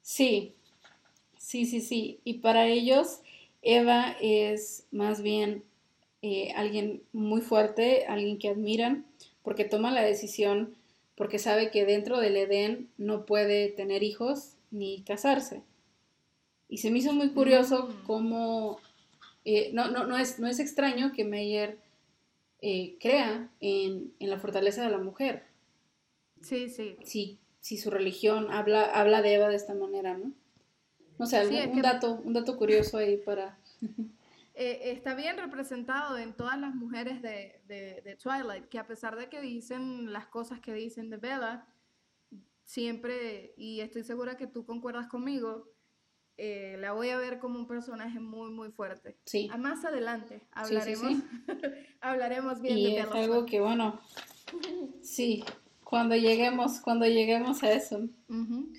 Sí, 0.03 0.55
sí, 1.39 1.67
sí, 1.67 1.83
sí. 1.83 2.21
Y 2.25 2.37
para 2.41 2.67
ellos 2.69 3.21
Eva 3.63 4.17
es 4.23 4.87
más 4.93 5.23
bien 5.23 5.65
eh, 6.23 6.53
alguien 6.57 7.05
muy 7.13 7.43
fuerte, 7.43 8.07
alguien 8.07 8.39
que 8.39 8.51
admiran, 8.51 9.07
porque 9.45 9.65
toma 9.67 9.93
la 9.93 10.03
decisión, 10.03 10.76
porque 11.17 11.39
sabe 11.39 11.71
que 11.71 11.85
dentro 11.87 12.19
del 12.21 12.37
Edén 12.37 12.91
no 12.99 13.25
puede 13.27 13.69
tener 13.69 14.03
hijos 14.03 14.55
ni 14.71 15.03
casarse. 15.03 15.63
Y 16.69 16.79
se 16.79 16.91
me 16.91 16.99
hizo 16.99 17.13
muy 17.13 17.31
curioso 17.31 17.89
Mm. 17.89 18.07
cómo, 18.07 18.81
eh, 19.45 19.71
no, 19.73 19.91
no, 19.91 20.07
no, 20.07 20.19
es, 20.19 20.39
no 20.39 20.47
es 20.49 20.59
extraño 20.59 21.13
que 21.13 21.25
Meyer 21.25 21.79
eh, 22.63 22.97
crea 23.01 23.49
en, 23.61 24.13
en 24.19 24.31
la 24.31 24.39
fortaleza 24.39 24.83
de 24.83 24.91
la 24.91 24.99
mujer, 24.99 25.45
Sí, 26.43 26.69
sí. 26.69 26.97
si, 27.05 27.39
si 27.61 27.77
su 27.77 27.91
religión 27.91 28.51
habla, 28.51 28.85
habla 28.85 29.23
de 29.23 29.35
Eva 29.35 29.49
de 29.49 29.57
esta 29.57 29.75
manera, 29.75 30.17
¿no? 30.17 30.33
No 31.19 31.27
sé, 31.27 31.47
Sí, 31.47 31.55
un, 31.69 31.75
que- 31.77 31.83
dato, 31.83 32.21
un 32.25 32.33
dato 32.33 32.57
curioso 32.57 32.99
ahí 32.99 33.17
para... 33.17 33.59
Eh, 34.59 34.93
está 34.93 35.15
bien 35.15 35.37
representado 35.37 36.17
en 36.17 36.33
todas 36.35 36.59
las 36.59 36.75
mujeres 36.75 37.21
de, 37.21 37.61
de- 37.69 38.01
de 38.03 38.17
Twilight, 38.17 38.67
que 38.69 38.79
a 38.79 38.87
pesar 38.87 39.15
de 39.17 39.29
que 39.29 39.41
dicen 39.43 40.13
las 40.15 40.27
cosas 40.29 40.61
que 40.61 40.73
dicen 40.73 41.11
de 41.11 41.19
Bella, 41.19 41.67
siempre, 42.65 43.53
y 43.59 43.81
estoy 43.81 44.03
segura 44.03 44.37
que 44.39 44.47
tú 44.47 44.65
concuerdas 44.65 45.09
conmigo, 45.09 45.69
eh, 46.39 46.77
la 46.81 46.93
voy 46.93 47.11
a 47.11 47.19
ver 47.19 47.39
como 47.39 47.59
un 47.59 47.67
personaje 47.67 48.19
muy, 48.19 48.51
muy 48.51 48.71
fuerte. 48.71 49.17
Sí. 49.27 49.49
A 49.53 49.57
más 49.59 49.85
adelante 49.85 50.39
sí, 50.41 50.47
hablaremos, 50.53 51.13
sí. 51.13 51.25
hablaremos 52.01 52.61
bien 52.63 52.79
Y 52.79 52.85
de 52.95 53.01
es 53.01 53.07
Bella 53.09 53.21
algo 53.23 53.35
Swan. 53.35 53.47
que, 53.47 53.61
bueno, 53.61 54.01
sí, 55.03 55.45
cuando 55.85 56.17
lleguemos, 56.17 56.81
cuando 56.81 57.05
lleguemos 57.07 57.63
a 57.63 57.73
eso. 57.73 58.09
Ujú. 58.29 58.73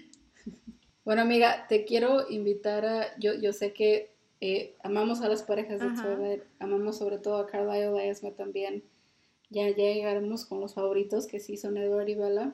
Bueno, 1.05 1.21
amiga, 1.21 1.67
te 1.67 1.85
quiero 1.85 2.29
invitar 2.29 2.85
a, 2.85 3.17
yo, 3.19 3.33
yo 3.35 3.53
sé 3.53 3.73
que 3.73 4.16
eh, 4.41 4.75
amamos 4.83 5.21
a 5.21 5.29
las 5.29 5.43
parejas 5.43 5.79
de. 5.79 5.89
Twilight, 6.01 6.43
amamos 6.59 6.97
sobre 6.97 7.17
todo 7.17 7.37
a 7.37 7.47
Carlisle 7.47 7.95
y 7.95 7.99
a 7.99 8.11
Esme 8.11 8.31
también. 8.31 8.83
Ya, 9.49 9.69
ya 9.69 9.75
llegaremos 9.93 10.45
con 10.45 10.59
los 10.59 10.73
favoritos, 10.73 11.25
que 11.27 11.39
sí 11.39 11.57
son 11.57 11.77
Edward 11.77 12.07
y 12.09 12.15
Bella. 12.15 12.53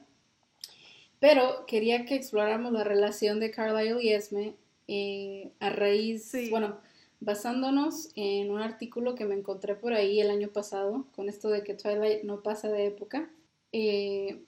Pero 1.19 1.65
quería 1.65 2.05
que 2.05 2.15
exploráramos 2.15 2.71
la 2.73 2.84
relación 2.84 3.39
de 3.39 3.51
Carlisle 3.51 4.03
y 4.03 4.09
Esme 4.13 4.55
eh, 4.88 5.51
a 5.59 5.69
raíz, 5.69 6.25
Sí. 6.25 6.49
bueno, 6.49 6.77
basándonos 7.21 8.09
en 8.15 8.51
un 8.51 8.59
artículo 8.61 9.15
que 9.15 9.25
me 9.25 9.36
encontré 9.36 9.75
por 9.75 9.93
ahí 9.93 10.19
el 10.19 10.29
año 10.29 10.49
pasado, 10.49 11.05
con 11.15 11.29
esto 11.29 11.49
de 11.49 11.63
que 11.63 11.73
Twilight 11.73 12.23
no 12.23 12.43
pasa 12.43 12.67
de 12.69 12.86
época. 12.88 13.29
Eh, 13.71 14.41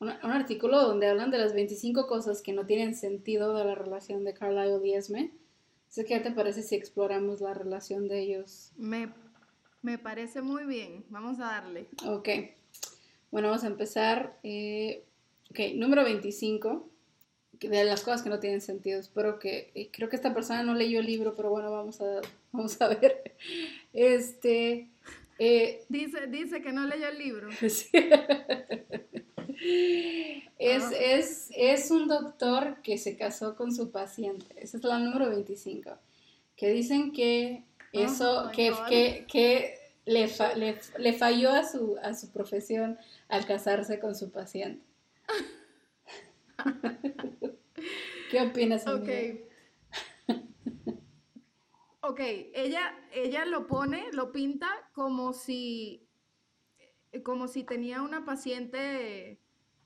un, 0.00 0.08
un 0.08 0.30
artículo 0.30 0.80
donde 0.82 1.06
hablan 1.06 1.30
de 1.30 1.38
las 1.38 1.52
25 1.54 2.06
cosas 2.06 2.40
que 2.42 2.52
no 2.54 2.64
tienen 2.66 2.94
sentido 2.94 3.54
de 3.54 3.64
la 3.64 3.74
relación 3.74 4.24
de 4.24 4.32
Carlisle 4.34 4.80
y 4.88 4.94
Esme. 4.94 5.30
Que, 5.94 6.04
¿qué 6.04 6.18
te 6.20 6.30
parece 6.32 6.62
si 6.62 6.74
exploramos 6.74 7.40
la 7.40 7.54
relación 7.54 8.08
de 8.08 8.20
ellos? 8.20 8.72
Me, 8.76 9.12
me 9.82 9.98
parece 9.98 10.42
muy 10.42 10.64
bien. 10.64 11.04
Vamos 11.08 11.38
a 11.38 11.44
darle. 11.44 11.86
Ok. 12.06 12.28
Bueno, 13.30 13.48
vamos 13.48 13.64
a 13.64 13.68
empezar. 13.68 14.38
eh, 14.42 15.04
ok, 15.50 15.60
número 15.76 16.02
25. 16.04 16.90
que 17.60 17.68
De 17.68 17.84
las 17.84 18.02
cosas 18.02 18.22
que 18.22 18.28
no 18.30 18.40
tienen 18.40 18.60
sentido. 18.60 18.98
Espero 18.98 19.38
que. 19.38 19.70
eh, 19.74 19.90
creo 19.92 20.08
que 20.08 20.16
esta 20.16 20.34
persona 20.34 20.62
no 20.64 20.74
leyó 20.74 20.98
el 21.00 21.06
libro, 21.06 21.34
pero 21.36 21.50
bueno, 21.50 21.70
vamos 21.70 22.00
a, 22.00 22.20
vamos 22.52 22.80
a 22.80 22.88
ver. 22.88 23.36
Este. 23.92 24.90
eh, 25.38 25.84
Dice, 25.88 26.26
dice 26.26 26.60
que 26.62 26.72
no 26.72 26.86
leyó 26.86 27.08
el 27.08 27.18
libro. 27.18 27.48
Sí. 27.68 27.88
Es, 30.58 30.82
Ah. 30.84 30.90
es, 31.00 31.43
es 31.56 31.90
un 31.90 32.08
doctor 32.08 32.80
que 32.82 32.98
se 32.98 33.16
casó 33.16 33.56
con 33.56 33.74
su 33.74 33.90
paciente. 33.90 34.46
Esa 34.56 34.76
es 34.78 34.84
la 34.84 34.98
número 34.98 35.30
25. 35.30 35.98
Que 36.56 36.70
dicen 36.70 37.12
que 37.12 37.64
eso, 37.92 38.44
Oh 38.44 38.46
my 38.46 38.52
que, 38.52 38.72
que, 38.88 39.26
que 39.30 39.78
le, 40.06 40.28
fa- 40.28 40.54
le, 40.54 40.78
le 40.98 41.12
falló 41.12 41.50
a 41.50 41.64
su, 41.64 41.96
a 42.02 42.14
su 42.14 42.30
profesión 42.30 42.98
al 43.28 43.46
casarse 43.46 43.98
con 44.00 44.14
su 44.14 44.30
paciente. 44.30 44.84
¿Qué 48.30 48.40
opinas, 48.40 48.86
Ok. 48.86 49.08
Ok, 52.06 52.20
ella, 52.20 52.94
ella 53.14 53.46
lo 53.46 53.66
pone, 53.66 54.04
lo 54.12 54.30
pinta 54.30 54.68
como 54.92 55.32
si, 55.32 56.06
como 57.22 57.48
si 57.48 57.64
tenía 57.64 58.02
una 58.02 58.26
paciente 58.26 59.38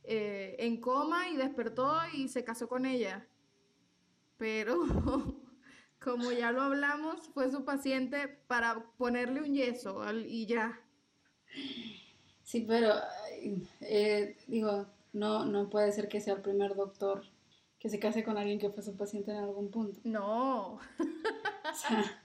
eh, 0.09 0.57
en 0.59 0.81
coma 0.81 1.29
y 1.29 1.37
despertó 1.37 1.95
y 2.15 2.29
se 2.29 2.43
casó 2.43 2.69
con 2.69 2.87
ella. 2.87 3.27
Pero, 4.39 4.79
como 6.01 6.33
ya 6.33 6.51
lo 6.51 6.63
hablamos, 6.63 7.29
fue 7.35 7.51
su 7.51 7.65
paciente 7.65 8.29
para 8.47 8.87
ponerle 8.97 9.43
un 9.43 9.55
yeso 9.55 10.03
y 10.13 10.47
ya. 10.47 10.81
Sí, 12.43 12.65
pero 12.67 12.95
eh, 13.83 14.37
digo, 14.47 14.87
no, 15.13 15.45
no 15.45 15.69
puede 15.69 15.93
ser 15.93 16.09
que 16.09 16.21
sea 16.21 16.35
el 16.35 16.41
primer 16.41 16.75
doctor 16.75 17.23
que 17.79 17.91
se 17.91 17.99
case 17.99 18.25
con 18.25 18.39
alguien 18.39 18.59
que 18.59 18.71
fue 18.71 18.83
su 18.83 18.97
paciente 18.97 19.31
en 19.31 19.37
algún 19.37 19.71
punto. 19.71 20.01
No, 20.05 20.75
O 20.75 21.75
sea, 21.75 22.23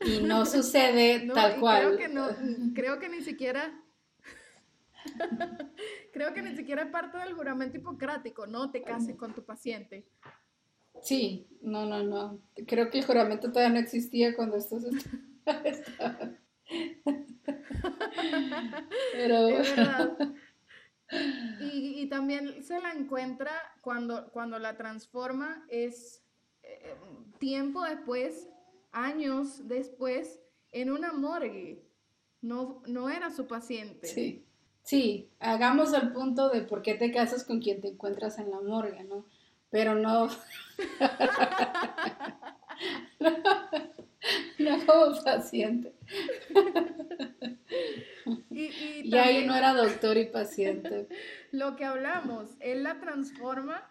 y 0.00 0.20
no 0.20 0.44
sucede 0.44 1.24
no, 1.24 1.32
tal 1.34 1.58
cual. 1.58 1.96
Creo 1.96 1.98
que 1.98 2.08
no, 2.08 2.28
creo 2.74 2.98
que 2.98 3.08
ni 3.08 3.22
siquiera, 3.22 3.72
creo 6.12 6.34
que 6.34 6.42
ni 6.42 6.56
siquiera 6.56 6.82
es 6.82 6.90
parte 6.90 7.18
del 7.18 7.34
juramento 7.34 7.78
hipocrático, 7.78 8.46
no 8.46 8.70
te 8.70 8.82
cases 8.82 9.16
con 9.16 9.34
tu 9.34 9.44
paciente. 9.44 10.06
Sí, 11.02 11.46
no, 11.62 11.86
no, 11.86 12.02
no. 12.02 12.40
Creo 12.66 12.90
que 12.90 12.98
el 12.98 13.04
juramento 13.04 13.50
todavía 13.50 13.74
no 13.74 13.80
existía 13.80 14.34
cuando 14.34 14.56
esto 14.56 14.80
se 14.80 14.90
estaba. 15.64 16.32
Pero 19.12 19.48
Es 19.48 19.76
verdad. 19.76 20.16
Y, 21.60 22.02
y 22.02 22.08
también 22.08 22.62
se 22.62 22.80
la 22.80 22.92
encuentra 22.92 23.50
cuando, 23.80 24.30
cuando 24.30 24.58
la 24.58 24.76
transforma 24.76 25.64
es 25.68 26.22
eh, 26.62 26.94
tiempo 27.38 27.82
después, 27.82 28.48
años 28.92 29.66
después, 29.66 30.40
en 30.72 30.90
una 30.90 31.12
morgue. 31.12 31.82
No, 32.42 32.82
no 32.86 33.10
era 33.10 33.30
su 33.30 33.46
paciente. 33.46 34.06
Sí. 34.06 34.46
Sí, 34.82 35.28
hagamos 35.38 35.92
el 35.92 36.12
punto 36.12 36.48
de 36.48 36.62
por 36.62 36.82
qué 36.82 36.94
te 36.94 37.12
casas 37.12 37.44
con 37.44 37.60
quien 37.60 37.80
te 37.80 37.88
encuentras 37.88 38.38
en 38.38 38.50
la 38.50 38.60
morgue, 38.60 39.04
¿no? 39.04 39.26
Pero 39.70 39.94
no. 39.94 40.28
no 44.58 44.86
como 44.86 45.22
paciente. 45.22 45.94
Y, 48.50 49.14
ahí 49.16 49.46
no 49.46 49.54
era 49.54 49.74
doctor 49.74 50.16
y 50.16 50.26
paciente. 50.26 51.08
Lo 51.52 51.76
que 51.76 51.84
hablamos, 51.84 52.50
él 52.60 52.82
la 52.82 53.00
transforma 53.00 53.88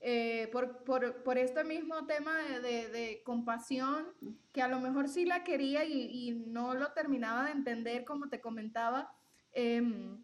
eh, 0.00 0.48
por, 0.52 0.84
por, 0.84 1.22
por, 1.24 1.38
este 1.38 1.64
mismo 1.64 2.06
tema 2.06 2.36
de, 2.62 2.88
de, 2.88 3.22
compasión, 3.24 4.06
que 4.52 4.62
a 4.62 4.68
lo 4.68 4.78
mejor 4.78 5.08
sí 5.08 5.24
la 5.24 5.42
quería 5.42 5.84
y, 5.84 6.28
y 6.28 6.32
no 6.46 6.74
lo 6.74 6.92
terminaba 6.92 7.44
de 7.46 7.50
entender, 7.50 8.04
como 8.04 8.28
te 8.28 8.40
comentaba, 8.40 9.12
em, 9.58 10.22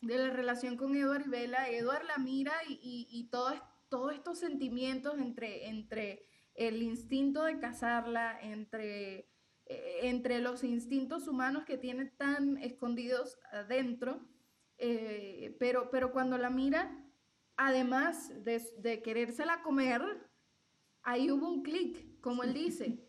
de 0.00 0.18
la 0.18 0.30
relación 0.30 0.76
con 0.76 0.94
Edward 0.94 1.26
y 1.26 1.30
Bella. 1.30 1.68
Edward 1.68 2.04
la 2.04 2.18
mira 2.18 2.54
y, 2.68 3.08
y 3.10 3.28
todos 3.30 4.12
estos 4.12 4.38
sentimientos 4.38 5.18
entre, 5.18 5.68
entre 5.68 6.26
el 6.54 6.82
instinto 6.82 7.44
de 7.44 7.58
casarla, 7.58 8.38
entre 8.40 9.28
eh, 9.68 10.00
entre 10.02 10.40
los 10.40 10.62
instintos 10.62 11.26
humanos 11.26 11.64
que 11.64 11.76
tiene 11.76 12.06
tan 12.06 12.56
escondidos 12.58 13.36
adentro, 13.50 14.24
eh, 14.78 15.56
pero, 15.58 15.90
pero 15.90 16.12
cuando 16.12 16.38
la 16.38 16.50
mira, 16.50 17.04
además 17.56 18.44
de, 18.44 18.62
de 18.78 19.02
querérsela 19.02 19.62
comer, 19.62 20.02
ahí 21.02 21.32
hubo 21.32 21.48
un 21.48 21.64
clic, 21.64 22.20
como 22.20 22.44
él 22.44 22.54
dice, 22.54 23.04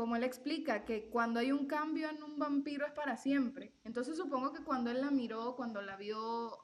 como 0.00 0.16
él 0.16 0.24
explica, 0.24 0.86
que 0.86 1.10
cuando 1.10 1.40
hay 1.40 1.52
un 1.52 1.66
cambio 1.66 2.08
en 2.08 2.22
un 2.22 2.38
vampiro 2.38 2.86
es 2.86 2.92
para 2.94 3.18
siempre. 3.18 3.74
Entonces 3.84 4.16
supongo 4.16 4.50
que 4.50 4.64
cuando 4.64 4.90
él 4.90 5.02
la 5.02 5.10
miró, 5.10 5.56
cuando 5.56 5.82
la 5.82 5.96
vio 5.96 6.56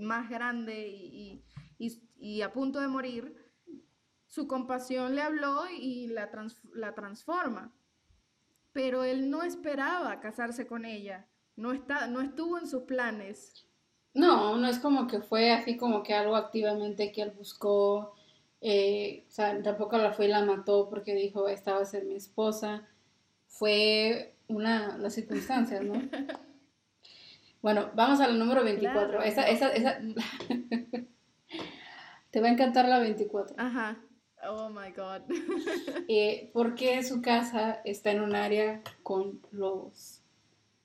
más 0.00 0.30
grande 0.30 0.88
y, 0.88 1.44
y, 2.16 2.40
a 2.40 2.54
punto 2.54 2.80
de 2.80 2.88
morir, 2.88 3.36
su 4.26 4.48
compasión 4.48 5.14
le 5.14 5.20
habló 5.20 5.64
y 5.70 6.06
la, 6.06 6.30
la 6.72 6.94
transforma 6.94 7.70
pero 8.72 9.04
él 9.04 9.28
no 9.30 9.42
esperaba 9.42 10.18
casarse 10.20 10.66
con 10.66 10.86
ella, 10.86 11.28
no, 11.56 11.72
está, 11.72 12.06
no 12.06 12.22
estuvo 12.22 12.58
en 12.58 12.66
sus 12.66 12.84
planes. 12.84 13.68
No, 14.14 14.56
no 14.56 14.66
es 14.66 14.78
como 14.78 15.06
que 15.06 15.20
fue 15.20 15.52
así 15.52 15.76
como 15.76 16.02
que 16.02 16.14
algo 16.14 16.34
activamente 16.34 17.12
que 17.12 17.20
él 17.20 17.32
buscó, 17.36 18.14
eh, 18.66 19.26
o 19.28 19.30
sea, 19.30 19.62
tampoco 19.62 19.98
la 19.98 20.14
fue 20.14 20.24
y 20.24 20.28
la 20.28 20.42
mató 20.42 20.88
porque 20.88 21.14
dijo, 21.14 21.48
esta 21.48 21.74
va 21.74 21.82
a 21.82 21.84
ser 21.84 22.06
mi 22.06 22.14
esposa, 22.14 22.88
fue 23.46 24.36
una, 24.48 24.96
las 24.96 25.12
circunstancias, 25.12 25.82
¿no? 25.82 25.92
bueno, 27.62 27.90
vamos 27.94 28.20
al 28.20 28.38
número 28.38 28.64
24. 28.64 29.20
Esa, 29.22 29.46
esa, 29.50 29.68
esa... 29.68 30.00
Te 32.30 32.40
va 32.40 32.48
a 32.48 32.52
encantar 32.52 32.88
la 32.88 33.00
24. 33.00 33.54
Ajá. 33.58 33.98
Oh 34.48 34.70
my 34.70 34.92
God. 34.92 35.22
eh, 36.08 36.48
porque 36.54 37.02
su 37.02 37.20
casa 37.20 37.82
está 37.84 38.12
en 38.12 38.22
un 38.22 38.34
área 38.34 38.82
con 39.02 39.42
lobos, 39.50 40.22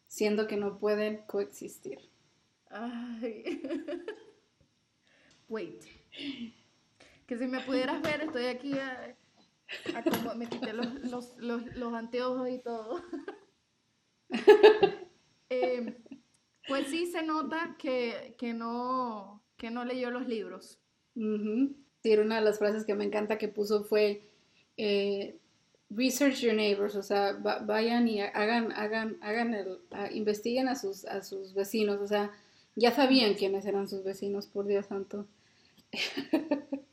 siendo 0.05 0.47
que 0.47 0.57
no 0.57 0.79
pueden 0.79 1.21
coexistir. 1.27 1.99
Ay. 2.69 3.61
Wait. 5.47 5.81
Que 7.29 7.37
si 7.37 7.45
me 7.45 7.59
pudieras 7.59 8.01
ver, 8.01 8.21
estoy 8.21 8.47
aquí 8.47 8.73
a, 8.73 9.15
como 10.03 10.33
me 10.33 10.47
quité 10.47 10.73
los, 10.73 10.91
los, 11.11 11.37
los, 11.37 11.63
los 11.75 11.93
anteojos 11.93 12.49
y 12.49 12.57
todo. 12.57 13.03
eh, 15.51 15.95
pues 16.67 16.87
sí 16.87 17.05
se 17.05 17.21
nota 17.21 17.75
que, 17.77 18.33
que, 18.39 18.55
no, 18.55 19.43
que 19.57 19.69
no 19.69 19.85
leyó 19.85 20.09
los 20.09 20.27
libros. 20.27 20.79
Uh 21.15 21.71
una 22.19 22.37
de 22.37 22.41
las 22.41 22.57
frases 22.57 22.83
que 22.83 22.95
me 22.95 23.03
encanta 23.03 23.37
que 23.37 23.47
puso 23.47 23.83
fue 23.83 24.23
eh, 24.77 25.37
research 25.91 26.39
your 26.39 26.55
neighbors, 26.55 26.95
o 26.95 27.03
sea, 27.03 27.33
vayan 27.33 28.07
y 28.07 28.21
hagan, 28.21 28.71
hagan, 28.71 29.19
hagan 29.21 29.53
el, 29.53 29.77
investiguen 30.13 30.67
a 30.67 30.75
sus, 30.75 31.05
a 31.05 31.21
sus 31.21 31.53
vecinos, 31.53 31.99
o 31.99 32.07
sea, 32.07 32.31
ya 32.75 32.91
sabían 32.91 33.35
quiénes 33.35 33.67
eran 33.67 33.87
sus 33.87 34.03
vecinos, 34.03 34.47
por 34.47 34.65
Dios 34.65 34.87
santo. 34.87 35.27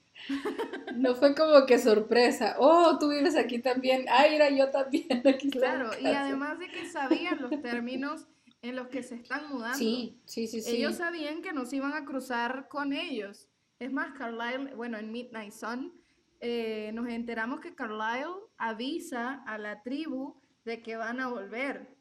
no 0.95 1.15
fue 1.15 1.35
como 1.35 1.67
que 1.67 1.79
sorpresa, 1.79 2.57
oh, 2.59 2.99
tú 2.99 3.11
vives 3.11 3.37
aquí 3.37 3.59
también, 3.59 4.07
ay, 4.09 4.35
era 4.35 4.51
yo 4.51 4.71
también 4.71 5.07
aquí. 5.27 5.51
Claro, 5.51 5.91
y 6.01 6.07
además 6.07 6.59
de 6.59 6.69
que 6.69 6.87
sabían 6.87 7.41
los 7.41 7.63
términos 7.63 8.27
en 8.63 8.77
los 8.77 8.89
que 8.89 9.03
se 9.03 9.17
están 9.17 9.49
mudando. 9.49 9.79
Sí, 9.79 10.21
sí, 10.25 10.47
sí, 10.47 10.61
sí. 10.61 10.77
Ellos 10.77 10.97
sabían 10.97 11.43
que 11.43 11.53
nos 11.53 11.73
iban 11.73 11.93
a 11.93 12.05
cruzar 12.05 12.69
con 12.69 12.93
ellos. 12.93 13.49
Es 13.79 13.93
más, 13.93 14.17
Carlisle, 14.19 14.75
bueno, 14.75 14.99
en 14.99 15.13
Midnight 15.13 15.53
Sun, 15.53 15.93
eh, 16.41 16.91
nos 16.95 17.09
enteramos 17.09 17.61
que 17.61 17.75
Carlisle 17.75 18.35
avisa 18.57 19.43
a 19.47 19.59
la 19.59 19.83
tribu 19.83 20.41
de 20.65 20.83
que 20.83 20.97
van 20.97 21.21
a 21.21 21.29
volver. 21.29 21.95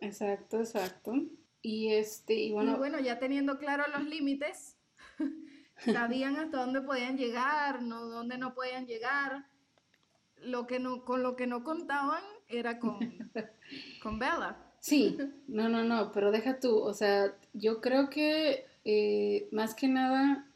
Exacto, 0.00 0.60
exacto. 0.60 1.12
Y 1.60 1.92
este, 1.92 2.34
y 2.34 2.52
bueno. 2.52 2.76
bueno, 2.78 3.00
ya 3.00 3.18
teniendo 3.18 3.58
claro 3.58 3.84
los 3.92 4.04
límites, 4.04 4.77
sabían 5.84 6.36
hasta 6.36 6.58
dónde 6.58 6.80
podían 6.82 7.16
llegar, 7.16 7.82
no 7.82 8.06
dónde 8.06 8.38
no 8.38 8.54
podían 8.54 8.86
llegar. 8.86 9.46
Lo 10.36 10.66
que 10.66 10.78
no, 10.78 11.04
con 11.04 11.22
lo 11.22 11.34
que 11.34 11.46
no 11.46 11.64
contaban 11.64 12.22
era 12.48 12.78
con, 12.78 12.98
con 14.02 14.18
Bella. 14.18 14.56
Sí, 14.80 15.18
no, 15.48 15.68
no, 15.68 15.82
no, 15.82 16.12
pero 16.12 16.30
deja 16.30 16.60
tú, 16.60 16.78
o 16.78 16.94
sea, 16.94 17.36
yo 17.52 17.80
creo 17.80 18.08
que 18.08 18.66
eh, 18.84 19.48
más 19.50 19.74
que 19.74 19.88
nada 19.88 20.46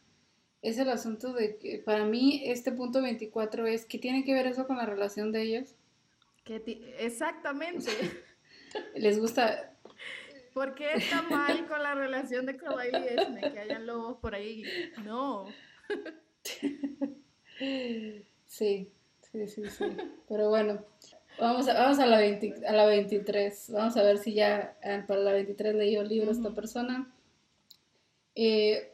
es 0.62 0.78
el 0.78 0.88
asunto 0.88 1.32
de 1.32 1.58
que 1.58 1.78
para 1.78 2.04
mí 2.04 2.42
este 2.46 2.70
punto 2.70 3.02
24 3.02 3.66
es 3.66 3.84
que 3.84 3.98
tiene 3.98 4.24
que 4.24 4.32
ver 4.32 4.46
eso 4.46 4.66
con 4.66 4.76
la 4.76 4.86
relación 4.86 5.32
de 5.32 5.42
ellos. 5.42 5.74
Que 6.44 6.62
exactamente. 6.98 7.90
Les 8.94 9.18
gusta. 9.18 9.71
¿Por 10.52 10.74
qué 10.74 10.92
está 10.94 11.22
mal 11.22 11.66
con 11.66 11.82
la 11.82 11.94
relación 11.94 12.46
de 12.46 12.56
Carlisle 12.56 13.00
y 13.00 13.20
Esme? 13.20 13.52
Que 13.52 13.58
hayan 13.58 13.86
lobos 13.86 14.18
por 14.18 14.34
ahí. 14.34 14.64
No. 15.04 15.46
Sí, 18.46 18.92
sí, 19.20 19.46
sí, 19.46 19.64
sí. 19.70 19.84
Pero 20.28 20.50
bueno, 20.50 20.84
vamos 21.38 21.68
a, 21.68 21.74
vamos 21.74 21.98
a, 21.98 22.06
la, 22.06 22.18
a 22.18 22.72
la 22.72 22.86
23. 22.86 23.70
Vamos 23.72 23.96
a 23.96 24.02
ver 24.02 24.18
si 24.18 24.34
ya 24.34 24.76
ah, 24.84 25.04
para 25.06 25.20
la 25.20 25.32
23 25.32 25.74
leyó 25.74 26.02
el 26.02 26.08
libro 26.08 26.30
esta 26.30 26.50
persona. 26.50 27.10
Eh, 28.34 28.92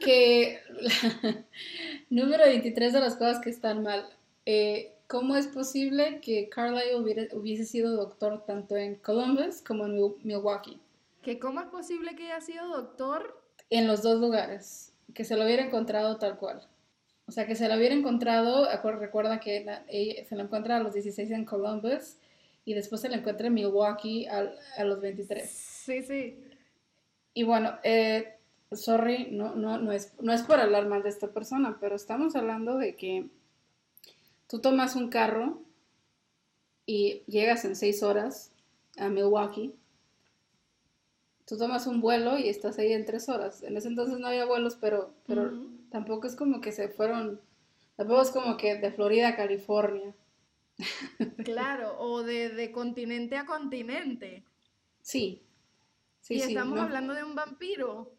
que 0.00 0.60
número 2.10 2.44
23 2.44 2.92
de 2.92 3.00
las 3.00 3.16
cosas 3.16 3.40
que 3.40 3.50
están 3.50 3.82
mal. 3.82 4.08
Eh, 4.46 4.93
¿Cómo 5.14 5.36
es 5.36 5.46
posible 5.46 6.18
que 6.20 6.48
Carlyle 6.48 6.96
hubiese 6.96 7.64
sido 7.64 7.94
doctor 7.94 8.44
tanto 8.44 8.76
en 8.76 8.96
Columbus 8.96 9.62
como 9.62 9.86
en 9.86 9.94
Milwaukee? 10.24 10.80
¿Que 11.22 11.38
¿Cómo 11.38 11.60
es 11.60 11.68
posible 11.68 12.16
que 12.16 12.32
haya 12.32 12.40
sido 12.40 12.66
doctor? 12.66 13.40
En 13.70 13.86
los 13.86 14.02
dos 14.02 14.18
lugares, 14.18 14.92
que 15.14 15.22
se 15.22 15.36
lo 15.36 15.44
hubiera 15.44 15.64
encontrado 15.64 16.16
tal 16.16 16.36
cual. 16.36 16.66
O 17.28 17.30
sea, 17.30 17.46
que 17.46 17.54
se 17.54 17.68
lo 17.68 17.76
hubiera 17.76 17.94
encontrado, 17.94 18.66
recuerda 18.98 19.38
que 19.38 20.26
se 20.28 20.34
lo 20.34 20.42
encuentra 20.42 20.78
a 20.78 20.80
los 20.80 20.94
16 20.94 21.30
en 21.30 21.44
Columbus 21.44 22.16
y 22.64 22.74
después 22.74 23.00
se 23.00 23.08
lo 23.08 23.14
encuentra 23.14 23.46
en 23.46 23.54
Milwaukee 23.54 24.26
a, 24.26 24.52
a 24.76 24.82
los 24.82 25.00
23. 25.00 25.48
Sí, 25.48 26.02
sí. 26.02 26.42
Y 27.34 27.44
bueno, 27.44 27.78
eh, 27.84 28.34
sorry, 28.72 29.28
no, 29.30 29.54
no, 29.54 29.78
no, 29.78 29.92
es, 29.92 30.12
no 30.20 30.32
es 30.32 30.42
por 30.42 30.58
hablar 30.58 30.88
mal 30.88 31.04
de 31.04 31.10
esta 31.10 31.28
persona, 31.28 31.78
pero 31.80 31.94
estamos 31.94 32.34
hablando 32.34 32.78
de 32.78 32.96
que 32.96 33.28
tú 34.48 34.60
tomas 34.60 34.96
un 34.96 35.08
carro 35.08 35.62
y 36.86 37.22
llegas 37.26 37.64
en 37.64 37.76
seis 37.76 38.02
horas 38.02 38.52
a 38.96 39.08
Milwaukee. 39.08 39.74
Tú 41.46 41.58
tomas 41.58 41.86
un 41.86 42.00
vuelo 42.00 42.38
y 42.38 42.48
estás 42.48 42.78
ahí 42.78 42.92
en 42.92 43.04
tres 43.04 43.28
horas. 43.28 43.62
En 43.62 43.76
ese 43.76 43.88
entonces 43.88 44.18
no 44.18 44.28
había 44.28 44.46
vuelos, 44.46 44.76
pero, 44.80 45.14
pero 45.26 45.52
tampoco 45.90 46.26
es 46.26 46.36
como 46.36 46.60
que 46.60 46.72
se 46.72 46.88
fueron, 46.88 47.40
tampoco 47.96 48.22
es 48.22 48.30
como 48.30 48.56
que 48.56 48.76
de 48.76 48.92
Florida 48.92 49.28
a 49.28 49.36
California. 49.36 50.14
Claro, 51.44 51.96
o 52.00 52.22
de, 52.22 52.72
continente 52.72 53.36
a 53.36 53.46
continente. 53.46 54.44
Sí. 55.02 55.42
sí 56.20 56.34
y 56.34 56.40
estamos 56.40 56.78
hablando 56.80 57.14
de 57.14 57.22
un 57.22 57.34
vampiro. 57.34 58.12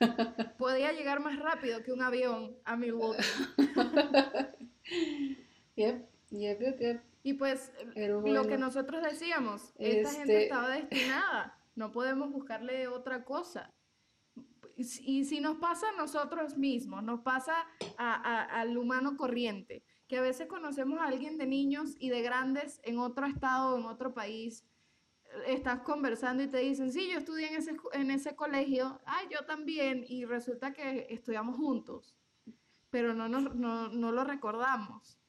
Podía 0.58 0.92
llegar 0.92 1.20
más 1.20 1.38
rápido 1.38 1.82
que 1.82 1.92
un 1.92 2.02
avión 2.02 2.56
a 2.64 2.76
Milwaukee. 2.76 3.22
Yep, 5.76 6.08
yep, 6.30 6.60
yep, 6.60 7.02
Y 7.22 7.34
pues 7.34 7.72
lo 7.96 8.46
que 8.46 8.58
nosotros 8.58 9.02
decíamos, 9.02 9.72
esta 9.78 10.10
gente 10.10 10.32
este 10.32 10.42
estaba 10.44 10.68
destinada, 10.68 11.58
no 11.74 11.92
podemos 11.92 12.30
buscarle 12.30 12.88
otra 12.88 13.24
cosa. 13.24 13.72
y 14.76 15.24
si 15.24 15.40
nos 15.40 15.58
pasa 15.58 15.88
a 15.90 15.96
nosotros 15.96 16.56
mismos, 16.58 17.02
nos 17.02 17.20
pasa 17.20 17.54
al 17.96 18.76
humano 18.76 19.16
corriente, 19.16 19.82
que 20.08 20.18
a 20.18 20.22
veces 20.22 20.46
conocemos 20.46 20.98
a 20.98 21.06
alguien 21.06 21.38
de 21.38 21.46
niños 21.46 21.96
y 21.98 22.10
de 22.10 22.20
grandes 22.20 22.80
en 22.84 22.98
otro 22.98 23.26
estado, 23.26 23.78
en 23.78 23.86
otro 23.86 24.12
país, 24.12 24.66
estás 25.46 25.80
conversando 25.80 26.42
y 26.42 26.48
te 26.48 26.58
dicen, 26.58 26.92
sí, 26.92 27.10
yo 27.10 27.18
estudié 27.18 27.48
en 27.48 27.56
ese, 27.56 27.76
en 27.92 28.10
ese 28.10 28.36
colegio, 28.36 29.00
ay, 29.06 29.28
yo 29.30 29.46
también, 29.46 30.04
y 30.06 30.24
resulta 30.24 30.72
que 30.72 31.06
estudiamos 31.08 31.56
juntos, 31.56 32.14
pero 32.90 33.14
no, 33.14 33.28
no, 33.28 33.88
no 33.88 34.12
lo 34.12 34.24
recordamos. 34.24 35.21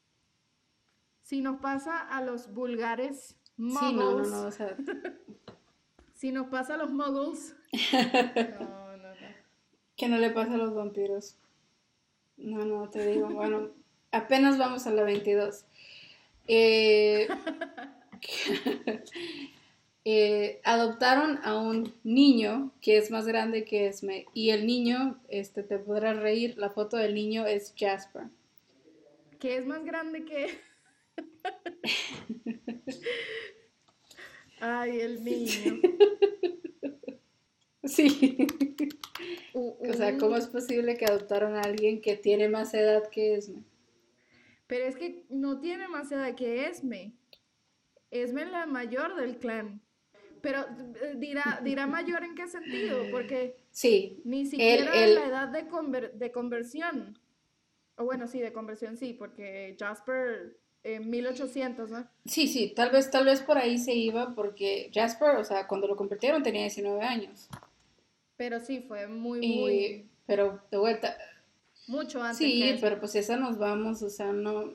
Si 1.34 1.42
nos 1.42 1.60
pasa 1.60 1.98
a 1.98 2.22
los 2.22 2.54
vulgares 2.54 3.36
muggles, 3.58 4.30
no, 4.30 4.44
no, 4.44 4.52
si 6.14 6.32
nos 6.32 6.46
pasa 6.50 6.76
a 6.76 6.78
los 6.78 6.92
muggles, 6.92 7.56
no, 8.60 8.98
no, 8.98 8.98
no. 8.98 9.16
¿Qué 9.98 10.10
no 10.10 10.20
le 10.20 10.30
pasa 10.30 10.54
a 10.54 10.58
los 10.58 10.76
vampiros? 10.76 11.38
No, 12.38 12.64
no, 12.66 12.88
te 12.88 13.08
digo, 13.08 13.32
bueno, 13.32 13.72
apenas 14.12 14.60
vamos 14.60 14.86
a 14.86 14.92
la 14.92 15.02
22. 15.02 15.66
Eh, 16.48 17.28
eh, 20.06 20.62
adoptaron 20.64 21.40
a 21.44 21.58
un 21.58 21.96
niño 22.04 22.70
que 22.80 22.98
es 22.98 23.10
más 23.10 23.26
grande 23.26 23.66
que 23.66 23.88
Esme 23.88 24.28
y 24.36 24.52
el 24.52 24.68
niño, 24.68 25.20
este, 25.30 25.64
te 25.64 25.80
podrás 25.80 26.16
reír, 26.18 26.60
la 26.60 26.70
foto 26.70 26.98
del 26.98 27.16
niño 27.16 27.48
es 27.48 27.74
Jasper. 27.76 28.26
¿Que 29.40 29.58
es 29.58 29.66
más 29.66 29.84
grande 29.84 30.26
que... 30.26 30.73
Ay, 34.60 35.02
el 35.02 35.24
niño. 35.24 35.80
Sí. 37.86 38.48
o 39.54 39.94
sea, 39.94 40.18
¿cómo 40.18 40.38
es 40.38 40.48
posible 40.48 40.96
que 40.96 41.04
adoptaron 41.04 41.58
a 41.58 41.62
alguien 41.62 42.00
que 42.00 42.16
tiene 42.16 42.48
más 42.48 42.74
edad 42.74 43.10
que 43.10 43.36
Esme? 43.36 43.62
Pero 44.68 44.86
es 44.86 44.96
que 44.96 45.26
no 45.30 45.60
tiene 45.60 45.90
más 45.90 46.10
edad 46.14 46.34
que 46.34 46.68
Esme. 46.68 47.14
Esme 48.10 48.44
es 48.44 48.52
la 48.52 48.66
mayor 48.66 49.16
del 49.16 49.38
clan. 49.38 49.82
Pero 50.42 50.62
eh, 51.02 51.16
dirá, 51.18 51.62
dirá 51.64 51.86
mayor 51.88 52.24
en 52.24 52.36
qué 52.36 52.48
sentido, 52.48 53.04
porque 53.12 53.58
sí, 53.72 54.22
ni 54.24 54.46
siquiera 54.46 54.86
la 54.86 55.26
edad 55.26 55.48
de, 55.50 56.10
de 56.14 56.32
conversión. 56.32 57.20
O 57.98 58.06
bueno, 58.06 58.28
sí, 58.28 58.40
de 58.40 58.54
conversión 58.54 58.98
sí, 58.98 59.14
porque 59.14 59.76
Jasper 59.80 60.58
en 60.84 61.10
1800, 61.10 61.90
¿no? 61.90 62.08
Sí, 62.26 62.48
sí, 62.48 62.74
tal 62.76 62.92
vez, 62.92 63.10
tal 63.10 63.26
vez 63.26 63.42
por 63.42 63.58
ahí 63.58 63.78
se 63.78 63.94
iba, 63.94 64.36
porque 64.36 64.92
Jasper, 64.94 65.38
o 65.38 65.44
sea, 65.44 65.68
cuando 65.68 65.88
lo 65.88 65.96
convirtieron 65.96 66.44
tenía 66.44 66.62
19 66.62 67.02
años. 67.02 67.48
Pero 68.36 68.60
sí, 68.60 68.82
fue 68.82 69.08
muy, 69.08 69.48
muy... 69.48 70.10
Pero 70.26 70.62
de 70.72 70.78
vuelta... 70.78 71.18
Mucho 71.88 72.22
antes. 72.22 72.38
Sí, 72.38 72.78
pero 72.80 73.00
pues 73.00 73.16
esa 73.16 73.36
nos 73.36 73.58
vamos, 73.58 74.02
o 74.04 74.10
sea, 74.10 74.32
no, 74.32 74.74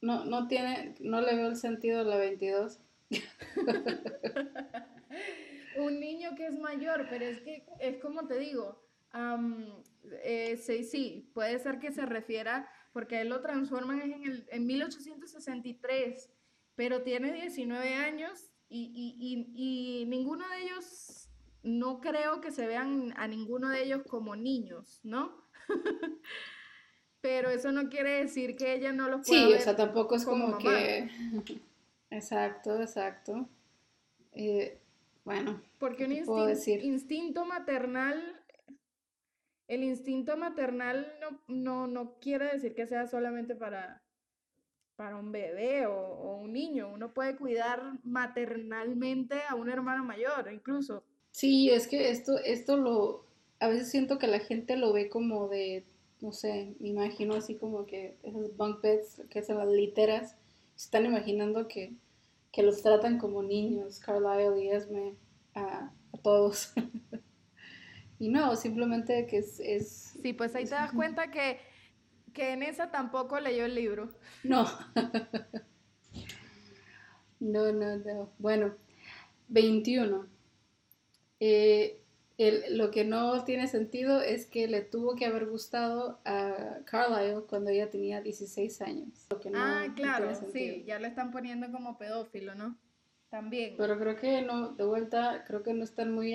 no, 0.00 0.24
no 0.24 0.48
tiene, 0.48 0.94
no 1.00 1.20
le 1.20 1.36
veo 1.36 1.48
el 1.48 1.56
sentido 1.56 2.00
a 2.00 2.04
la 2.04 2.16
22. 2.16 2.80
Un 5.78 6.00
niño 6.00 6.34
que 6.36 6.46
es 6.46 6.58
mayor, 6.58 7.06
pero 7.08 7.24
es 7.24 7.40
que 7.40 7.64
es 7.80 7.98
como 7.98 8.26
te 8.26 8.38
digo, 8.38 8.84
eh, 10.24 10.56
sí, 10.56 10.84
sí, 10.84 11.30
puede 11.34 11.58
ser 11.58 11.78
que 11.78 11.92
se 11.92 12.04
refiera, 12.04 12.68
porque 12.94 13.20
él 13.20 13.28
lo 13.28 13.40
transforman 13.40 14.00
en, 14.00 14.24
el, 14.24 14.46
en 14.50 14.66
1863, 14.66 16.30
pero 16.76 17.02
tiene 17.02 17.32
19 17.32 17.94
años 17.94 18.52
y, 18.68 18.92
y, 18.94 19.16
y, 19.18 20.02
y 20.02 20.06
ninguno 20.06 20.48
de 20.48 20.62
ellos, 20.62 21.28
no 21.64 22.00
creo 22.00 22.40
que 22.40 22.52
se 22.52 22.68
vean 22.68 23.12
a 23.16 23.26
ninguno 23.26 23.68
de 23.68 23.82
ellos 23.82 24.02
como 24.08 24.36
niños, 24.36 25.00
¿no? 25.02 25.36
pero 27.20 27.50
eso 27.50 27.72
no 27.72 27.88
quiere 27.88 28.22
decir 28.22 28.54
que 28.54 28.74
ella 28.74 28.92
no 28.92 29.08
los 29.08 29.26
pueda 29.26 29.46
Sí, 29.48 29.52
o 29.54 29.58
sea, 29.60 29.74
tampoco 29.74 30.14
es 30.14 30.24
como, 30.24 30.56
que... 30.58 31.10
Exacto, 32.10 32.80
exacto. 32.80 33.48
Eh, 34.34 34.78
bueno. 35.24 35.60
Porque 35.80 36.04
un 36.04 36.48
instinto, 36.82 37.44
maternal, 37.44 38.40
el 39.68 39.82
instinto 39.82 40.36
maternal 40.36 41.12
no, 41.20 41.40
no, 41.48 41.86
no, 41.86 42.18
quiere 42.20 42.52
decir 42.52 42.74
que 42.74 42.86
sea 42.86 43.06
solamente 43.06 43.54
para, 43.54 44.02
para 44.96 45.16
un 45.16 45.32
bebé 45.32 45.86
o, 45.86 46.36
un 46.36 46.52
niño. 46.52 46.90
Uno 46.92 47.12
puede 47.14 47.36
cuidar 47.36 47.98
maternalmente 48.04 49.40
a 49.48 49.54
un 49.54 49.70
hermano 49.70 50.04
mayor, 50.04 50.50
incluso. 50.52 51.04
Sí, 51.30 51.70
es 51.70 51.88
que 51.88 52.10
esto, 52.10 52.38
esto 52.38 52.76
lo, 52.76 53.26
a 53.60 53.68
veces 53.68 53.90
siento 53.90 54.18
que 54.18 54.26
la 54.26 54.40
gente 54.40 54.76
lo 54.76 54.92
ve 54.92 55.08
como 55.08 55.48
de, 55.48 55.84
no 56.20 56.32
sé, 56.32 56.74
me 56.80 56.90
imagino 56.90 57.34
así 57.34 57.56
como 57.56 57.86
que 57.86 58.18
esos 58.22 58.56
bunk 58.56 58.82
beds, 58.82 59.22
que 59.30 59.42
son 59.42 59.58
las 59.58 59.68
literas, 59.68 60.36
están 60.76 61.06
imaginando 61.06 61.66
que 61.66 61.94
que 62.54 62.62
los 62.62 62.82
tratan 62.82 63.18
como 63.18 63.42
niños, 63.42 63.98
Carlisle 63.98 64.64
y 64.64 64.70
Esme, 64.70 65.16
a, 65.54 65.92
todos. 66.22 66.72
y 68.24 68.28
no, 68.30 68.56
simplemente 68.56 69.26
que 69.26 69.36
es, 69.36 69.60
es... 69.60 70.16
Sí, 70.22 70.32
pues 70.32 70.54
ahí 70.54 70.64
te 70.64 70.70
das 70.70 70.92
cuenta 70.92 71.30
que, 71.30 71.58
que 72.32 72.52
en 72.52 72.62
esa 72.62 72.90
tampoco 72.90 73.38
leyó 73.38 73.66
el 73.66 73.74
libro. 73.74 74.14
No. 74.44 74.64
no, 77.40 77.70
no, 77.70 77.96
no. 77.98 78.32
Bueno, 78.38 78.74
21. 79.48 80.26
Eh, 81.38 82.00
lo 82.70 82.90
que 82.90 83.04
no 83.04 83.44
tiene 83.44 83.68
sentido 83.68 84.22
es 84.22 84.46
que 84.46 84.68
le 84.68 84.80
tuvo 84.80 85.16
que 85.16 85.26
haber 85.26 85.44
gustado 85.44 86.22
a 86.24 86.78
Carlisle 86.86 87.42
cuando 87.46 87.72
ella 87.72 87.90
tenía 87.90 88.22
16 88.22 88.80
años. 88.80 89.26
ah, 89.54 89.88
claro, 89.94 90.30
sí, 90.50 90.82
ya 90.86 90.98
lo 90.98 91.06
están 91.06 91.30
poniendo 91.30 91.70
como 91.70 91.98
pedófilo, 91.98 92.54
¿no? 92.54 92.78
También. 93.28 93.74
Pero 93.76 93.98
creo 93.98 94.16
que 94.16 94.40
no, 94.40 94.72
de 94.72 94.84
vuelta, 94.84 95.44
creo 95.46 95.62
que 95.62 95.74
no 95.74 95.84
están 95.84 96.14
muy 96.14 96.32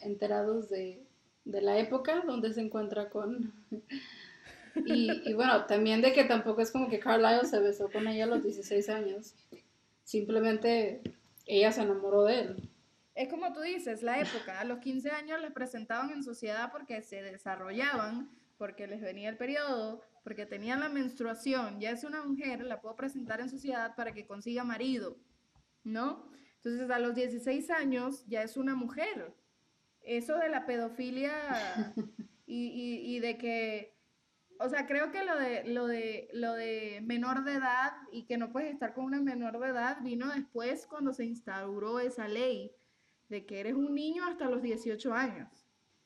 enterados 0.00 0.70
de, 0.70 1.05
la 1.46 1.78
época 1.78 2.22
donde 2.26 2.52
se 2.52 2.60
encuentra 2.60 3.08
con... 3.08 3.52
y, 4.86 5.30
y 5.30 5.34
bueno, 5.34 5.64
también 5.66 6.02
de 6.02 6.12
que 6.12 6.24
tampoco 6.24 6.60
es 6.60 6.70
como 6.70 6.88
que 6.88 6.98
Carlisle 6.98 7.46
se 7.46 7.60
besó 7.60 7.90
con 7.90 8.06
ella 8.08 8.24
a 8.24 8.28
los 8.28 8.42
16 8.42 8.88
años. 8.90 9.34
Simplemente 10.04 11.00
ella 11.46 11.72
se 11.72 11.82
enamoró 11.82 12.24
de 12.24 12.40
él. 12.40 12.70
Es 13.14 13.30
como 13.30 13.52
tú 13.54 13.60
dices, 13.60 14.02
la 14.02 14.20
época. 14.20 14.60
A 14.60 14.64
los 14.64 14.80
15 14.80 15.10
años 15.10 15.40
les 15.40 15.52
presentaban 15.52 16.10
en 16.10 16.22
sociedad 16.22 16.70
porque 16.70 17.00
se 17.00 17.22
desarrollaban, 17.22 18.28
porque 18.58 18.86
les 18.86 19.00
venía 19.00 19.30
el 19.30 19.38
periodo, 19.38 20.02
porque 20.22 20.44
tenían 20.44 20.80
la 20.80 20.90
menstruación. 20.90 21.80
Ya 21.80 21.90
es 21.90 22.04
una 22.04 22.22
mujer, 22.22 22.62
la 22.62 22.80
puedo 22.80 22.94
presentar 22.94 23.40
en 23.40 23.48
sociedad 23.48 23.94
para 23.96 24.12
que 24.12 24.26
consiga 24.26 24.64
marido, 24.64 25.16
¿no? 25.82 26.28
Entonces 26.56 26.90
a 26.90 26.98
los 26.98 27.14
16 27.14 27.70
años 27.70 28.24
ya 28.26 28.42
es 28.42 28.56
una 28.56 28.74
mujer. 28.74 29.32
Eso 30.06 30.38
de 30.38 30.48
la 30.48 30.64
pedofilia 30.64 31.92
y, 32.46 33.16
y 33.16 33.20
de 33.20 33.36
que 33.36 33.96
o 34.58 34.68
sea, 34.68 34.86
creo 34.86 35.10
que 35.10 35.24
lo 35.24 35.36
de, 35.36 35.64
lo 35.64 35.86
de, 35.86 36.28
lo 36.32 36.54
de 36.54 37.02
menor 37.04 37.44
de 37.44 37.54
edad 37.54 37.92
y 38.12 38.24
que 38.24 38.38
no 38.38 38.52
puedes 38.52 38.72
estar 38.72 38.94
con 38.94 39.04
una 39.04 39.20
menor 39.20 39.58
de 39.58 39.68
edad 39.68 39.98
vino 40.02 40.28
después 40.32 40.86
cuando 40.86 41.12
se 41.12 41.24
instauró 41.24 42.00
esa 42.00 42.28
ley 42.28 42.72
de 43.28 43.44
que 43.44 43.60
eres 43.60 43.74
un 43.74 43.94
niño 43.94 44.24
hasta 44.26 44.48
los 44.48 44.62
18 44.62 45.12
años. 45.12 45.48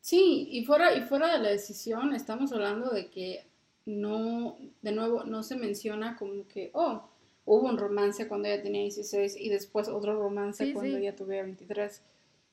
Sí, 0.01 0.49
y 0.51 0.65
fuera, 0.65 0.95
y 0.95 1.03
fuera 1.03 1.33
de 1.33 1.39
la 1.39 1.51
decisión, 1.51 2.15
estamos 2.15 2.53
hablando 2.53 2.91
de 2.91 3.09
que 3.09 3.47
no, 3.85 4.57
de 4.83 4.93
nuevo, 4.93 5.25
no 5.25 5.43
se 5.43 5.57
menciona 5.57 6.17
como 6.17 6.49
que, 6.49 6.71
oh, 6.73 7.09
hubo 7.45 7.69
un 7.69 7.77
romance 7.77 8.27
cuando 8.27 8.49
ella 8.49 8.63
tenía 8.63 8.83
16 8.83 9.37
y 9.39 9.51
después 9.51 9.89
otro 9.89 10.19
romance 10.19 10.73
cuando 10.73 10.97
ella 10.97 11.15
tuviera 11.15 11.45
23. 11.45 12.03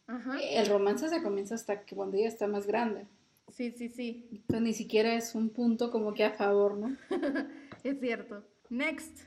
Ajá. 0.08 0.40
El 0.42 0.68
romance 0.68 1.10
se 1.10 1.22
comienza 1.22 1.56
hasta 1.56 1.84
que 1.84 1.96
cuando 1.96 2.18
ella 2.18 2.28
está 2.28 2.48
más 2.48 2.66
grande. 2.66 3.06
Sí, 3.52 3.72
sí, 3.72 3.90
sí. 3.90 4.28
Entonces 4.32 4.62
ni 4.62 4.74
siquiera 4.74 5.14
es 5.14 5.36
un 5.36 5.50
punto 5.50 5.92
como 5.92 6.14
que 6.14 6.24
a 6.24 6.32
favor, 6.32 6.78
¿no? 6.78 6.98
es 7.84 8.00
cierto. 8.00 8.44
Next. 8.70 9.20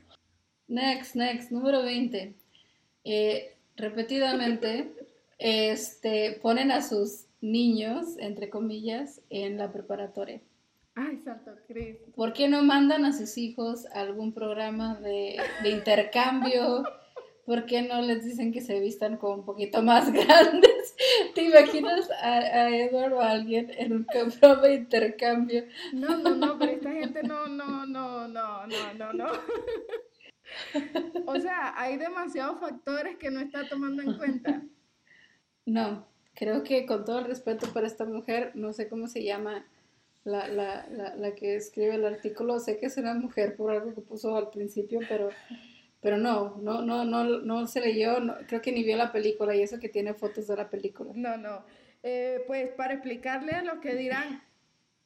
Next, 0.67 1.15
next, 1.15 1.51
número 1.51 1.83
20. 1.83 2.33
Eh, 3.03 3.55
repetidamente 3.75 4.93
este, 5.37 6.39
ponen 6.41 6.71
a 6.71 6.81
sus 6.81 7.25
niños, 7.41 8.15
entre 8.19 8.49
comillas, 8.49 9.21
en 9.29 9.57
la 9.57 9.71
preparatoria. 9.71 10.41
Ay, 10.95 11.17
santo 11.17 11.51
Cristo. 11.67 12.11
¿Por 12.15 12.33
qué 12.33 12.47
no 12.47 12.63
mandan 12.63 13.05
a 13.05 13.13
sus 13.13 13.37
hijos 13.37 13.85
a 13.87 14.01
algún 14.01 14.33
programa 14.33 14.95
de, 14.95 15.37
intercambio? 15.65 16.83
¿Por 17.45 17.65
qué 17.65 17.81
no 17.81 18.01
les 18.01 18.23
dicen 18.23 18.51
que 18.51 18.61
se 18.61 18.79
vistan 18.79 19.17
como 19.17 19.35
un 19.35 19.45
poquito 19.45 19.81
más 19.81 20.11
grandes? 20.13 20.95
¿Te 21.33 21.43
imaginas 21.43 22.09
a, 22.21 22.37
a 22.37 22.69
Edward 22.69 23.13
o 23.13 23.21
a 23.21 23.31
alguien 23.31 23.71
en 23.77 23.93
un 23.93 24.05
programa 24.05 24.61
de 24.67 24.75
intercambio? 24.75 25.65
No, 25.93 26.17
no, 26.17 26.35
no, 26.35 26.59
pero 26.59 26.71
esta 26.73 26.91
gente 26.91 27.23
no, 27.23 27.47
no, 27.47 27.85
no, 27.85 28.27
no, 28.27 28.67
no, 28.67 28.93
no, 28.93 29.13
no. 29.13 29.31
O 31.25 31.39
sea, 31.39 31.73
hay 31.75 31.97
demasiados 31.97 32.59
factores 32.59 33.17
que 33.17 33.31
no 33.31 33.39
está 33.39 33.67
tomando 33.67 34.01
en 34.01 34.17
cuenta. 34.17 34.61
No, 35.65 36.05
creo 36.35 36.63
que 36.63 36.85
con 36.85 37.05
todo 37.05 37.19
el 37.19 37.25
respeto 37.25 37.71
para 37.73 37.87
esta 37.87 38.05
mujer, 38.05 38.51
no 38.55 38.73
sé 38.73 38.89
cómo 38.89 39.07
se 39.07 39.23
llama 39.23 39.65
la, 40.23 40.47
la, 40.47 40.87
la, 40.89 41.15
la 41.15 41.35
que 41.35 41.55
escribe 41.55 41.95
el 41.95 42.05
artículo, 42.05 42.59
sé 42.59 42.77
que 42.77 42.87
es 42.87 42.97
una 42.97 43.13
mujer 43.13 43.55
por 43.55 43.71
algo 43.71 43.93
que 43.93 44.01
puso 44.01 44.35
al 44.35 44.49
principio, 44.49 44.99
pero, 45.07 45.29
pero 46.01 46.17
no, 46.17 46.57
no, 46.57 46.81
no, 46.81 47.05
no, 47.05 47.23
no 47.23 47.67
se 47.67 47.79
leyó, 47.79 48.19
no, 48.19 48.35
creo 48.47 48.61
que 48.61 48.71
ni 48.71 48.83
vio 48.83 48.97
la 48.97 49.11
película 49.11 49.55
y 49.55 49.61
eso 49.61 49.79
que 49.79 49.87
tiene 49.87 50.15
fotos 50.15 50.47
de 50.47 50.55
la 50.55 50.69
película. 50.69 51.11
No, 51.15 51.37
no. 51.37 51.63
Eh, 52.03 52.43
pues 52.47 52.71
para 52.71 52.93
explicarle 52.95 53.51
a 53.51 53.63
los 53.63 53.79
que 53.79 53.95
dirán, 53.95 54.43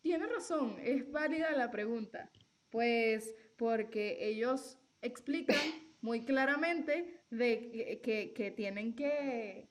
tiene 0.02 0.26
razón, 0.28 0.78
es 0.82 1.12
válida 1.12 1.52
la 1.52 1.70
pregunta. 1.70 2.32
Pues 2.70 3.36
porque 3.58 4.18
ellos 4.22 4.78
explican 5.02 5.60
muy 6.02 6.24
claramente 6.24 7.22
de 7.30 8.00
que, 8.02 8.34
que, 8.34 8.52
tienen 8.52 8.96
que, 8.96 9.70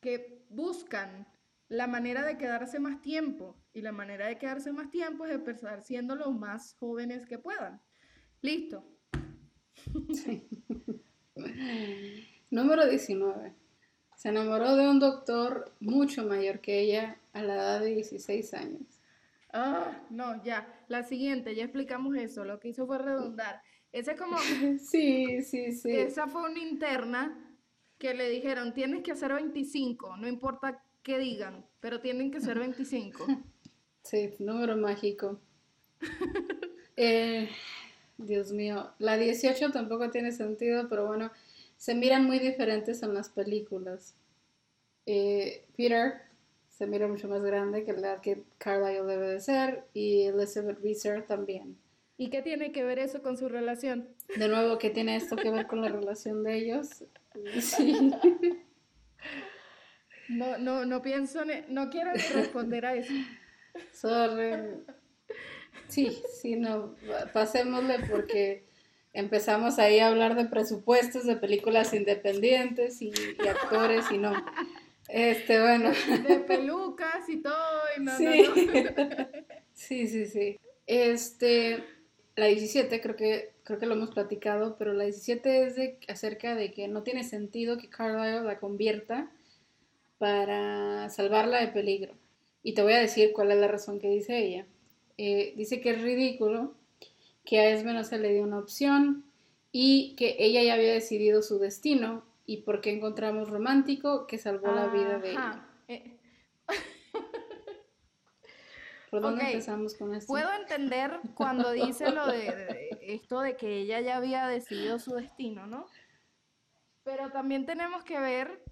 que 0.00 0.46
buscan 0.48 1.26
la 1.68 1.86
manera 1.86 2.24
de 2.24 2.38
quedarse 2.38 2.80
más 2.80 3.02
tiempo 3.02 3.62
y 3.74 3.82
la 3.82 3.92
manera 3.92 4.26
de 4.26 4.38
quedarse 4.38 4.72
más 4.72 4.90
tiempo 4.90 5.26
es 5.26 5.32
empezar 5.32 5.82
siendo 5.82 6.14
los 6.14 6.34
más 6.34 6.74
jóvenes 6.74 7.26
que 7.26 7.38
puedan. 7.38 7.82
Listo. 8.40 8.99
Número 12.50 12.88
19. 12.88 13.54
Se 14.16 14.28
enamoró 14.28 14.76
de 14.76 14.88
un 14.88 15.00
doctor 15.00 15.72
mucho 15.80 16.24
mayor 16.24 16.60
que 16.60 16.80
ella 16.80 17.18
a 17.32 17.42
la 17.42 17.54
edad 17.54 17.80
de 17.80 17.94
16 17.94 18.54
años. 18.54 19.00
Ah, 19.52 20.02
no, 20.10 20.42
ya. 20.44 20.84
La 20.88 21.02
siguiente, 21.02 21.54
ya 21.54 21.64
explicamos 21.64 22.16
eso. 22.16 22.44
Lo 22.44 22.60
que 22.60 22.68
hizo 22.68 22.86
fue 22.86 22.98
redundar. 22.98 23.62
Ese 23.92 24.16
como... 24.16 24.36
Sí, 24.78 25.42
sí, 25.42 25.72
sí. 25.72 25.90
Esa 25.92 26.26
fue 26.26 26.42
una 26.50 26.60
interna 26.60 27.50
que 27.98 28.14
le 28.14 28.28
dijeron, 28.30 28.72
tienes 28.72 29.02
que 29.02 29.12
hacer 29.12 29.34
25, 29.34 30.16
no 30.16 30.26
importa 30.26 30.82
qué 31.02 31.18
digan, 31.18 31.66
pero 31.80 32.00
tienen 32.00 32.30
que 32.30 32.40
ser 32.40 32.58
25. 32.58 33.26
Sí, 34.02 34.34
número 34.38 34.76
mágico. 34.76 35.40
Eh, 37.02 37.48
Dios 38.26 38.52
mío, 38.52 38.90
la 38.98 39.16
18 39.16 39.70
tampoco 39.72 40.10
tiene 40.10 40.32
sentido, 40.32 40.88
pero 40.88 41.06
bueno, 41.06 41.30
se 41.76 41.94
miran 41.94 42.24
muy 42.24 42.38
diferentes 42.38 43.02
en 43.02 43.14
las 43.14 43.30
películas. 43.30 44.14
Eh, 45.06 45.64
Peter 45.76 46.22
se 46.68 46.86
mira 46.86 47.08
mucho 47.08 47.28
más 47.28 47.42
grande 47.42 47.84
que 47.84 47.92
la 47.94 48.20
que 48.20 48.42
Carlisle 48.58 49.04
debe 49.04 49.28
de 49.28 49.40
ser 49.40 49.84
y 49.94 50.22
Elizabeth 50.22 50.78
Reeser 50.80 51.26
también. 51.26 51.76
¿Y 52.16 52.28
qué 52.28 52.42
tiene 52.42 52.70
que 52.72 52.84
ver 52.84 52.98
eso 52.98 53.22
con 53.22 53.38
su 53.38 53.48
relación? 53.48 54.08
De 54.36 54.48
nuevo, 54.48 54.78
¿qué 54.78 54.90
tiene 54.90 55.16
esto 55.16 55.36
que 55.36 55.50
ver 55.50 55.66
con 55.66 55.80
la 55.80 55.88
relación 55.88 56.42
de 56.42 56.56
ellos? 56.56 57.04
Sí. 57.60 58.12
No, 60.28 60.58
no, 60.58 60.84
no 60.84 61.00
pienso, 61.00 61.42
no 61.68 61.90
quiero 61.90 62.12
responder 62.12 62.86
a 62.86 62.94
eso. 62.94 63.12
Sorry. 63.92 64.82
Sí, 65.88 66.22
sí, 66.40 66.56
no, 66.56 66.94
pasémosle 67.32 67.98
porque 68.10 68.64
empezamos 69.12 69.78
ahí 69.78 69.98
a 69.98 70.08
hablar 70.08 70.36
de 70.36 70.44
presupuestos 70.44 71.24
de 71.24 71.36
películas 71.36 71.92
independientes 71.94 73.02
y, 73.02 73.12
actores 73.48 74.04
y 74.10 74.18
no. 74.18 74.32
Este, 75.08 75.60
bueno. 75.60 75.90
De 76.28 76.38
pelucas 76.38 77.28
y 77.28 77.38
todo, 77.38 77.80
y 77.96 78.00
no, 78.00 78.16
sí. 78.16 78.24
no, 78.24 78.54
sí, 79.74 80.06
sí, 80.06 80.26
sí. 80.26 80.60
Este, 80.86 81.84
la 82.36 82.46
17 82.46 83.00
creo 83.00 83.16
que, 83.16 83.52
creo 83.64 83.78
que 83.78 83.86
lo 83.86 83.94
hemos 83.94 84.10
platicado, 84.10 84.76
pero 84.78 84.92
la 84.92 85.04
17 85.04 85.66
es 85.66 85.76
de, 85.76 85.98
acerca 86.08 86.54
de 86.54 86.72
que 86.72 86.88
no 86.88 87.02
tiene 87.02 87.24
sentido 87.24 87.76
que 87.78 87.90
Carlisle 87.90 88.42
la 88.42 88.58
convierta 88.58 89.30
para 90.18 91.08
salvarla 91.10 91.60
de 91.60 91.68
peligro. 91.68 92.14
Y 92.62 92.74
te 92.74 92.82
voy 92.82 92.92
a 92.92 93.00
decir 93.00 93.32
cuál 93.32 93.50
es 93.52 93.58
la 93.58 93.68
razón 93.68 93.98
que 93.98 94.08
dice 94.08 94.38
ella. 94.38 94.66
Eh, 95.22 95.52
dice 95.54 95.82
que 95.82 95.90
es 95.90 96.00
ridículo 96.00 96.74
que 97.44 97.60
a 97.60 97.68
Esme 97.68 97.92
no 97.92 98.04
se 98.04 98.18
le 98.18 98.32
dio 98.32 98.42
una 98.42 98.58
opción 98.58 99.30
y 99.70 100.16
que 100.16 100.36
ella 100.38 100.62
ya 100.62 100.72
había 100.72 100.94
decidido 100.94 101.42
su 101.42 101.58
destino 101.58 102.24
y 102.46 102.62
porque 102.62 102.90
encontramos 102.90 103.50
romántico 103.50 104.26
que 104.26 104.38
salvó 104.38 104.72
la 104.72 104.86
vida 104.86 105.18
de 105.18 105.32
ella. 105.32 105.68
Eh. 105.88 106.16
¿Por 109.10 109.20
dónde 109.20 109.44
empezamos 109.44 109.94
con 109.94 110.14
esto? 110.14 110.32
Puedo 110.32 110.54
entender 110.54 111.20
cuando 111.34 111.70
dice 111.72 112.12
lo 112.12 112.26
de, 112.26 112.88
esto 113.02 113.42
de 113.42 113.58
que 113.58 113.76
ella 113.76 114.00
ya 114.00 114.16
había 114.16 114.46
decidido 114.46 114.98
su 114.98 115.16
destino, 115.16 115.66
¿no? 115.66 115.86
Pero 117.02 117.30
también 117.30 117.66
tenemos 117.66 118.04
que 118.04 118.18
ver 118.18 118.64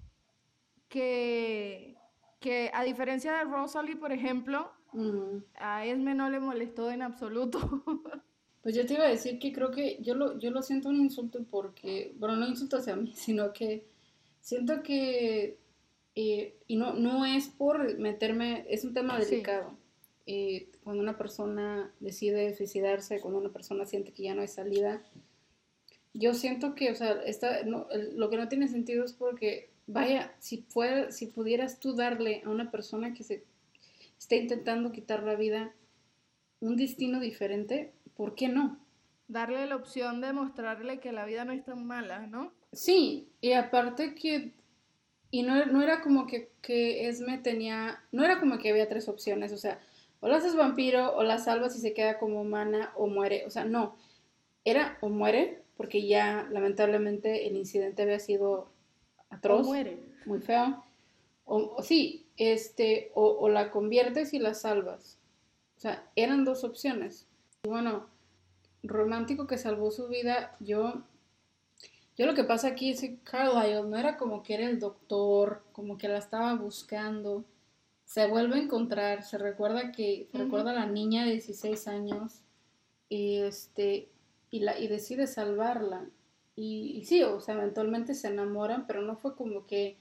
que, 0.88 1.98
que 2.40 2.70
a 2.72 2.84
diferencia 2.84 3.34
de 3.34 3.44
Rosalie, 3.44 3.96
por 3.96 4.12
ejemplo, 4.12 4.77
a 5.54 5.86
Esme 5.86 6.14
no 6.14 6.30
le 6.30 6.40
molestó 6.40 6.90
en 6.90 7.02
absoluto. 7.02 7.58
Pues 8.60 8.74
yo 8.74 8.84
te 8.84 8.94
iba 8.94 9.04
a 9.04 9.08
decir 9.08 9.38
que 9.38 9.52
creo 9.52 9.70
que 9.70 9.98
yo 10.02 10.14
lo, 10.14 10.38
yo 10.38 10.50
lo 10.50 10.62
siento 10.62 10.88
un 10.88 10.96
insulto 10.96 11.42
porque, 11.50 12.12
bueno, 12.18 12.36
no 12.36 12.46
insulto 12.46 12.76
hacia 12.76 12.96
mí, 12.96 13.12
sino 13.16 13.52
que 13.52 13.86
siento 14.40 14.82
que, 14.82 15.56
eh, 16.14 16.54
y 16.66 16.76
no, 16.76 16.92
no 16.92 17.24
es 17.24 17.48
por 17.48 17.98
meterme, 17.98 18.66
es 18.68 18.84
un 18.84 18.92
tema 18.92 19.18
delicado. 19.18 19.72
Eh, 20.26 20.68
cuando 20.84 21.02
una 21.02 21.16
persona 21.16 21.90
decide 22.00 22.54
suicidarse, 22.54 23.20
cuando 23.20 23.40
una 23.40 23.52
persona 23.52 23.86
siente 23.86 24.12
que 24.12 24.24
ya 24.24 24.34
no 24.34 24.42
hay 24.42 24.48
salida, 24.48 25.02
yo 26.12 26.34
siento 26.34 26.74
que, 26.74 26.90
o 26.90 26.94
sea, 26.94 27.12
esta, 27.24 27.62
lo 27.64 28.28
que 28.28 28.36
no 28.36 28.48
tiene 28.48 28.68
sentido 28.68 29.04
es 29.04 29.12
porque, 29.12 29.70
vaya, 29.86 30.34
si, 30.40 30.58
fuera, 30.68 31.12
si 31.12 31.28
pudieras 31.28 31.80
tú 31.80 31.94
darle 31.94 32.42
a 32.44 32.50
una 32.50 32.70
persona 32.70 33.14
que 33.14 33.24
se 33.24 33.44
está 34.18 34.36
intentando 34.36 34.92
quitar 34.92 35.22
la 35.22 35.36
vida 35.36 35.72
un 36.60 36.76
destino 36.76 37.20
diferente, 37.20 37.92
¿por 38.16 38.34
qué 38.34 38.48
no? 38.48 38.78
Darle 39.28 39.66
la 39.66 39.76
opción 39.76 40.20
de 40.20 40.32
mostrarle 40.32 41.00
que 41.00 41.12
la 41.12 41.24
vida 41.24 41.44
no 41.44 41.52
es 41.52 41.64
tan 41.64 41.86
mala, 41.86 42.26
¿no? 42.26 42.52
Sí, 42.72 43.28
y 43.40 43.52
aparte 43.52 44.14
que, 44.14 44.54
y 45.30 45.42
no, 45.42 45.66
no 45.66 45.82
era 45.82 46.00
como 46.02 46.26
que, 46.26 46.50
que, 46.62 47.08
Esme 47.08 47.38
tenía, 47.38 48.02
no 48.10 48.24
era 48.24 48.40
como 48.40 48.58
que 48.58 48.70
había 48.70 48.88
tres 48.88 49.08
opciones, 49.08 49.52
o 49.52 49.58
sea, 49.58 49.78
o 50.20 50.28
la 50.28 50.36
haces 50.36 50.56
vampiro, 50.56 51.14
o 51.16 51.22
la 51.22 51.38
salvas 51.38 51.76
y 51.76 51.80
se 51.80 51.94
queda 51.94 52.18
como 52.18 52.40
humana, 52.40 52.92
o 52.96 53.06
muere, 53.06 53.44
o 53.46 53.50
sea, 53.50 53.64
no, 53.64 53.96
era 54.64 54.98
o 55.00 55.08
muere, 55.08 55.62
porque 55.76 56.06
ya 56.06 56.48
lamentablemente 56.50 57.46
el 57.46 57.56
incidente 57.56 58.02
había 58.02 58.18
sido 58.18 58.72
atroz, 59.30 59.66
muere. 59.66 60.00
muy 60.26 60.40
feo, 60.40 60.84
o, 61.44 61.76
o 61.76 61.82
sí, 61.82 62.27
este, 62.38 63.12
o, 63.14 63.26
o 63.28 63.48
la 63.48 63.70
conviertes 63.70 64.32
y 64.32 64.38
la 64.38 64.54
salvas, 64.54 65.18
o 65.76 65.80
sea, 65.80 66.10
eran 66.16 66.44
dos 66.44 66.64
opciones. 66.64 67.28
Bueno, 67.62 68.06
romántico 68.82 69.46
que 69.46 69.58
salvó 69.58 69.90
su 69.90 70.08
vida, 70.08 70.56
yo, 70.60 71.02
yo 72.16 72.26
lo 72.26 72.34
que 72.34 72.44
pasa 72.44 72.68
aquí 72.68 72.90
es 72.90 73.00
que 73.00 73.18
Carlisle 73.18 73.84
no 73.84 73.96
era 73.96 74.16
como 74.16 74.42
que 74.42 74.54
era 74.54 74.66
el 74.66 74.80
doctor, 74.80 75.62
como 75.72 75.98
que 75.98 76.08
la 76.08 76.18
estaba 76.18 76.54
buscando, 76.54 77.44
se 78.04 78.26
vuelve 78.26 78.56
a 78.56 78.62
encontrar, 78.62 79.22
se 79.22 79.38
recuerda 79.38 79.92
que, 79.92 80.28
se 80.32 80.38
recuerda 80.38 80.70
a 80.70 80.74
la 80.74 80.86
niña 80.86 81.24
de 81.24 81.32
16 81.32 81.88
años 81.88 82.40
y 83.08 83.36
este, 83.38 84.08
y 84.50 84.60
la, 84.60 84.78
y 84.78 84.88
decide 84.88 85.26
salvarla. 85.26 86.06
Y, 86.56 86.96
y 86.96 87.04
sí, 87.04 87.22
o 87.22 87.40
sea, 87.40 87.54
eventualmente 87.54 88.14
se 88.14 88.28
enamoran, 88.28 88.86
pero 88.86 89.02
no 89.02 89.14
fue 89.16 89.36
como 89.36 89.66
que 89.66 89.96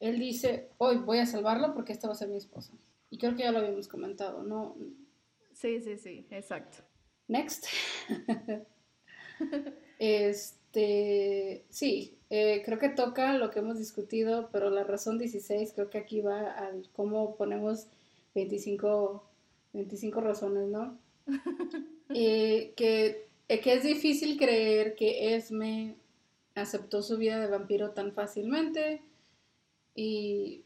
él 0.00 0.18
dice, 0.18 0.70
hoy 0.78 0.96
voy 0.96 1.18
a 1.18 1.26
salvarla 1.26 1.74
porque 1.74 1.92
esta 1.92 2.08
va 2.08 2.14
a 2.14 2.16
ser 2.16 2.28
mi 2.28 2.38
esposa. 2.38 2.72
Y 3.10 3.18
creo 3.18 3.36
que 3.36 3.42
ya 3.42 3.52
lo 3.52 3.58
habíamos 3.58 3.86
comentado, 3.86 4.42
¿no? 4.42 4.76
Sí, 5.52 5.80
sí, 5.82 5.98
sí, 5.98 6.26
exacto. 6.30 6.78
Next. 7.28 7.66
este, 9.98 11.64
sí, 11.68 12.18
eh, 12.30 12.62
creo 12.64 12.78
que 12.78 12.88
toca 12.88 13.34
lo 13.34 13.50
que 13.50 13.58
hemos 13.58 13.78
discutido, 13.78 14.48
pero 14.50 14.70
la 14.70 14.84
razón 14.84 15.18
16 15.18 15.72
creo 15.74 15.90
que 15.90 15.98
aquí 15.98 16.22
va 16.22 16.50
al 16.50 16.88
cómo 16.92 17.36
ponemos 17.36 17.88
25, 18.34 19.22
25 19.74 20.20
razones, 20.20 20.68
¿no? 20.68 20.98
Eh, 22.12 22.72
que, 22.74 23.28
eh, 23.46 23.60
que 23.60 23.74
es 23.74 23.84
difícil 23.84 24.36
creer 24.36 24.96
que 24.96 25.36
Esme 25.36 25.94
aceptó 26.56 27.02
su 27.02 27.16
vida 27.18 27.38
de 27.38 27.46
vampiro 27.46 27.92
tan 27.92 28.12
fácilmente 28.12 29.00
y, 29.94 30.64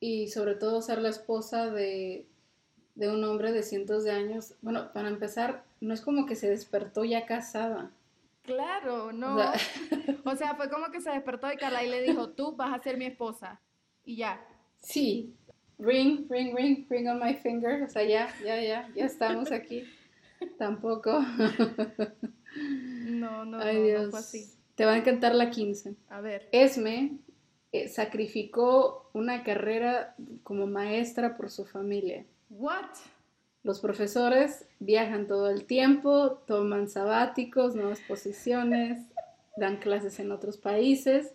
y 0.00 0.28
sobre 0.28 0.54
todo 0.54 0.82
ser 0.82 1.00
la 1.00 1.08
esposa 1.08 1.70
de, 1.70 2.26
de 2.94 3.10
un 3.10 3.22
hombre 3.24 3.52
de 3.52 3.62
cientos 3.62 4.04
de 4.04 4.10
años. 4.10 4.54
Bueno, 4.62 4.92
para 4.92 5.08
empezar, 5.08 5.64
no 5.80 5.94
es 5.94 6.00
como 6.00 6.26
que 6.26 6.34
se 6.34 6.48
despertó 6.50 7.04
ya 7.04 7.26
casada. 7.26 7.90
Claro, 8.42 9.12
no. 9.12 9.38
O 10.24 10.36
sea, 10.36 10.54
fue 10.56 10.70
como 10.70 10.90
que 10.90 11.00
se 11.00 11.10
despertó 11.10 11.52
y 11.52 11.56
Carla 11.56 11.84
y 11.84 11.88
le 11.90 12.02
dijo, 12.02 12.30
tú 12.30 12.54
vas 12.56 12.72
a 12.72 12.82
ser 12.82 12.96
mi 12.96 13.06
esposa. 13.06 13.60
Y 14.04 14.16
ya. 14.16 14.40
Sí. 14.80 15.34
Ring, 15.78 16.26
ring, 16.30 16.56
ring, 16.56 16.86
ring 16.88 17.08
on 17.08 17.18
my 17.18 17.34
finger. 17.34 17.82
O 17.82 17.88
sea, 17.88 18.04
ya, 18.04 18.28
ya, 18.44 18.60
ya, 18.62 18.88
ya 18.94 19.04
estamos 19.04 19.50
aquí. 19.52 19.84
Tampoco. 20.58 21.20
No, 23.06 23.44
no, 23.44 23.58
Ay, 23.60 23.78
no, 23.78 23.84
Dios. 23.84 24.04
no 24.04 24.10
fue 24.10 24.20
así. 24.20 24.50
Te 24.74 24.84
va 24.84 24.92
a 24.92 24.96
encantar 24.98 25.34
la 25.34 25.50
15. 25.50 25.96
A 26.08 26.20
ver. 26.20 26.48
Esme 26.52 27.18
eh, 27.84 27.88
sacrificó 27.88 29.08
una 29.12 29.42
carrera 29.42 30.14
como 30.42 30.66
maestra 30.66 31.36
por 31.36 31.50
su 31.50 31.64
familia. 31.64 32.24
What? 32.50 32.86
Los 33.62 33.80
profesores 33.80 34.66
viajan 34.78 35.26
todo 35.26 35.50
el 35.50 35.64
tiempo, 35.64 36.42
toman 36.46 36.88
sabáticos, 36.88 37.74
nuevas 37.74 38.00
posiciones, 38.06 39.00
dan 39.56 39.78
clases 39.78 40.20
en 40.20 40.30
otros 40.30 40.56
países. 40.56 41.32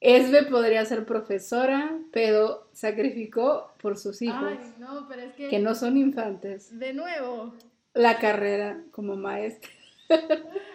Esbe 0.00 0.44
podría 0.44 0.84
ser 0.84 1.06
profesora, 1.06 1.98
pero 2.12 2.68
sacrificó 2.72 3.72
por 3.80 3.96
sus 3.96 4.22
hijos, 4.22 4.58
Ay, 4.60 4.74
no, 4.78 5.08
pero 5.08 5.22
es 5.22 5.34
que, 5.34 5.48
que 5.48 5.58
no 5.58 5.74
son 5.74 5.96
infantes, 5.96 6.78
de 6.78 6.92
nuevo, 6.92 7.54
la 7.94 8.18
carrera 8.18 8.82
como 8.90 9.16
maestra. 9.16 9.70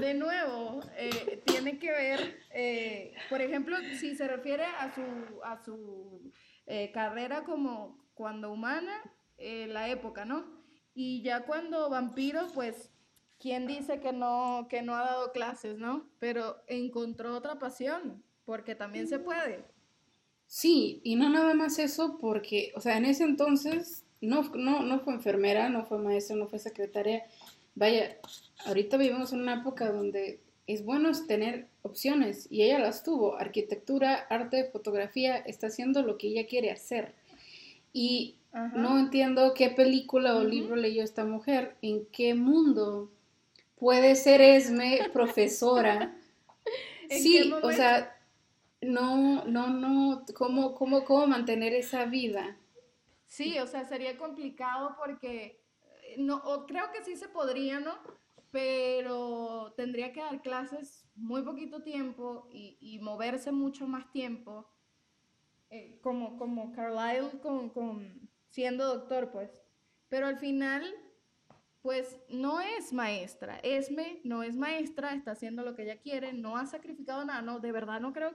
de 0.00 0.14
nuevo, 0.14 0.80
eh, 0.96 1.42
tiene 1.44 1.78
que 1.78 1.90
ver, 1.90 2.40
eh, 2.50 3.14
por 3.28 3.40
ejemplo, 3.42 3.76
si 3.98 4.16
se 4.16 4.26
refiere 4.26 4.64
a 4.64 4.94
su, 4.94 5.02
a 5.44 5.62
su 5.62 6.32
eh, 6.66 6.90
carrera 6.92 7.44
como 7.44 7.98
cuando 8.14 8.52
humana, 8.52 9.02
la 9.38 9.88
época, 9.88 10.24
¿no? 10.24 10.44
Y 10.94 11.20
ya 11.22 11.44
cuando 11.46 11.90
vampiro, 11.90 12.46
pues, 12.54 12.90
¿quién 13.40 13.66
dice 13.66 13.98
que 13.98 14.12
no, 14.12 14.68
que 14.70 14.82
no 14.82 14.94
ha 14.94 15.00
dado 15.00 15.32
clases, 15.32 15.78
¿no? 15.78 16.08
Pero 16.20 16.62
encontró 16.68 17.34
otra 17.34 17.58
pasión, 17.58 18.22
porque 18.44 18.76
también 18.76 19.08
se 19.08 19.18
puede. 19.18 19.64
Sí, 20.46 21.00
y 21.02 21.16
no 21.16 21.28
nada 21.28 21.54
más 21.54 21.80
eso, 21.80 22.18
porque, 22.20 22.72
o 22.76 22.80
sea, 22.80 22.96
en 22.98 23.06
ese 23.06 23.24
entonces 23.24 24.04
no, 24.20 24.42
no, 24.54 24.82
no 24.82 25.00
fue 25.00 25.14
enfermera, 25.14 25.68
no 25.68 25.84
fue 25.84 25.98
maestra, 25.98 26.36
no 26.36 26.46
fue 26.46 26.60
secretaria. 26.60 27.24
Vaya, 27.74 28.18
ahorita 28.66 28.96
vivimos 28.96 29.32
en 29.32 29.40
una 29.40 29.60
época 29.60 29.90
donde 29.90 30.40
es 30.66 30.84
bueno 30.84 31.10
tener 31.26 31.68
opciones 31.82 32.46
y 32.50 32.62
ella 32.62 32.78
las 32.78 33.02
tuvo. 33.02 33.36
Arquitectura, 33.36 34.14
arte, 34.14 34.64
fotografía, 34.70 35.36
está 35.36 35.68
haciendo 35.68 36.02
lo 36.02 36.18
que 36.18 36.28
ella 36.28 36.46
quiere 36.46 36.70
hacer. 36.70 37.14
Y 37.92 38.36
Ajá. 38.52 38.76
no 38.76 38.98
entiendo 38.98 39.54
qué 39.54 39.70
película 39.70 40.36
o 40.36 40.44
libro 40.44 40.76
leyó 40.76 41.02
esta 41.02 41.24
mujer, 41.24 41.76
en 41.82 42.06
qué 42.06 42.34
mundo 42.34 43.10
puede 43.76 44.14
ser 44.14 44.40
Esme 44.40 45.00
profesora. 45.12 46.16
¿En 47.08 47.22
sí, 47.22 47.52
o 47.52 47.72
sea, 47.72 48.16
no, 48.80 49.44
no, 49.44 49.68
no, 49.68 50.24
¿cómo, 50.34 50.74
cómo, 50.74 51.04
cómo 51.04 51.26
mantener 51.26 51.72
esa 51.72 52.04
vida? 52.04 52.56
Sí, 53.28 53.58
o 53.58 53.66
sea, 53.66 53.84
sería 53.84 54.16
complicado 54.16 54.94
porque 54.98 55.61
no, 56.18 56.36
o 56.44 56.66
creo 56.66 56.90
que 56.92 57.04
sí 57.04 57.16
se 57.16 57.28
podría, 57.28 57.80
¿no? 57.80 57.98
Pero 58.50 59.72
tendría 59.76 60.12
que 60.12 60.20
dar 60.20 60.42
clases 60.42 61.06
muy 61.14 61.42
poquito 61.42 61.82
tiempo 61.82 62.48
y, 62.50 62.76
y 62.80 62.98
moverse 62.98 63.52
mucho 63.52 63.86
más 63.86 64.10
tiempo, 64.10 64.68
eh, 65.70 65.98
como, 66.02 66.36
como 66.36 66.72
Carlyle 66.72 67.40
con, 67.40 67.70
con 67.70 68.28
siendo 68.48 68.86
doctor, 68.86 69.30
pues. 69.30 69.62
Pero 70.08 70.26
al 70.26 70.38
final, 70.38 70.84
pues 71.80 72.18
no 72.28 72.60
es 72.60 72.92
maestra. 72.92 73.58
Esme 73.62 74.20
no 74.24 74.42
es 74.42 74.56
maestra, 74.56 75.14
está 75.14 75.32
haciendo 75.32 75.62
lo 75.62 75.74
que 75.74 75.82
ella 75.82 76.00
quiere, 76.00 76.32
no 76.32 76.56
ha 76.56 76.66
sacrificado 76.66 77.24
nada, 77.24 77.42
no, 77.42 77.58
de 77.58 77.72
verdad 77.72 78.00
no 78.00 78.12
creo. 78.12 78.32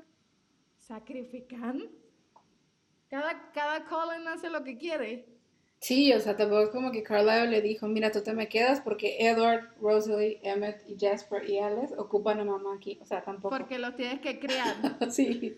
¿Sacrifican? 0.80 1.89
Cada, 3.09 3.51
cada 3.51 3.86
Colin 3.86 4.28
hace 4.28 4.49
lo 4.49 4.63
que 4.63 4.78
quiere. 4.78 5.36
Sí, 5.80 6.11
o 6.13 6.19
sea, 6.19 6.36
tampoco 6.36 6.63
es 6.63 6.69
como 6.69 6.91
que 6.91 7.03
Carlisle 7.03 7.47
le 7.51 7.61
dijo, 7.61 7.88
mira, 7.88 8.11
tú 8.11 8.21
te 8.23 8.34
me 8.34 8.49
quedas 8.49 8.82
porque 8.82 9.17
Edward, 9.19 9.69
Rosalie, 9.80 10.39
Emmett 10.43 10.84
y 10.89 10.97
Jasper 10.99 11.47
y 11.49 11.59
Alice 11.59 11.93
ocupan 11.97 12.39
a 12.39 12.43
mamá 12.43 12.73
aquí. 12.75 12.97
O 13.01 13.05
sea, 13.05 13.21
tampoco. 13.21 13.55
Porque 13.55 13.78
los 13.78 13.95
tienes 13.95 14.19
que 14.19 14.39
criar. 14.39 14.75
Sí. 15.11 15.57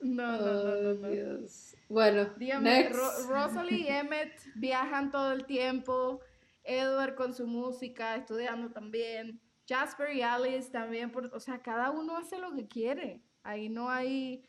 No, 0.00 0.32
no, 0.36 0.64
no, 0.64 0.82
no, 0.82 0.94
no. 0.94 1.08
Dios. 1.10 1.76
Bueno, 1.88 2.26
Dígame. 2.36 2.88
Ro- 2.88 3.26
Rosalie 3.28 3.78
y 3.82 3.88
Emmett 3.88 4.32
viajan 4.56 5.10
todo 5.10 5.32
el 5.32 5.44
tiempo. 5.46 6.20
Edward 6.64 7.14
con 7.14 7.34
su 7.34 7.46
música, 7.46 8.16
estudiando 8.16 8.70
también. 8.70 9.40
Jasper 9.68 10.14
y 10.16 10.22
Alice 10.22 10.70
también, 10.70 11.10
por- 11.12 11.32
o 11.34 11.40
sea, 11.40 11.60
cada 11.62 11.90
uno 11.90 12.16
hace 12.16 12.38
lo 12.38 12.52
que 12.54 12.66
quiere. 12.66 13.20
Ahí 13.44 13.68
no 13.68 13.90
hay, 13.90 14.44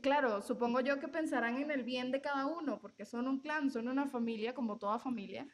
claro, 0.00 0.42
supongo 0.42 0.80
yo 0.80 1.00
que 1.00 1.08
pensarán 1.08 1.56
en 1.58 1.70
el 1.70 1.82
bien 1.82 2.10
de 2.10 2.20
cada 2.20 2.46
uno, 2.46 2.80
porque 2.80 3.04
son 3.04 3.28
un 3.28 3.40
clan, 3.40 3.70
son 3.70 3.88
una 3.88 4.06
familia, 4.06 4.54
como 4.54 4.78
toda 4.78 4.98
familia. 4.98 5.46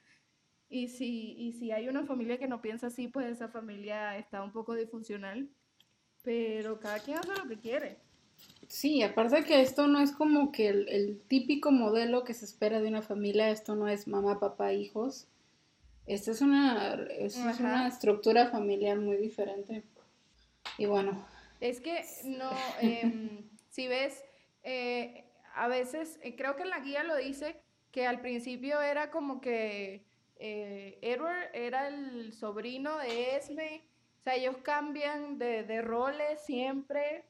Y 0.69 0.89
si, 0.89 1.33
y 1.39 1.53
si 1.53 1.73
hay 1.73 1.89
una 1.89 2.05
familia 2.05 2.39
que 2.39 2.49
no 2.49 2.63
piensa 2.63 2.89
así, 2.89 3.09
pues 3.09 3.27
esa 3.27 3.49
familia 3.49 4.17
está 4.17 4.43
un 4.43 4.53
poco 4.53 4.75
disfuncional. 4.75 5.49
Pero 6.23 6.79
cada 6.79 6.99
quien 6.99 7.19
hace 7.19 7.35
lo 7.35 7.49
que 7.49 7.59
quiere. 7.59 7.99
Sí, 8.69 9.03
aparte 9.03 9.45
que 9.45 9.61
esto 9.61 9.89
no 9.89 10.01
es 10.01 10.13
como 10.13 10.53
que 10.53 10.69
el, 10.69 10.89
el 10.89 11.21
típico 11.23 11.73
modelo 11.73 12.25
que 12.25 12.35
se 12.35 12.45
espera 12.45 12.81
de 12.81 12.89
una 12.89 13.03
familia, 13.03 13.51
esto 13.51 13.75
no 13.75 13.89
es 13.89 14.07
mamá, 14.07 14.39
papá, 14.39 14.73
hijos. 14.73 15.27
Esta 16.07 16.33
es 16.33 16.41
una, 16.41 16.95
es 17.19 17.37
una 17.37 17.87
estructura 17.87 18.51
familiar 18.51 18.99
muy 18.99 19.17
diferente. 19.17 19.85
Y 20.79 20.87
bueno, 20.87 21.25
Es 21.61 21.81
que 21.81 22.05
no, 22.25 22.51
em, 22.81 23.49
si 23.71 23.87
ves, 23.87 24.25
eh, 24.63 25.25
a 25.55 25.69
veces, 25.69 26.19
eh, 26.23 26.37
creo 26.37 26.57
que 26.57 26.63
en 26.63 26.71
la 26.71 26.81
guía 26.81 27.05
lo 27.05 27.17
dice, 27.17 27.61
que 27.93 28.07
al 28.07 28.21
principio 28.21 28.81
era 28.81 29.11
como 29.11 29.41
que 29.41 30.07
eh, 30.37 30.99
Edward 31.03 31.51
era 31.55 31.89
el 31.89 32.33
sobrino 32.33 32.99
de 32.99 33.37
Esme, 33.37 33.85
o 34.21 34.23
sea, 34.23 34.35
ellos 34.37 34.57
cambian 34.63 35.39
de, 35.39 35.65
de 35.65 35.83
roles 35.83 36.41
siempre. 36.45 37.25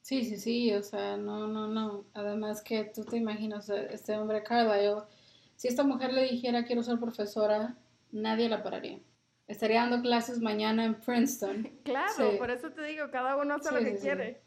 sí, 0.00 0.24
sí, 0.24 0.36
sí, 0.38 0.72
o 0.74 0.82
sea, 0.82 1.16
no, 1.16 1.46
no, 1.48 1.66
no. 1.68 2.06
Además 2.14 2.62
que 2.62 2.84
tú 2.84 3.04
te 3.04 3.16
imaginas, 3.16 3.68
este 3.70 4.16
hombre 4.16 4.42
Carlisle, 4.42 5.02
si 5.56 5.68
esta 5.68 5.82
mujer 5.84 6.12
le 6.12 6.22
dijera 6.24 6.64
quiero 6.64 6.82
ser 6.82 6.98
profesora, 7.00 7.76
nadie 8.12 8.48
la 8.48 8.62
pararía. 8.62 9.00
Estaría 9.48 9.80
dando 9.82 10.02
clases 10.02 10.40
mañana 10.40 10.84
en 10.84 11.00
Princeton. 11.00 11.68
Claro, 11.84 12.32
Sí. 12.32 12.36
por 12.38 12.50
eso 12.50 12.70
te 12.72 12.82
digo, 12.82 13.10
cada 13.10 13.36
uno 13.36 13.54
hace 13.54 13.70
lo 13.72 13.82
que 13.82 13.94
sí. 13.96 14.00
quiere. 14.00 14.45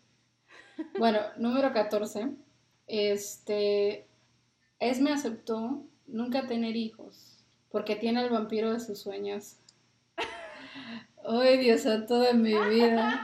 Bueno, 0.98 1.20
número 1.38 1.74
14. 1.74 2.30
Este, 2.88 4.08
Esme 4.80 5.12
aceptó 5.12 5.84
nunca 6.08 6.48
tener 6.48 6.76
hijos 6.76 7.44
porque 7.70 7.96
tiene 7.96 8.20
al 8.20 8.30
vampiro 8.30 8.74
de 8.74 8.80
sus 8.80 9.00
sueños. 9.00 9.58
Ay, 11.24 11.58
Dios 11.58 11.82
santo 11.82 12.20
de 12.20 12.34
mi 12.34 12.54
vida. 12.70 13.22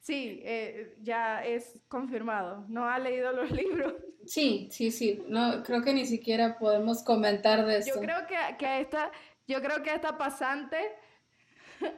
Sí, 0.00 0.40
eh, 0.44 0.94
ya 1.02 1.44
es 1.44 1.80
confirmado, 1.88 2.64
no 2.68 2.88
ha 2.88 2.96
leído 3.00 3.32
los 3.32 3.50
libros. 3.50 3.94
Sí, 4.24 4.68
sí, 4.70 4.92
sí. 4.92 5.24
No, 5.26 5.64
creo 5.64 5.82
que 5.82 5.92
ni 5.92 6.06
siquiera 6.06 6.58
podemos 6.58 7.02
comentar 7.02 7.66
de 7.66 7.78
esto. 7.78 7.96
Yo 7.96 8.00
creo 8.00 8.24
que, 8.28 8.36
que 8.56 8.66
a 8.66 8.78
esta, 8.78 9.10
yo 9.48 9.60
creo 9.60 9.82
que 9.82 9.90
a 9.90 9.96
esta 9.96 10.16
pasante, 10.16 10.78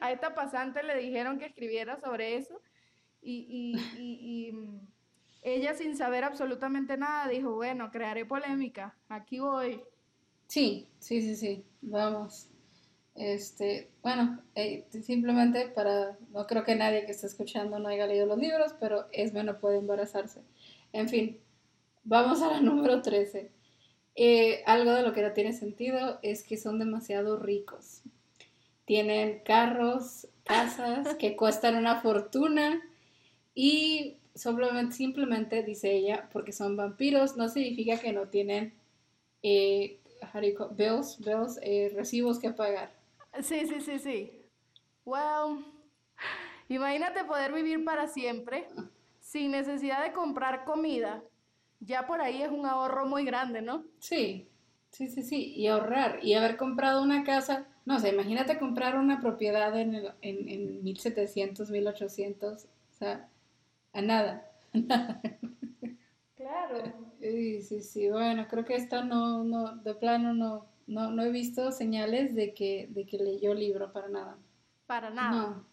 a 0.01 0.11
esta 0.11 0.33
pasante 0.33 0.81
le 0.81 0.97
dijeron 0.97 1.37
que 1.37 1.45
escribiera 1.45 1.99
sobre 1.99 2.35
eso 2.35 2.59
y, 3.21 3.33
y- 3.49 3.91
y- 3.93 4.47
y, 4.49 4.51
mm, 4.53 4.87
ella 5.41 5.73
sin 5.73 5.95
saber 5.97 6.23
absolutamente 6.23 6.97
nada 6.97 7.27
dijo, 7.29 7.55
bueno, 7.55 7.91
crearé 7.91 8.25
polémica, 8.25 8.97
aquí 9.09 9.39
voy. 9.39 9.81
Sí, 10.47 10.87
sí, 10.99 11.21
sí, 11.21 11.35
sí. 11.35 11.63
Vamos. 11.81 12.47
Este, 13.15 13.91
bueno, 14.01 14.41
eh, 14.55 14.87
simplemente 15.03 15.69
para, 15.69 16.17
no 16.31 16.47
creo 16.47 16.63
que 16.63 16.75
nadie 16.75 17.05
que 17.05 17.11
esté 17.11 17.27
escuchando 17.27 17.79
no 17.79 17.89
haya 17.89 18.07
leído 18.07 18.25
los 18.25 18.37
libros, 18.37 18.73
pero 18.79 19.07
Esme 19.11 19.43
no 19.43 19.59
puede 19.59 19.77
embarazarse. 19.77 20.41
En 20.93 21.09
fin, 21.09 21.39
vamos 22.03 22.41
a 22.41 22.51
la 22.51 22.61
número 22.61 23.01
13. 23.01 23.51
Eh, 24.15 24.63
algo 24.65 24.91
de 24.93 25.03
lo 25.03 25.13
que 25.13 25.21
no 25.23 25.33
tiene 25.33 25.53
sentido 25.53 26.19
es 26.23 26.43
que 26.43 26.57
son 26.57 26.79
demasiado 26.79 27.39
ricos. 27.39 28.01
Tienen 28.85 29.41
carros, 29.45 30.27
casas 30.43 31.15
que 31.15 31.35
cuestan 31.35 31.75
una 31.77 32.01
fortuna 32.01 32.81
y 33.59 34.17
simplemente, 34.35 34.95
simplemente, 34.95 35.63
dice 35.63 35.91
ella, 35.93 36.29
porque 36.33 36.51
son 36.53 36.77
vampiros, 36.77 37.37
no 37.37 37.49
significa 37.49 37.99
que 37.99 38.13
no 38.13 38.27
tienen 38.29 38.73
eh, 39.43 39.99
bills, 40.77 41.19
bills, 41.19 41.59
eh, 41.63 41.91
recibos 41.95 42.39
que 42.39 42.51
pagar. 42.51 42.91
Sí, 43.41 43.65
sí, 43.67 43.81
sí, 43.81 43.99
sí. 43.99 44.45
Well, 45.05 45.65
imagínate 46.69 47.23
poder 47.25 47.53
vivir 47.53 47.83
para 47.85 48.07
siempre 48.07 48.67
sin 49.19 49.51
necesidad 49.51 50.03
de 50.03 50.13
comprar 50.13 50.65
comida. 50.65 51.23
Ya 51.79 52.05
por 52.07 52.21
ahí 52.21 52.41
es 52.41 52.51
un 52.51 52.65
ahorro 52.65 53.05
muy 53.05 53.25
grande, 53.25 53.61
¿no? 53.61 53.85
Sí, 53.99 54.47
sí, 54.91 55.07
sí, 55.07 55.23
sí, 55.23 55.53
y 55.55 55.67
ahorrar 55.67 56.19
y 56.23 56.33
haber 56.33 56.57
comprado 56.57 57.01
una 57.03 57.23
casa, 57.23 57.67
no 57.85 57.99
sé, 57.99 58.09
imagínate 58.09 58.57
comprar 58.59 58.97
una 58.97 59.19
propiedad 59.21 59.77
en, 59.79 59.95
el- 59.95 60.11
en, 60.21 60.49
en 60.49 60.83
1700, 60.83 61.69
1800, 61.69 62.65
o 62.65 62.93
sea, 62.93 63.29
a 63.93 64.01
nada. 64.01 64.51
Claro. 66.35 66.93
Sí, 67.19 67.61
sí, 67.61 67.81
sí, 67.81 68.09
bueno, 68.09 68.47
creo 68.49 68.63
que 68.63 68.75
esta 68.75 69.03
no, 69.03 69.43
no, 69.43 69.75
de 69.75 69.93
plano 69.93 70.33
no, 70.33 70.65
no, 70.87 71.11
no 71.11 71.23
he 71.23 71.31
visto 71.31 71.71
señales 71.71 72.33
de 72.33 72.53
que, 72.53 72.87
de 72.91 73.05
que 73.05 73.17
leyó 73.17 73.51
el 73.51 73.59
libro 73.59 73.91
para 73.91 74.07
nada. 74.07 74.37
Para 74.87 75.09
nada. 75.09 75.31
No. 75.31 75.65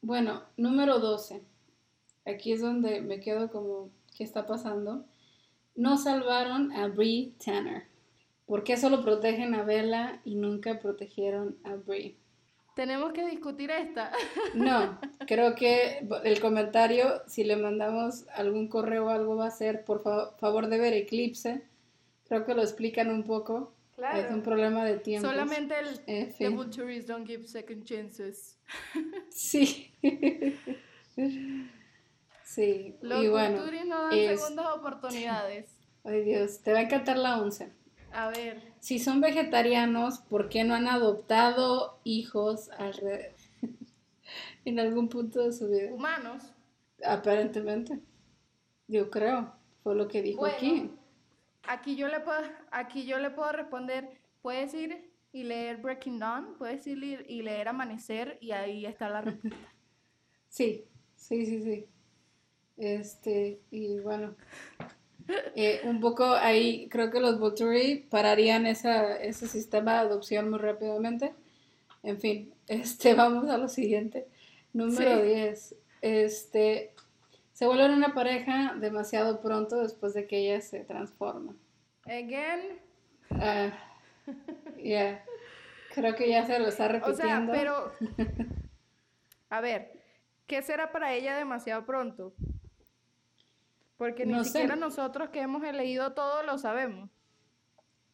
Bueno, 0.00 0.44
número 0.56 1.00
12. 1.00 1.42
Aquí 2.24 2.52
es 2.52 2.60
donde 2.60 3.00
me 3.00 3.20
quedo 3.20 3.50
como, 3.50 3.90
¿qué 4.16 4.22
está 4.22 4.46
pasando? 4.46 5.04
No 5.74 5.96
salvaron 5.96 6.72
a 6.72 6.86
Brie 6.88 7.34
Tanner. 7.44 7.88
¿Por 8.46 8.64
qué 8.64 8.76
solo 8.76 9.02
protegen 9.02 9.54
a 9.54 9.64
Bella 9.64 10.20
y 10.24 10.36
nunca 10.36 10.78
protegieron 10.78 11.58
a 11.64 11.74
Brie? 11.74 12.16
Tenemos 12.78 13.12
que 13.12 13.24
discutir 13.26 13.72
esta. 13.72 14.12
No, 14.54 15.00
creo 15.26 15.56
que 15.56 16.06
el 16.22 16.40
comentario, 16.40 17.22
si 17.26 17.42
le 17.42 17.56
mandamos 17.56 18.24
algún 18.32 18.68
correo 18.68 19.06
o 19.06 19.08
algo, 19.08 19.34
va 19.34 19.48
a 19.48 19.50
ser 19.50 19.84
por 19.84 20.00
fa- 20.00 20.30
favor 20.38 20.68
de 20.68 20.78
ver 20.78 20.92
Eclipse. 20.94 21.62
Creo 22.28 22.44
que 22.46 22.54
lo 22.54 22.62
explican 22.62 23.10
un 23.10 23.24
poco. 23.24 23.72
Claro. 23.96 24.16
Es 24.18 24.30
un 24.30 24.42
problema 24.42 24.84
de 24.84 24.98
tiempo. 24.98 25.28
Solamente 25.28 25.74
el 25.76 25.88
En 26.06 26.28
The 26.28 26.34
fin. 26.34 26.54
Vultures 26.54 27.04
don't 27.08 27.26
give 27.26 27.48
second 27.48 27.82
chances. 27.84 28.56
Sí. 29.30 29.90
sí. 32.44 32.96
Los 33.02 33.24
y 33.24 33.28
bueno. 33.28 33.66
No 33.86 34.02
dan 34.04 34.12
es- 34.16 34.40
segundas 34.40 34.66
oportunidades. 34.76 35.66
Ay 36.04 36.22
Dios, 36.22 36.60
te 36.62 36.72
va 36.72 36.78
a 36.78 36.82
encantar 36.82 37.18
la 37.18 37.40
once. 37.42 37.72
A 38.12 38.28
ver, 38.30 38.62
Si 38.80 38.98
son 38.98 39.20
vegetarianos, 39.20 40.18
¿por 40.20 40.48
qué 40.48 40.64
no 40.64 40.74
han 40.74 40.86
adoptado 40.88 42.00
hijos 42.04 42.70
en 44.64 44.80
algún 44.80 45.08
punto 45.08 45.40
de 45.44 45.52
su 45.52 45.68
vida? 45.68 45.92
humanos. 45.92 46.42
Aparentemente. 47.04 48.00
Yo 48.88 49.10
creo. 49.10 49.52
Fue 49.82 49.94
lo 49.94 50.08
que 50.08 50.22
dijo 50.22 50.40
Bueno, 50.40 50.56
aquí. 50.56 50.90
Aquí 51.64 51.96
yo 51.96 52.08
le 52.08 52.20
puedo, 52.20 52.40
aquí 52.70 53.04
yo 53.06 53.18
le 53.18 53.30
puedo 53.30 53.52
responder, 53.52 54.08
puedes 54.42 54.72
ir 54.74 55.12
y 55.32 55.42
leer 55.44 55.76
Breaking 55.78 56.18
Dawn, 56.18 56.54
puedes 56.56 56.86
ir 56.86 57.26
y 57.28 57.42
leer 57.42 57.68
Amanecer 57.68 58.38
y 58.40 58.52
ahí 58.52 58.86
está 58.86 59.08
la 59.10 59.20
respuesta. 59.22 59.58
Sí, 60.50 60.86
sí, 61.14 61.44
sí, 61.44 61.62
sí. 61.62 61.86
Este, 62.78 63.60
y 63.70 63.98
bueno. 64.00 64.34
Eh, 65.54 65.80
un 65.84 66.00
poco 66.00 66.24
ahí 66.24 66.88
creo 66.88 67.10
que 67.10 67.20
los 67.20 67.38
Volturi 67.38 68.06
pararían 68.10 68.66
esa, 68.66 69.16
ese 69.16 69.46
sistema 69.48 69.92
de 69.94 69.98
adopción 70.00 70.50
muy 70.50 70.58
rápidamente. 70.58 71.34
En 72.02 72.18
fin, 72.18 72.52
este, 72.66 73.14
vamos 73.14 73.48
a 73.50 73.58
lo 73.58 73.68
siguiente. 73.68 74.26
Número 74.72 75.20
Sí. 75.20 75.26
10. 75.26 75.74
Este, 76.02 76.92
se 77.52 77.66
vuelven 77.66 77.90
una 77.92 78.14
pareja 78.14 78.74
demasiado 78.78 79.40
pronto 79.40 79.76
después 79.82 80.14
de 80.14 80.26
que 80.26 80.38
ella 80.38 80.60
se 80.60 80.80
transforma. 80.84 81.54
Again, 82.04 82.78
Ah, 83.30 83.70
ya. 84.82 85.22
Creo 85.94 86.14
que 86.14 86.28
ya 86.30 86.46
se 86.46 86.58
lo 86.58 86.68
está 86.68 86.84
o 86.84 86.88
sea, 86.88 87.00
repitiendo. 87.00 87.52
pero 87.52 87.92
a 89.50 89.60
ver, 89.60 89.92
¿qué 90.46 90.62
será 90.62 90.92
para 90.92 91.12
ella 91.14 91.36
demasiado 91.36 91.84
pronto? 91.84 92.32
Porque 93.98 94.24
ni 94.24 94.32
No 94.32 94.44
sé. 94.44 94.50
siquiera 94.52 94.76
nosotros 94.76 95.28
que 95.28 95.40
hemos 95.40 95.60
leído 95.62 96.12
todo 96.14 96.42
lo 96.44 96.56
sabemos. 96.56 97.10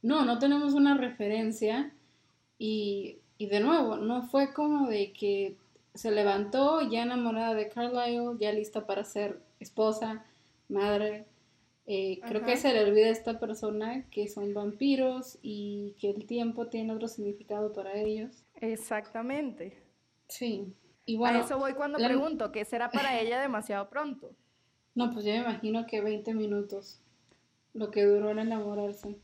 No, 0.03 0.25
no 0.25 0.39
tenemos 0.39 0.75
una 0.75 0.97
referencia 0.97 1.95
y, 2.59 3.21
y 3.39 3.47
de 3.47 3.61
nuevo, 3.61 3.97
no 3.97 4.23
fue 4.23 4.53
como 4.53 4.89
de 4.89 5.13
que 5.13 5.57
se 5.95 6.11
levantó 6.11 6.83
ya 6.83 7.03
enamorada 7.05 7.55
de 7.55 7.69
Carlisle, 7.69 8.37
ya 8.41 8.51
lista 8.53 8.87
para 8.87 9.05
ser 9.05 9.41
esposa, 9.61 10.25
madre. 10.69 11.27
Eh, 11.87 12.19
creo 12.27 12.43
que 12.45 12.57
se 12.57 12.73
le 12.73 12.83
olvida 12.83 13.07
a 13.09 13.11
esta 13.11 13.39
persona 13.39 14.09
que 14.11 14.27
son 14.29 14.55
vampiros 14.55 15.39
y 15.43 15.95
que 16.01 16.09
el 16.11 16.25
tiempo 16.27 16.67
tiene 16.69 16.93
otro 16.95 17.09
significado 17.09 17.73
para 17.75 17.93
ellos. 17.95 18.43
Exactamente. 18.55 19.83
Sí. 20.29 20.73
Y 21.05 21.17
bueno, 21.19 21.39
a 21.39 21.43
eso 21.43 21.59
voy 21.59 21.75
cuando 21.75 21.99
la- 21.99 22.09
pregunto, 22.09 22.51
¿qué 22.53 22.65
será 22.65 22.91
para 22.91 23.21
ella 23.21 23.39
demasiado 23.41 23.91
pronto? 23.91 24.35
No, 24.95 25.13
pues 25.13 25.25
yo 25.25 25.33
me 25.33 25.39
imagino 25.39 25.87
que 25.87 26.01
20 26.01 26.35
minutos, 26.35 27.01
lo 27.73 27.91
que 27.91 28.05
duró 28.05 28.31
en 28.31 28.39
enamorarse. 28.41 29.17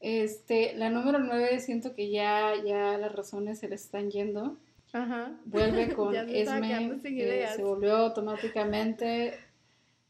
Este, 0.00 0.74
la 0.76 0.90
número 0.90 1.18
9 1.18 1.58
siento 1.60 1.94
que 1.94 2.10
ya, 2.10 2.52
ya 2.64 2.96
las 2.98 3.12
razones 3.12 3.58
se 3.58 3.68
le 3.68 3.74
están 3.74 4.10
yendo. 4.10 4.56
Ajá. 4.92 5.32
Vuelve 5.44 5.92
con 5.94 6.14
se 6.14 6.42
Esme, 6.42 7.00
eh, 7.04 7.48
se 7.54 7.62
volvió 7.62 7.96
automáticamente. 7.96 9.34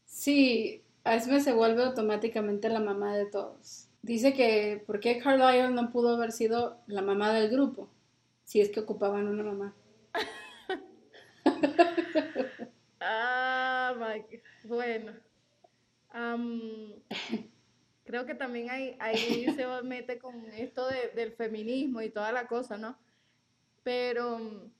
Sí, 0.05 0.83
Esme 1.03 1.41
se 1.41 1.53
vuelve 1.53 1.83
automáticamente 1.83 2.69
la 2.69 2.79
mamá 2.79 3.15
de 3.15 3.25
todos. 3.25 3.87
Dice 4.01 4.33
que 4.33 4.81
¿por 4.85 4.99
qué 4.99 5.17
Carlisle 5.17 5.71
no 5.71 5.91
pudo 5.91 6.15
haber 6.15 6.31
sido 6.31 6.77
la 6.87 7.01
mamá 7.01 7.33
del 7.33 7.49
grupo? 7.49 7.89
Si 8.45 8.61
es 8.61 8.69
que 8.69 8.79
ocupaban 8.79 9.27
una 9.27 9.43
mamá. 9.43 9.73
Ah, 13.01 13.93
bueno. 14.63 15.13
Creo 18.03 18.25
que 18.25 18.33
también 18.35 18.69
ahí, 18.69 18.95
ahí 18.99 19.45
se 19.55 19.65
mete 19.83 20.19
con 20.19 20.45
esto 20.51 20.87
de- 20.87 21.09
del 21.15 21.31
feminismo 21.33 22.01
y 22.01 22.09
toda 22.09 22.31
la 22.31 22.47
cosa, 22.47 22.77
¿no? 22.77 22.97
Pero 23.83 24.71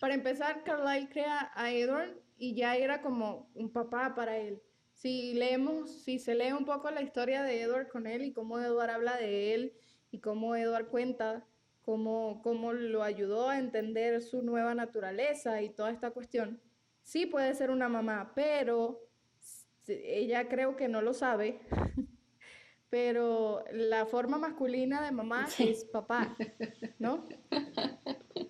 para 0.00 0.14
empezar, 0.14 0.62
Carlyle 0.64 1.08
crea 1.08 1.50
a 1.54 1.72
Edward 1.72 2.16
y 2.38 2.54
ya 2.54 2.76
era 2.76 3.02
como 3.02 3.50
un 3.54 3.70
papá 3.72 4.14
para 4.14 4.38
él. 4.38 4.62
Si 4.94 5.34
leemos, 5.34 6.02
si 6.04 6.18
se 6.18 6.34
lee 6.34 6.52
un 6.52 6.64
poco 6.64 6.90
la 6.90 7.02
historia 7.02 7.42
de 7.42 7.62
Edward 7.62 7.88
con 7.88 8.06
él 8.06 8.22
y 8.24 8.32
cómo 8.32 8.58
Edward 8.58 8.90
habla 8.90 9.16
de 9.16 9.54
él 9.54 9.72
y 10.10 10.20
cómo 10.20 10.54
Edward 10.56 10.88
cuenta 10.88 11.44
cómo, 11.88 12.42
cómo 12.42 12.74
lo 12.74 13.02
ayudó 13.02 13.48
a 13.48 13.58
entender 13.58 14.20
su 14.20 14.42
nueva 14.42 14.74
naturaleza 14.74 15.62
y 15.62 15.70
toda 15.70 15.90
esta 15.90 16.10
cuestión. 16.10 16.60
Sí 17.02 17.24
puede 17.24 17.54
ser 17.54 17.70
una 17.70 17.88
mamá, 17.88 18.32
pero 18.34 19.00
ella 19.86 20.50
creo 20.50 20.76
que 20.76 20.86
no 20.86 21.00
lo 21.00 21.14
sabe. 21.14 21.60
Pero 22.90 23.64
la 23.72 24.04
forma 24.06 24.38
masculina 24.38 25.02
de 25.02 25.12
mamá 25.12 25.46
Sí. 25.46 25.68
es 25.70 25.84
papá, 25.84 26.34
¿no? 26.98 27.24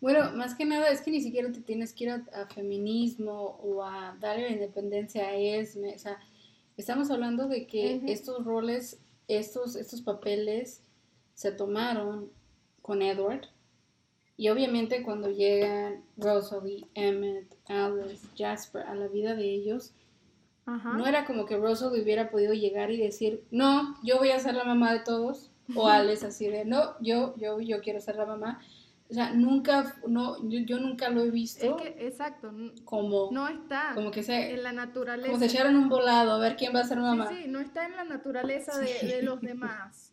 Bueno, 0.00 0.30
más 0.32 0.54
que 0.54 0.64
nada 0.64 0.90
es 0.90 1.00
que 1.00 1.10
ni 1.12 1.20
siquiera 1.20 1.50
te 1.52 1.60
tienes 1.60 1.92
que 1.92 2.04
ir 2.04 2.10
a, 2.10 2.24
a 2.32 2.46
feminismo 2.46 3.58
o 3.62 3.82
a 3.84 4.16
darle 4.20 4.44
la 4.44 4.50
independencia 4.52 5.26
a 5.28 5.34
Esme. 5.34 5.94
O 5.94 5.98
sea, 5.98 6.18
estamos 6.76 7.10
hablando 7.10 7.48
de 7.48 7.66
que 7.66 7.96
Ujú. 7.96 8.06
estos 8.12 8.44
roles, 8.44 9.00
estos, 9.26 9.74
estos 9.74 10.00
papeles 10.02 10.82
se 11.38 11.52
tomaron 11.52 12.32
con 12.82 13.00
Edward. 13.00 13.42
Y 14.36 14.48
obviamente 14.48 15.04
cuando 15.04 15.30
llegan 15.30 16.02
Rosalie, 16.16 16.84
Emmett, 16.94 17.54
Alice, 17.68 18.26
Jasper 18.36 18.82
a 18.82 18.96
la 18.96 19.06
vida 19.06 19.36
de 19.36 19.44
ellos, 19.44 19.92
Ajá. 20.66 20.94
no 20.94 21.06
era 21.06 21.24
como 21.24 21.46
que 21.46 21.56
Rosalie 21.56 22.02
hubiera 22.02 22.28
podido 22.28 22.54
llegar 22.54 22.90
y 22.90 22.96
decir, 22.96 23.44
no, 23.52 23.96
yo 24.02 24.18
voy 24.18 24.30
a 24.32 24.40
ser 24.40 24.54
la 24.56 24.64
mamá 24.64 24.92
de 24.92 24.98
todos. 25.00 25.52
O 25.76 25.86
Alice 25.88 26.26
así 26.26 26.48
de, 26.48 26.64
no, 26.64 26.96
yo, 27.00 27.36
yo, 27.36 27.60
yo 27.60 27.80
quiero 27.82 28.00
ser 28.00 28.16
la 28.16 28.26
mamá. 28.26 28.60
O 29.08 29.14
sea, 29.14 29.32
nunca, 29.32 29.94
no, 30.08 30.38
yo, 30.48 30.58
yo 30.58 30.80
nunca 30.80 31.08
lo 31.08 31.22
he 31.22 31.26
Es 31.28 31.32
visto 31.32 31.76
que, 31.76 31.94
exacto, 32.04 32.50
como, 32.84 33.28
no 33.30 33.46
está 33.46 33.92
como 33.94 34.10
que 34.10 34.24
se, 34.24 34.54
en 34.54 34.64
la 34.64 34.72
naturaleza. 34.72 35.28
como 35.28 35.38
se 35.38 35.46
echaron 35.46 35.76
un 35.76 35.88
volado 35.88 36.32
a 36.32 36.38
ver 36.38 36.56
quién 36.56 36.74
va 36.74 36.80
a 36.80 36.84
ser 36.84 36.98
Sí, 36.98 37.02
mamá. 37.04 37.28
sí, 37.28 37.44
no 37.46 37.60
está 37.60 37.86
en 37.86 37.94
la 37.94 38.02
naturaleza 38.04 38.76
de, 38.76 38.88
Sí. 38.88 39.06
de 39.06 39.22
los 39.22 39.40
demás 39.40 40.12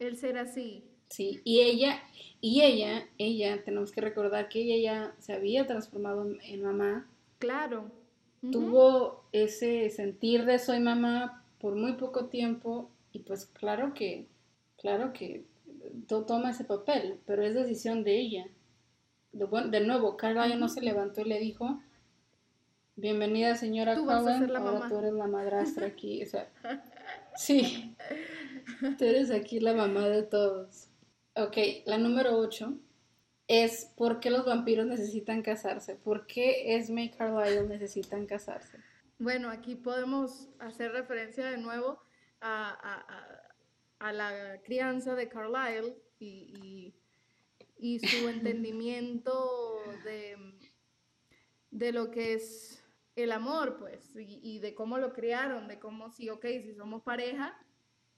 el 0.00 0.16
ser 0.16 0.38
así. 0.38 0.82
Sí, 1.08 1.40
y 1.44 1.60
ella, 1.60 2.00
y 2.40 2.62
ella, 2.62 3.06
ella, 3.18 3.62
tenemos 3.64 3.90
que 3.92 4.00
recordar 4.00 4.48
que 4.48 4.60
ella 4.62 4.76
ya 4.76 5.14
se 5.20 5.32
había 5.32 5.66
transformado 5.66 6.24
en, 6.26 6.40
en 6.42 6.62
mamá, 6.62 7.06
Claro. 7.38 7.90
Tuvo 8.52 9.24
ese 9.32 9.88
sentir 9.90 10.44
de 10.46 10.58
soy 10.58 10.80
mamá 10.80 11.44
por 11.60 11.74
muy 11.74 11.92
poco 11.94 12.26
tiempo 12.26 12.90
y 13.12 13.18
pues 13.20 13.44
claro 13.46 13.92
que, 13.94 14.26
claro 14.78 15.12
que 15.12 15.44
to- 16.06 16.24
toma 16.24 16.50
ese 16.50 16.64
papel, 16.64 17.18
pero 17.26 17.42
es 17.44 17.54
decisión 17.54 18.02
de 18.02 18.18
ella. 18.18 18.46
De, 19.32 19.46
de 19.70 19.80
nuevo, 19.86 20.16
Carlisle 20.16 20.56
no 20.56 20.68
se 20.70 20.80
levantó 20.80 21.20
y 21.20 21.24
le 21.24 21.38
dijo, 21.38 21.80
bienvenida 22.96 23.56
señora 23.56 23.94
Tú 23.94 24.04
vas 24.06 24.26
a 24.26 24.38
ser 24.38 24.50
la 24.50 24.58
ahora 24.60 24.72
mamá". 24.72 24.88
tú 24.88 24.98
eres 24.98 25.12
la 25.12 25.26
madrastra 25.26 25.86
aquí, 25.86 26.22
o 26.22 26.26
sea, 26.26 26.48
sí, 27.44 27.96
tú 28.98 29.04
eres 29.04 29.30
aquí 29.30 29.60
la 29.60 29.74
mamá 29.74 30.08
de 30.08 30.22
todos. 30.22 30.88
Ok, 31.34 31.56
la 31.86 31.96
número 31.98 32.36
8 32.38 32.78
es 33.48 33.86
¿por 33.96 34.20
qué 34.20 34.30
los 34.30 34.44
vampiros 34.44 34.86
necesitan 34.86 35.42
casarse? 35.42 35.96
¿Por 35.96 36.26
qué 36.26 36.76
Esme 36.76 37.04
y 37.04 37.10
Carlisle 37.10 37.66
necesitan 37.66 38.26
casarse? 38.26 38.78
Bueno, 39.18 39.50
aquí 39.50 39.74
podemos 39.74 40.48
hacer 40.58 40.92
referencia 40.92 41.46
de 41.50 41.58
nuevo 41.58 42.00
a, 42.40 42.70
a- 42.70 43.16
a- 43.16 44.08
a 44.08 44.12
la 44.12 44.60
crianza 44.62 45.14
de 45.14 45.28
Carlyle 45.28 45.94
y, 46.18 46.94
y- 47.78 47.96
y 47.96 47.98
su 48.00 48.28
entendimiento 48.28 49.78
de, 50.04 50.36
de 51.70 51.92
lo 51.92 52.10
que 52.10 52.34
es 52.34 52.79
el 53.16 53.32
amor, 53.32 53.76
pues, 53.78 54.14
y, 54.16 54.58
de 54.60 54.74
cómo 54.74 54.98
lo 54.98 55.12
criaron, 55.12 55.68
de 55.68 55.78
cómo, 55.78 56.10
sí, 56.10 56.28
ok, 56.30 56.44
si 56.62 56.74
somos 56.74 57.02
pareja, 57.02 57.56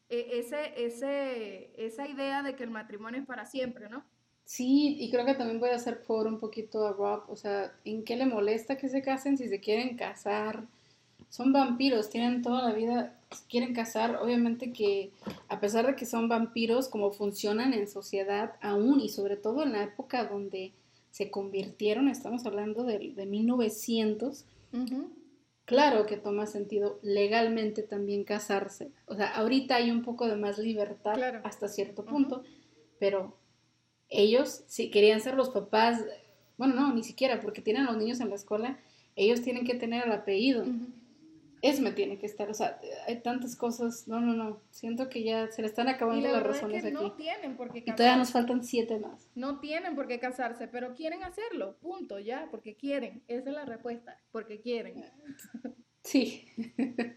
e- 0.09 0.39
ese, 0.39 0.85
ese, 0.85 1.73
esa 1.77 2.09
idea 2.09 2.43
de 2.43 2.55
que 2.56 2.64
el 2.64 2.70
matrimonio 2.70 3.20
es 3.20 3.27
para 3.27 3.47
siempre, 3.47 3.89
¿no? 3.89 4.05
Sí, 4.44 4.97
y 5.01 5.10
creo 5.10 5.24
que 5.24 5.35
también 5.35 5.60
voy 5.60 5.70
a 5.70 5.77
hacer 5.77 6.02
por 6.02 6.27
un 6.27 6.39
poquito 6.39 6.86
a 6.86 6.93
Rob, 6.93 7.24
o 7.28 7.36
sea, 7.36 7.73
¿en 7.85 8.05
qué 8.05 8.16
le 8.16 8.27
molesta 8.27 8.77
que 8.77 8.89
se 8.89 9.02
casen 9.02 9.39
si 9.39 9.48
se 9.48 9.60
quieren 9.60 9.97
casar? 9.97 10.66
Son 11.31 11.52
vampiros, 11.52 12.10
tienen 12.10 12.43
toda 12.43 12.62
la 12.69 12.74
vida, 12.74 13.19
quieren 13.48 13.73
casar, 13.74 14.16
obviamente 14.16 14.73
que 14.73 15.10
a 15.48 15.60
pesar 15.60 15.86
de 15.86 15.97
que 15.97 16.05
son 16.05 16.28
vampiros, 16.28 16.89
como 16.89 17.12
funcionan 17.12 17.73
en 17.73 17.89
sociedad 17.89 18.56
aún 18.60 19.01
y 19.01 19.09
sobre 19.09 19.36
todo 19.36 19.62
en 19.62 19.73
la 19.73 19.85
época 19.85 20.24
donde 20.24 20.73
se 21.10 21.31
convirtieron, 21.31 22.09
estamos 22.09 22.44
hablando 22.44 22.85
de, 22.85 23.12
de 23.14 23.27
1900, 23.27 24.44
Claro 25.65 26.07
que 26.07 26.16
toma 26.16 26.47
sentido 26.47 26.99
legalmente 27.03 27.82
también 27.82 28.24
casarse. 28.24 28.93
O 29.07 29.15
sea, 29.15 29.28
ahorita 29.36 29.77
hay 29.77 29.90
un 29.90 30.03
poco 30.03 30.27
de 30.27 30.36
más 30.36 30.59
libertad 30.59 31.15
Claro. 31.15 31.40
hasta 31.44 31.69
cierto 31.69 32.05
punto, 32.05 32.43
pero 32.99 33.36
ellos, 34.09 34.65
si 34.66 34.90
querían 34.90 35.20
ser 35.20 35.35
los 35.35 35.51
papás, 35.51 36.05
bueno, 36.59 36.74
no, 36.74 36.93
ni 36.93 37.03
siquiera, 37.03 37.40
porque 37.40 37.62
tienen 37.62 37.85
a 37.85 37.93
los 37.93 37.97
niños 37.97 38.20
en 38.20 38.28
la 38.28 38.35
escuela, 38.35 38.78
ellos 39.16 39.43
tienen 39.43 39.65
que 39.65 39.74
tener 39.74 40.05
el 40.07 40.12
apellido. 40.12 40.65
Esme 41.63 41.93
tiene 41.93 42.19
que 42.19 42.27
estar, 42.27 42.51
o 42.51 42.55
sea, 42.55 42.81
hay 43.07 43.21
tantas 43.21 43.55
cosas, 43.57 44.09
no, 44.09 44.21
no, 44.21 44.35
no, 44.35 44.61
siento 44.73 45.09
que 45.09 45.23
ya 45.23 45.51
se 45.51 45.63
le 45.63 45.69
están 45.69 45.89
acabando 45.89 46.27
la 46.27 46.33
las 46.33 46.43
verdad 46.43 46.57
es 46.57 46.63
razones 46.63 46.83
que 46.83 46.89
aquí. 46.89 47.05
no 47.05 47.13
tienen 47.13 47.57
por 47.57 47.73
qué 47.73 47.79
Y 47.79 47.83
todavía 47.85 48.17
nos 48.17 48.29
casarse. 48.29 48.33
faltan 48.33 48.65
siete 48.65 48.99
más. 48.99 49.29
No 49.37 49.61
tienen 49.61 49.95
por 49.95 50.09
qué 50.09 50.19
casarse, 50.19 50.67
pero 50.67 50.93
quieren 50.95 51.23
hacerlo, 51.23 51.77
punto, 51.81 52.19
ya, 52.19 52.49
porque 52.51 52.75
quieren. 52.75 53.23
Esa 53.29 53.51
es 53.51 53.55
la 53.55 53.65
respuesta, 53.65 54.21
porque 54.33 54.61
quieren. 54.61 55.05
Sí, 56.05 56.45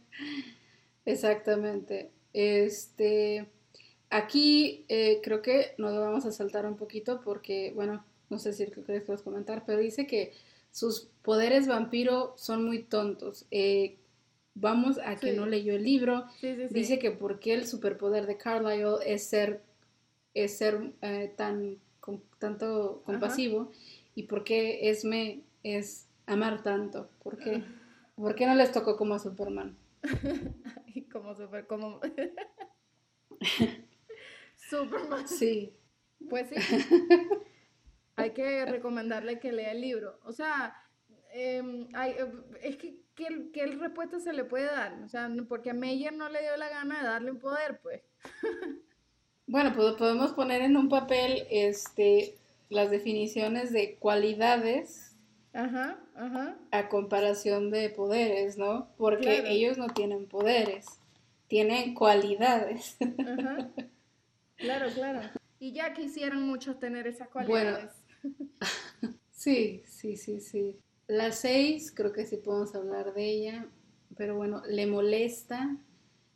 exactamente. 1.06 2.12
Este, 2.34 3.50
aquí 4.12 4.86
eh, 4.90 5.22
creo 5.24 5.42
que 5.42 5.74
nos 5.80 5.98
vamos 5.98 6.26
a 6.26 6.32
saltar 6.32 6.68
un 6.68 6.78
poquito 6.78 7.22
porque, 7.22 7.72
bueno, 7.74 8.06
no 8.30 8.38
sé 8.40 8.54
si 8.54 8.66
quieres 8.68 9.22
comentar, 9.24 9.64
pero 9.66 9.80
dice 9.80 10.06
que 10.06 10.34
sus 10.72 11.10
poderes 11.24 11.68
vampiro 11.68 12.34
son 12.38 12.64
muy 12.66 12.84
tontos. 12.84 13.46
Eh, 13.50 13.98
vamos 14.56 14.98
a 15.00 15.16
que 15.18 15.32
Sí. 15.32 15.38
no 15.38 15.46
leyó 15.46 15.76
el 15.76 15.84
libro. 15.84 16.26
Sí, 16.40 16.56
sí, 16.56 16.68
sí. 16.68 16.74
Dice 16.74 16.98
que 17.00 17.12
porque 17.12 17.54
el 17.54 17.68
superpoder 17.68 18.26
de 18.26 18.38
Carlyle 18.38 18.96
es 19.06 19.24
ser, 19.28 19.62
es 20.34 20.58
ser 20.58 20.94
eh, 21.02 21.34
tan 21.38 21.78
com- 22.00 22.22
tanto 22.40 23.02
compasivo 23.06 23.72
y 24.16 24.24
por 24.24 24.44
qué 24.44 24.90
Esme 24.90 25.42
es 25.64 26.08
amar 26.26 26.64
tanto. 26.64 27.10
¿Por 27.24 27.38
qué? 27.38 27.64
¿Por 28.16 28.34
qué 28.36 28.46
no 28.48 28.56
les 28.56 28.72
tocó 28.72 28.96
como 28.98 29.14
a 29.16 29.20
Superman? 29.20 29.78
Y 30.96 31.02
como 31.04 31.36
súper, 31.36 31.68
como... 31.68 32.00
Superman. 34.70 35.28
Sí, 35.28 35.74
Pues 36.30 36.50
sí. 36.50 36.56
Hay 38.16 38.32
que 38.32 38.66
recomendarle 38.66 39.40
que 39.40 39.52
lea 39.52 39.72
el 39.74 39.82
libro. 39.82 40.20
O 40.24 40.32
sea, 40.32 40.74
em, 41.34 41.88
hay- 41.94 42.12
eh, 42.14 42.32
es 42.62 42.78
que 42.78 42.96
¿qué, 43.16 43.50
qué 43.54 43.66
respuesta 43.68 44.20
se 44.20 44.34
le 44.34 44.44
puede 44.46 44.66
dar? 44.66 44.94
O 45.04 45.10
sea, 45.10 45.30
porque 45.48 45.72
a 45.72 45.74
Meyer 45.74 46.14
no 46.14 46.30
le 46.30 46.42
dio 46.42 46.56
la 46.58 46.70
gana 46.70 47.00
de 47.02 47.08
darle 47.08 47.32
un 47.32 47.40
poder, 47.40 47.80
pues. 47.82 48.02
Bueno, 49.48 49.74
pues 49.76 49.94
podemos 49.94 50.32
poner 50.32 50.64
en 50.64 50.76
un 50.76 50.90
papel 50.90 51.44
este, 51.52 52.34
las 52.70 52.90
definiciones 52.90 53.72
de 53.72 53.94
cualidades 53.98 55.16
Ajá, 55.54 56.00
ajá. 56.16 56.58
a 56.72 56.90
comparación 56.90 57.70
de 57.70 57.92
poderes, 57.92 58.58
¿no? 58.58 58.90
Porque 58.98 59.36
Claro. 59.42 59.48
ellos 59.48 59.78
no 59.78 59.86
tienen 59.90 60.26
poderes, 60.28 60.88
tienen 61.48 61.94
cualidades. 61.94 62.98
Ajá. 63.02 63.70
Claro, 64.58 64.88
claro. 64.96 65.20
Y 65.60 65.74
ya 65.74 65.94
quisieran 65.94 66.42
muchos 66.42 66.80
tener 66.80 67.06
esas 67.08 67.30
Bueno. 67.34 67.48
cualidades. 67.50 67.92
Sí, 69.32 69.84
sí, 69.86 70.18
sí, 70.18 70.40
sí. 70.40 70.80
La 71.08 71.32
seis, 71.32 71.92
creo 71.92 72.12
que 72.14 72.26
sí 72.26 72.38
podemos 72.38 72.74
hablar 72.76 73.14
de 73.14 73.26
ella, 73.30 73.68
pero 74.18 74.36
bueno, 74.36 74.64
le 74.68 74.88
molesta 74.88 75.78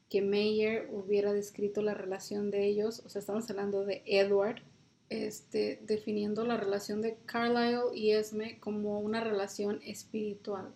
que 0.10 0.22
Meyer 0.22 0.88
hubiera 0.92 1.34
descrito 1.34 1.82
la 1.82 1.94
relación 1.94 2.52
de 2.52 2.66
ellos, 2.68 3.02
o 3.06 3.10
sea, 3.10 3.20
estamos 3.20 3.50
hablando 3.50 3.86
de 3.86 4.04
Edward, 4.06 4.62
este, 5.10 5.80
definiendo 5.84 6.46
la 6.46 6.58
relación 6.58 7.02
de 7.02 7.18
Carlyle 7.26 7.96
y 7.96 8.12
Esme 8.12 8.60
como 8.60 9.00
una 9.00 9.22
relación 9.24 9.82
espiritual. 9.84 10.72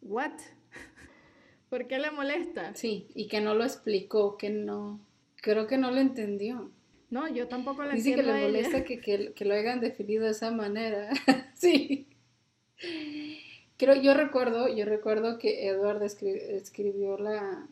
What? 0.00 0.32
¿Por 1.70 1.86
qué 1.88 1.98
le 1.98 2.10
molesta? 2.10 2.74
Sí, 2.74 3.06
y 3.14 3.28
que 3.28 3.40
no 3.40 3.54
lo 3.54 3.64
explicó, 3.64 4.38
que 4.38 4.48
no, 4.50 5.00
creo 5.36 5.66
que 5.66 5.76
no 5.78 5.90
lo 5.90 6.00
entendió. 6.00 6.70
No, 7.10 7.28
yo 7.28 7.48
tampoco 7.48 7.82
le 7.84 7.94
Dice 7.94 8.14
que 8.14 8.20
entiendo 8.20 8.32
le 8.40 8.46
molesta 8.46 8.84
que, 8.84 8.98
que- 9.00 9.32
que 9.34 9.44
lo 9.44 9.54
hayan 9.54 9.80
definido 9.80 10.24
de 10.24 10.30
esa 10.30 10.50
manera. 10.50 11.10
sí. 11.54 12.08
Creo, 13.76 13.94
yo 14.00 14.14
recuerdo, 14.14 14.68
yo 14.68 14.84
recuerdo 14.86 15.38
que 15.38 15.68
Edward 15.68 16.02
escri- 16.02 16.40
escribió 16.40 17.18
la, 17.18 17.68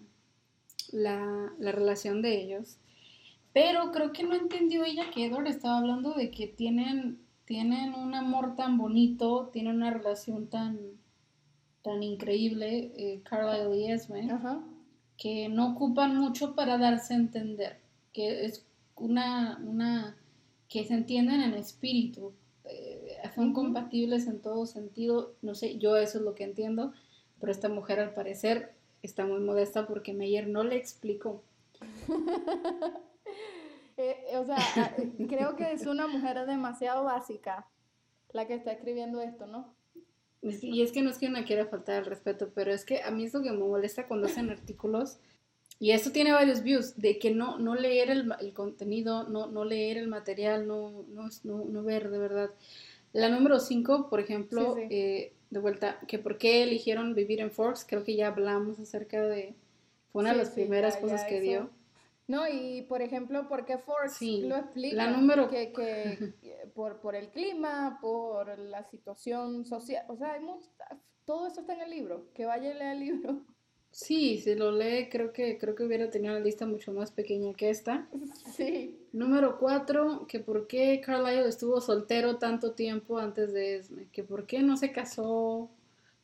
la, 0.93 1.53
la 1.59 1.73
relación 1.73 2.23
de 2.23 2.41
ellos, 2.43 2.77
pero 3.53 3.93
creo 3.93 4.13
que 4.13 4.25
no 4.25 4.35
entendió 4.35 4.85
ella 4.85 5.11
que 5.13 5.27
Edward 5.27 5.47
estaba 5.49 5.79
hablando 5.79 6.13
de 6.15 6.31
que 6.31 6.47
tienen, 6.47 7.19
tienen 7.47 7.95
un 7.95 8.15
amor 8.15 8.57
tan 8.57 8.77
bonito, 8.79 9.51
tienen 9.53 9.77
una 9.77 9.91
relación 9.91 10.49
tan, 10.49 10.79
tan 11.83 12.03
increíble, 12.03 12.93
eh, 12.97 13.21
Carlisle 13.25 13.77
y 13.77 13.91
Esme 13.91 14.31
Ajá. 14.31 14.63
que 15.17 15.49
no 15.49 15.73
ocupan 15.73 16.17
mucho 16.17 16.55
para 16.55 16.79
darse 16.79 17.15
a 17.15 17.19
entender, 17.19 17.79
que 18.13 18.45
es 18.45 18.67
una, 18.97 19.59
una 19.65 20.17
que 20.69 20.85
se 20.85 20.95
entienden 20.95 21.41
en 21.43 21.55
espíritu, 21.55 22.33
eh, 22.65 23.04
son 23.35 23.53
compatibles 23.53 24.27
en 24.27 24.41
todo 24.41 24.67
sentido, 24.67 25.35
no 25.43 25.55
sé, 25.55 25.79
yo 25.79 25.97
eso 25.97 26.19
es 26.19 26.25
lo 26.25 26.35
que 26.35 26.45
entiendo, 26.45 26.93
pero 27.41 27.53
esta 27.53 27.69
mujer 27.69 28.01
al 28.01 28.15
parecer 28.15 28.75
está 29.03 29.27
muy 29.27 29.41
modesta 29.41 29.87
porque 29.87 30.15
Meyer 30.15 30.49
no 30.49 30.65
le 30.65 30.77
explicó. 30.77 31.43
Eh, 33.97 34.25
eh, 34.33 34.39
o 34.39 34.45
sea, 34.45 34.57
ah, 34.59 34.91
eh, 34.99 35.27
creo 35.29 35.55
que 35.55 35.71
es 35.71 35.87
una 35.87 36.09
mujer 36.09 36.45
demasiado 36.47 37.05
básica 37.05 37.69
la 38.33 38.45
que 38.45 38.55
está 38.55 38.73
escribiendo 38.73 39.21
esto, 39.21 39.47
¿no? 39.47 39.73
Y 40.43 40.83
es 40.83 40.91
que 40.91 41.01
no 41.01 41.11
es 41.11 41.19
que 41.19 41.31
me 41.31 41.45
quiera 41.45 41.67
faltar 41.67 42.01
el 42.01 42.07
respeto, 42.07 42.51
pero 42.53 42.73
es 42.73 42.85
que 42.85 43.03
a 43.03 43.13
mí 43.13 43.25
es 43.25 43.33
lo 43.33 43.41
que 43.41 43.53
me 43.53 43.59
molesta 43.59 44.09
cuando 44.09 44.27
hacen 44.27 44.51
artículos, 44.51 45.21
y 45.79 45.91
esto 45.91 46.13
tiene 46.13 46.33
varios 46.33 46.63
views, 46.63 46.97
de 46.97 47.19
que 47.19 47.31
no, 47.31 47.59
no 47.59 47.75
leer 47.75 48.11
el, 48.11 48.33
el 48.41 48.53
contenido, 48.53 49.29
no, 49.29 49.47
no 49.49 49.65
leer 49.65 49.97
el 49.97 50.09
material, 50.09 50.67
no, 50.67 51.05
no, 51.09 51.29
no, 51.43 51.65
no 51.65 51.83
ver 51.83 52.11
de 52.11 52.19
verdad. 52.19 52.51
La 53.15 53.29
número 53.31 53.59
5, 53.61 54.11
por 54.11 54.21
ejemplo, 54.21 54.75
Sí, 54.75 54.81
sí. 54.83 54.87
eh, 54.91 55.33
de 55.51 55.61
vuelta, 55.61 55.99
que 56.07 56.19
por 56.19 56.37
qué 56.37 56.63
eligieron 56.65 57.15
vivir 57.15 57.41
en 57.41 57.51
Forks, 57.51 57.87
creo 57.89 58.05
que 58.05 58.15
ya 58.17 58.27
hablamos 58.29 58.79
acerca 58.81 59.23
de, 59.23 59.55
fue 60.13 60.21
una 60.23 60.33
Sí, 60.33 60.37
de 60.39 60.45
las 60.45 60.53
primeras 60.53 60.95
ya- 60.97 61.01
cosas 61.01 61.21
ya 61.23 61.27
que 61.29 61.37
eso. 61.39 61.45
dio. 61.47 61.71
No, 62.27 62.49
y 62.49 62.83
por 62.83 63.03
ejemplo, 63.03 63.49
¿por 63.49 63.65
qué 63.67 63.79
Forks 63.79 64.21
lo 64.21 64.57
explica? 64.57 64.97
la 64.97 65.07
número- 65.11 65.49
Que, 65.49 65.73
que 66.43 66.67
por, 66.75 67.01
por 67.01 67.15
el 67.15 67.29
clima, 67.31 67.99
por 68.01 68.59
la 68.59 68.83
situación 68.85 69.65
social, 69.65 70.05
o 70.09 70.17
sea, 70.17 70.33
hay 70.33 70.41
mu- 70.41 70.61
todo 71.25 71.47
eso 71.47 71.61
está 71.61 71.75
en 71.75 71.83
el 71.83 71.91
libro, 71.91 72.27
que 72.35 72.45
vaya 72.47 72.71
y 72.71 72.75
lea 72.75 72.93
el 72.93 73.01
libro. 73.01 73.43
Sí, 73.95 74.41
si 74.41 74.57
lo 74.57 74.73
lee, 74.73 75.09
creo 75.09 75.33
que, 75.33 75.57
creo 75.57 75.77
que 75.77 75.85
hubiera 75.85 76.11
tenido 76.11 76.35
una 76.35 76.45
lista 76.45 76.67
mucho 76.67 76.93
más 76.93 77.13
pequeña 77.13 77.55
que 77.55 77.71
esta. 77.71 78.09
Sí, 78.57 78.99
Número 79.13 79.59
cuatro, 79.59 80.27
que 80.27 80.41
por 80.41 80.67
qué 80.67 81.01
Carlisle 81.01 81.49
estuvo 81.49 81.81
soltero 81.81 82.37
tanto 82.37 82.73
tiempo 82.73 83.19
antes 83.19 83.53
de 83.53 83.77
Esme, 83.77 84.07
que 84.13 84.25
por 84.25 84.47
qué 84.47 84.61
no 84.63 84.77
se 84.77 84.91
casó 84.93 85.71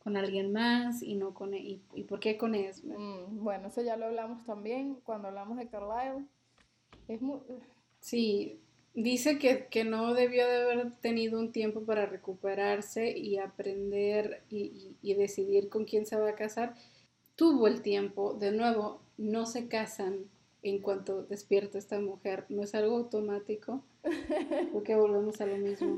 con 0.02 0.16
alguien 0.16 0.52
más 0.52 1.02
y 1.02 1.14
no 1.14 1.32
con 1.32 1.54
y, 1.54 1.80
y 1.94 2.02
por 2.02 2.18
qué 2.18 2.36
con 2.36 2.54
Esme. 2.56 2.98
Mm, 2.98 3.44
bueno, 3.44 3.68
eso 3.68 3.82
ya 3.82 3.96
lo 3.96 4.06
hablamos 4.06 4.44
también 4.44 4.96
cuando 5.04 5.28
hablamos 5.28 5.56
de 5.56 5.68
Carlisle. 5.68 6.26
Es 7.08 7.22
muy... 7.22 7.38
Sí, 8.00 8.58
dice 8.94 9.38
que, 9.38 9.66
que 9.66 9.84
no 9.84 10.14
debió 10.14 10.46
de 10.48 10.62
haber 10.62 10.90
tenido 10.96 11.38
un 11.38 11.52
tiempo 11.52 11.82
para 11.82 12.06
recuperarse 12.06 13.16
y 13.16 13.38
aprender 13.38 14.42
y, 14.50 14.96
y- 15.02 15.10
y 15.12 15.14
decidir 15.14 15.68
con 15.68 15.84
quién 15.84 16.06
se 16.06 16.16
va 16.16 16.30
a 16.30 16.34
casar. 16.34 16.74
Tuvo 17.40 17.68
el 17.68 17.80
tiempo, 17.80 18.34
de 18.34 18.52
nuevo, 18.52 19.00
no 19.16 19.46
se 19.46 19.66
casan 19.66 20.26
en 20.62 20.82
cuanto 20.82 21.22
despierta 21.22 21.78
esta 21.78 21.98
mujer, 21.98 22.44
no 22.50 22.62
es 22.62 22.74
algo 22.74 22.98
automático, 22.98 23.82
porque 24.74 24.94
volvemos 24.94 25.40
a 25.40 25.46
lo 25.46 25.56
mismo. 25.56 25.96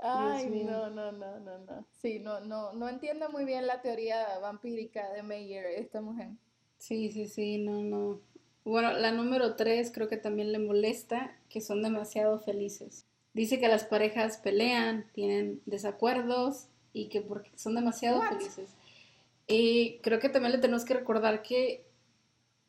Ay, 0.00 0.48
no, 0.64 0.88
no, 0.88 1.12
no, 1.12 1.40
no, 1.40 1.58
no. 1.58 1.84
Sí, 1.92 2.20
no, 2.20 2.40
no, 2.40 2.72
no 2.72 2.88
entiendo 2.88 3.28
muy 3.28 3.44
bien 3.44 3.66
la 3.66 3.82
teoría 3.82 4.38
vampírica 4.38 5.12
de 5.12 5.22
Meyer, 5.22 5.66
esta 5.66 6.00
mujer. 6.00 6.30
Sí, 6.78 7.12
sí, 7.12 7.28
sí, 7.28 7.58
no, 7.58 7.82
no. 7.82 8.22
Bueno, 8.64 8.94
la 8.94 9.12
número 9.12 9.56
tres 9.56 9.92
creo 9.92 10.08
que 10.08 10.16
también 10.16 10.52
le 10.52 10.58
molesta 10.58 11.36
que 11.50 11.60
son 11.60 11.82
demasiado 11.82 12.38
felices. 12.38 13.04
Dice 13.34 13.60
que 13.60 13.68
las 13.68 13.84
parejas 13.84 14.38
pelean, 14.38 15.04
tienen 15.12 15.60
desacuerdos 15.66 16.68
y 17.02 17.08
que 17.08 17.20
porque 17.22 17.50
son 17.56 17.74
demasiado 17.74 18.18
What? 18.20 18.30
felices. 18.38 18.70
Y 19.46 19.98
creo 20.02 20.18
que 20.20 20.28
también 20.28 20.52
le 20.52 20.58
tenemos 20.58 20.84
que 20.84 20.94
recordar 20.94 21.42
que 21.42 21.86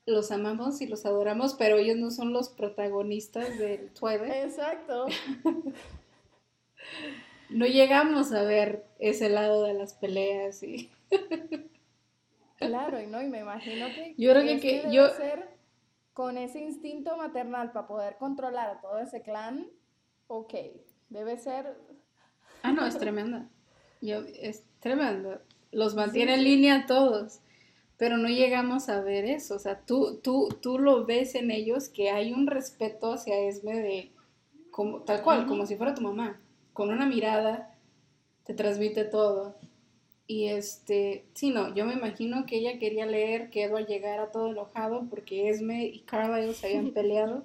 los 0.05 0.31
amamos 0.31 0.81
y 0.81 0.87
los 0.87 1.05
adoramos, 1.05 1.53
pero 1.55 1.77
ellos 1.77 1.97
no 1.97 2.09
son 2.11 2.31
los 2.33 2.49
protagonistas 2.49 3.57
del 3.59 3.89
Twilight. 3.91 4.33
Exacto. 4.45 5.07
No 7.49 7.65
llegamos 7.65 8.31
a 8.31 8.43
ver 8.43 8.85
ese 8.99 9.27
lado 9.29 9.63
de 9.63 9.73
las 9.73 9.93
peleas 9.95 10.61
y 10.61 10.89
Claro, 12.57 13.01
y 13.01 13.07
no, 13.07 13.21
y 13.23 13.27
me 13.27 13.39
imagino 13.39 13.87
que 13.93 14.13
Yo 14.17 14.31
creo 14.33 14.43
que- 14.43 14.59
que 14.59 14.83
yo- 14.91 15.09
ser 15.09 15.49
con 16.13 16.37
ese 16.37 16.59
instinto 16.59 17.15
maternal 17.17 17.71
para 17.71 17.87
poder 17.87 18.17
controlar 18.17 18.69
a 18.69 18.81
todo 18.81 18.99
ese 18.99 19.21
clan, 19.23 19.67
ok, 20.27 20.53
debe 21.09 21.37
ser 21.39 21.75
Ah, 22.61 22.71
no, 22.73 22.85
es 22.85 22.97
tremenda. 22.99 23.49
Yo, 24.01 24.23
es 24.41 24.63
tremenda. 24.79 25.41
Los 25.71 25.95
mantiene 25.95 26.33
Sí, 26.33 26.39
en 26.39 26.43
línea 26.43 26.75
a 26.75 26.85
todos, 26.85 27.39
pero 27.97 28.17
no 28.17 28.29
llegamos 28.29 28.89
a 28.89 29.01
ver 29.01 29.25
eso. 29.25 29.55
O 29.55 29.59
sea, 29.59 29.79
tú, 29.81 30.19
tú, 30.23 30.49
tú 30.61 30.79
lo 30.79 31.05
ves 31.05 31.35
en 31.35 31.51
ellos 31.51 31.89
que 31.89 32.09
hay 32.09 32.33
un 32.33 32.47
respeto 32.47 33.13
hacia 33.13 33.39
Esme 33.39 33.79
de 33.79 34.11
como, 34.71 35.01
tal 35.01 35.21
cual, 35.21 35.45
como 35.45 35.65
si 35.65 35.75
fuera 35.75 35.93
tu 35.93 36.01
mamá. 36.01 36.39
Con 36.73 36.89
una 36.89 37.05
mirada 37.05 37.75
te 38.45 38.53
transmite 38.53 39.03
todo. 39.03 39.55
Y 40.25 40.47
este, 40.47 41.25
sí, 41.33 41.49
no, 41.49 41.73
yo 41.73 41.85
me 41.85 41.93
imagino 41.93 42.45
que 42.45 42.57
ella 42.57 42.77
quería 42.77 43.05
leer 43.05 43.49
que 43.49 43.63
Edward 43.63 43.87
llegara 43.87 44.31
todo 44.31 44.51
enojado 44.51 45.07
porque 45.09 45.49
Esme 45.49 45.85
y 45.85 46.01
Carlisle 46.01 46.53
se 46.53 46.67
habían 46.67 46.91
peleado 46.93 47.43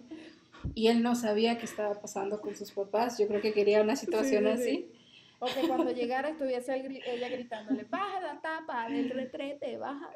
y 0.74 0.88
él 0.88 1.02
no 1.02 1.14
sabía 1.14 1.58
qué 1.58 1.64
estaba 1.64 2.00
pasando 2.00 2.40
con 2.40 2.56
sus 2.56 2.72
papás. 2.72 3.18
Yo 3.18 3.26
creo 3.26 3.40
que 3.40 3.52
quería 3.52 3.82
una 3.82 3.96
situación 3.96 4.44
sí, 4.44 4.50
así. 4.50 4.88
O 5.38 5.46
que 5.46 5.66
cuando 5.66 5.90
llegara 5.92 6.30
estuviese 6.30 6.74
ella 7.06 7.28
gritándole, 7.28 7.84
baja 7.84 8.20
la 8.20 8.40
tapa 8.40 8.88
del 8.88 9.10
retrete, 9.10 9.76
baja. 9.76 10.10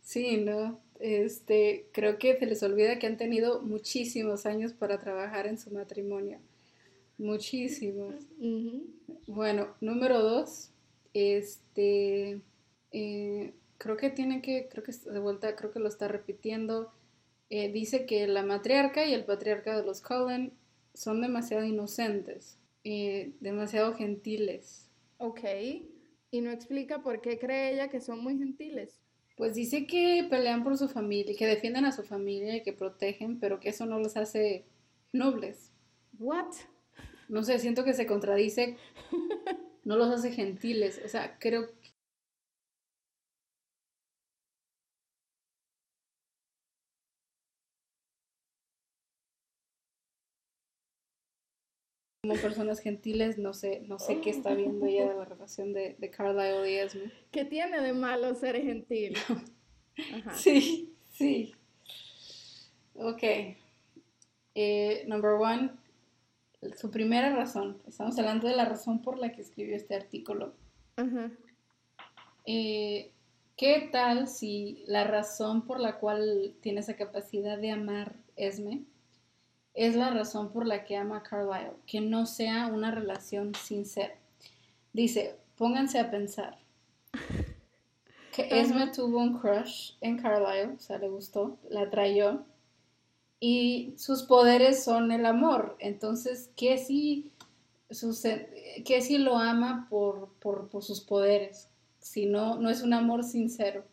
Sí, 0.00 0.38
no. 0.38 0.80
Este, 0.98 1.88
creo 1.92 2.18
que 2.18 2.38
se 2.38 2.46
les 2.46 2.62
olvida 2.62 2.98
que 2.98 3.06
han 3.06 3.18
tenido 3.18 3.60
muchísimos 3.60 4.46
años 4.46 4.72
para 4.72 4.98
trabajar 4.98 5.46
en 5.46 5.58
su 5.58 5.70
matrimonio. 5.70 6.38
Muchísimos. 7.18 8.14
Bueno, 9.26 9.74
número 9.80 10.22
dos, 10.22 10.70
este, 11.12 12.40
eh, 12.92 13.52
creo 13.78 13.96
que 13.96 14.10
tienen 14.10 14.40
que, 14.42 14.68
creo 14.70 14.84
que 14.84 14.92
de 14.92 15.18
vuelta, 15.18 15.54
creo 15.56 15.70
que 15.70 15.80
lo 15.80 15.88
está 15.88 16.08
repitiendo. 16.08 16.92
Eh, 17.48 17.70
dice 17.72 18.06
que 18.06 18.26
la 18.26 18.42
matriarca 18.42 19.06
y 19.06 19.14
el 19.14 19.24
patriarca 19.24 19.76
de 19.76 19.86
los 19.86 20.00
Cullen 20.00 20.52
son 20.94 21.20
demasiado 21.20 21.64
inocentes, 21.64 22.58
eh, 22.82 23.32
demasiado 23.40 23.94
gentiles. 23.94 24.90
Ok, 25.18 25.40
y 26.30 26.40
no 26.40 26.50
explica 26.50 27.02
por 27.02 27.20
qué 27.20 27.38
cree 27.38 27.72
ella 27.72 27.88
que 27.88 28.00
son 28.00 28.22
muy 28.22 28.36
gentiles. 28.36 29.00
Pues 29.36 29.54
dice 29.54 29.86
que 29.86 30.26
pelean 30.28 30.64
por 30.64 30.76
su 30.78 30.88
familia, 30.88 31.36
que 31.36 31.46
defienden 31.46 31.84
a 31.84 31.92
su 31.92 32.02
familia 32.02 32.56
y 32.56 32.62
que 32.62 32.72
protegen, 32.72 33.38
pero 33.38 33.60
que 33.60 33.68
eso 33.68 33.86
no 33.86 33.98
los 33.98 34.16
hace 34.16 34.64
nobles. 35.12 35.72
What? 36.18 36.52
No 37.28 37.42
sé, 37.44 37.58
siento 37.58 37.84
que 37.84 37.92
se 37.92 38.06
contradice, 38.06 38.76
no 39.84 39.96
los 39.96 40.10
hace 40.10 40.32
gentiles. 40.32 41.00
O 41.04 41.08
sea, 41.08 41.38
creo 41.38 41.68
como 52.26 52.40
personas 52.40 52.80
gentiles, 52.80 53.38
no 53.38 53.54
sé, 53.54 53.82
no 53.86 53.98
sé 53.98 54.20
qué 54.20 54.30
está 54.30 54.52
viendo 54.54 54.84
ella 54.86 55.08
de 55.08 55.14
la 55.14 55.24
relación 55.24 55.72
de, 55.72 55.94
de 55.98 56.10
Carlisle 56.10 56.70
y 56.70 56.74
Esme. 56.74 57.12
¿Qué 57.30 57.44
tiene 57.44 57.80
de 57.80 57.92
malo 57.92 58.34
ser 58.34 58.60
gentil? 58.60 59.16
Ajá. 60.14 60.34
Sí, 60.34 60.92
sí. 61.12 61.54
Ok. 62.94 63.22
Eh, 64.54 65.04
number 65.06 65.32
one, 65.32 65.70
su 66.76 66.90
primera 66.90 67.34
razón. 67.34 67.80
Estamos 67.86 68.18
hablando 68.18 68.48
de 68.48 68.56
la 68.56 68.64
razón 68.64 69.02
por 69.02 69.18
la 69.18 69.30
que 69.30 69.42
escribió 69.42 69.76
este 69.76 69.94
artículo. 69.94 70.54
Ajá. 70.96 71.30
Eh, 72.44 73.12
¿qué 73.56 73.88
tal 73.92 74.26
si 74.26 74.82
la 74.86 75.04
razón 75.04 75.64
por 75.64 75.78
la 75.78 75.98
cual 75.98 76.56
tiene 76.60 76.80
esa 76.80 76.96
capacidad 76.96 77.56
de 77.58 77.70
amar 77.70 78.16
Esme 78.34 78.82
es 79.76 79.94
la 79.94 80.10
razón 80.10 80.50
por 80.50 80.66
la 80.66 80.84
que 80.84 80.96
ama 80.96 81.18
a 81.18 81.22
Carlisle? 81.22 81.74
Que 81.86 82.00
no 82.00 82.26
sea 82.26 82.66
una 82.66 82.90
relación 82.90 83.54
sincera. 83.54 84.14
Dice, 84.92 85.36
pónganse 85.56 85.98
a 86.00 86.10
pensar. 86.10 86.58
Que. 88.32 88.60
Esme 88.60 88.88
tuvo 88.88 89.16
un 89.18 89.38
crush 89.38 89.92
en 90.02 90.18
Carlisle, 90.18 90.74
o 90.74 90.78
sea, 90.78 90.98
le 90.98 91.08
gustó, 91.08 91.56
la 91.70 91.82
atrayó. 91.82 92.44
Y 93.40 93.94
sus 93.96 94.24
poderes 94.24 94.84
son 94.84 95.10
el 95.10 95.24
amor. 95.24 95.74
Entonces, 95.78 96.50
¿qué 96.54 96.76
si, 96.76 97.30
sus- 97.90 98.24
qué 98.84 99.00
si 99.00 99.16
lo 99.16 99.38
ama 99.38 99.86
por, 99.88 100.34
por, 100.38 100.68
por 100.68 100.82
sus 100.82 101.00
poderes? 101.00 101.70
Si 101.98 102.26
no, 102.26 102.58
no 102.58 102.68
es 102.68 102.82
un 102.82 102.92
amor 102.92 103.24
sincero. 103.24 103.84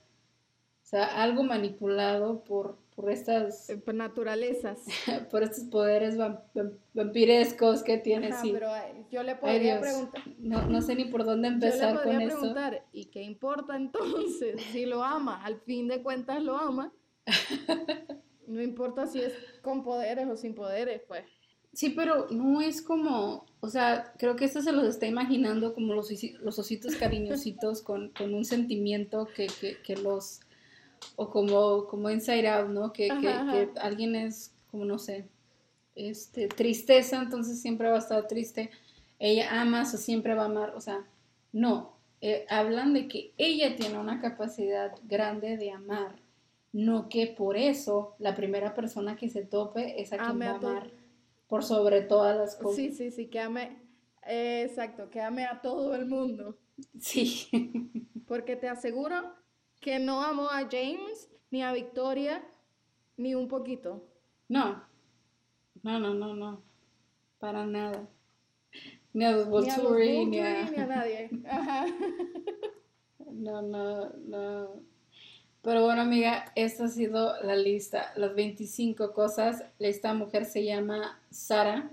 O 0.83 0.85
sea, 0.85 1.05
algo 1.23 1.43
manipulado 1.43 2.43
por, 2.43 2.77
por, 2.95 3.09
estas, 3.11 3.69
Eh, 3.69 3.77
por 3.77 3.93
naturalezas. 3.95 4.79
por 5.31 5.43
estos 5.43 5.65
poderes 5.65 6.17
vam- 6.17 6.41
vam- 6.53 6.77
vampirescos 6.93 7.83
que 7.83 7.97
tiene. 7.97 8.27
Ajá, 8.27 8.41
sí. 8.41 8.51
pero 8.53 8.69
yo 9.11 9.23
le 9.23 9.35
podría 9.35 9.79
preguntar. 9.79 10.21
No, 10.39 10.65
no 10.67 10.81
sé 10.81 10.95
ni 10.95 11.05
por 11.05 11.25
dónde 11.25 11.49
Yo 11.49 11.55
le 11.57 11.65
empezar 11.65 11.95
con 11.95 12.03
podría 12.03 12.27
esto. 12.27 12.39
preguntar, 12.39 12.85
¿y 12.91 13.05
qué 13.05 13.21
importa 13.21 13.75
entonces 13.75 14.61
si 14.71 14.85
lo 14.85 15.03
ama? 15.03 15.43
Al 15.43 15.59
fin 15.61 15.87
de 15.87 16.01
cuentas 16.01 16.41
lo 16.43 16.57
ama. 16.57 16.91
No 18.45 18.61
importa 18.61 19.07
si 19.07 19.21
es 19.21 19.33
con 19.61 19.83
poderes 19.83 20.27
o 20.27 20.35
sin 20.35 20.53
poderes, 20.53 21.01
pues. 21.07 21.23
Sí, 21.71 21.89
pero 21.91 22.27
no 22.29 22.61
es 22.61 22.81
como, 22.81 23.45
o 23.61 23.67
sea, 23.69 24.13
creo 24.19 24.35
que 24.35 24.45
esto 24.45 24.61
se 24.61 24.73
los 24.73 24.83
está 24.85 25.07
imaginando 25.07 25.73
como 25.73 25.93
los, 25.93 26.11
osi- 26.11 26.37
los 26.39 26.59
ositos 26.59 26.95
cariñositos 26.97 27.81
con, 27.81 28.09
con 28.09 28.33
un 28.33 28.43
sentimiento 28.45 29.27
que, 29.33 29.47
que, 29.47 29.77
que 29.81 29.95
los, 29.95 30.41
o 31.15 31.29
como, 31.29 31.87
como 31.87 32.09
Inside 32.09 32.47
Out, 32.47 32.69
¿no? 32.69 32.93
Que, 32.93 33.07
que, 33.07 33.27
Ajá, 33.29 33.51
que 33.51 33.61
ajá. 33.71 33.87
alguien 33.87 34.15
es, 34.15 34.53
como 34.71 34.85
no 34.85 34.99
sé, 34.99 35.27
este, 35.95 36.47
tristeza, 36.47 37.21
entonces 37.21 37.61
siempre 37.61 37.89
va 37.89 37.95
a 37.95 37.99
estar 37.99 38.27
triste. 38.27 38.71
Ella 39.19 39.61
ama, 39.61 39.83
o 39.83 39.85
siempre 39.85 40.33
va 40.33 40.43
a 40.43 40.45
amar, 40.45 40.73
o 40.75 40.81
sea, 40.81 41.05
no. 41.51 41.93
eh, 42.21 42.45
hablan 42.49 42.93
de 42.93 43.07
que 43.07 43.33
ella 43.37 43.75
tiene 43.75 43.99
una 43.99 44.19
capacidad 44.19 44.93
grande 45.03 45.57
de 45.57 45.71
amar, 45.71 46.15
no 46.71 47.07
que 47.09 47.27
por 47.27 47.57
eso 47.57 48.15
la 48.17 48.35
primera 48.35 48.73
persona 48.73 49.15
que 49.15 49.29
se 49.29 49.43
tope 49.45 50.01
es 50.01 50.11
a 50.13 50.17
quien 50.17 50.29
Ame 50.31 50.45
va 50.47 50.51
a 50.51 50.55
amar 50.55 50.91
por 51.47 51.63
sobre 51.63 52.01
todas 52.01 52.35
las 52.35 52.55
cosas. 52.55 52.77
Sí, 52.77 52.91
sí, 52.91 53.11
sí, 53.11 53.27
que 53.27 53.39
ame, 53.39 53.77
eh, 54.25 54.65
exacto, 54.67 55.09
que 55.09 55.21
ame 55.21 55.45
a 55.45 55.61
todo 55.61 55.93
el 55.95 56.07
mundo. 56.07 56.57
Sí. 56.99 57.47
Porque 58.27 58.55
te 58.55 58.67
aseguro 58.67 59.35
que 59.83 59.99
no 59.99 60.23
amó 60.23 60.49
a 60.49 60.61
James, 60.61 61.29
ni 61.51 61.61
a 61.61 61.73
Victoria, 61.73 62.41
ni 63.17 63.35
un 63.35 63.49
poquito. 63.49 64.01
No. 64.47 64.81
No, 65.83 65.99
no, 65.99 66.13
no, 66.13 66.33
no. 66.33 66.63
Para 67.37 67.65
nada. 67.65 68.07
Ni 69.11 69.25
a 69.25 69.31
los 69.33 69.49
Volturi, 69.49 70.25
ni 70.25 70.39
a 70.39 70.65
nadie. 70.87 71.29
Ajá. 71.47 71.85
No, 73.35 73.63
no, 73.63 74.09
no. 74.09 74.83
Pero 75.63 75.83
bueno, 75.83 76.03
amiga, 76.03 76.51
esta 76.55 76.85
ha 76.85 76.87
sido 76.87 77.41
la 77.41 77.55
lista. 77.55 78.13
Las 78.15 78.35
25 78.35 79.11
cosas. 79.11 79.65
Esta 79.79 80.13
mujer 80.13 80.45
se 80.45 80.63
llama 80.63 81.19
Sara. 81.31 81.89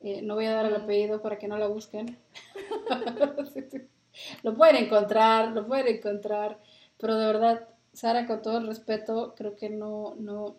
Eh, 0.00 0.22
no 0.22 0.34
voy 0.34 0.46
a 0.46 0.52
dar 0.52 0.66
el 0.66 0.74
apellido 0.74 1.22
para 1.22 1.38
que 1.38 1.46
no 1.46 1.56
la 1.56 1.68
busquen. 1.68 2.18
Lo 4.42 4.54
pueden 4.56 4.76
encontrar, 4.76 5.52
lo 5.52 5.66
pueden 5.66 5.96
encontrar. 5.96 6.58
Pero 7.00 7.16
de 7.16 7.26
verdad, 7.26 7.68
Sara, 7.92 8.26
con 8.26 8.42
todo 8.42 8.58
el 8.58 8.66
respeto, 8.66 9.34
creo 9.36 9.56
que 9.56 9.70
no, 9.70 10.14
no, 10.18 10.56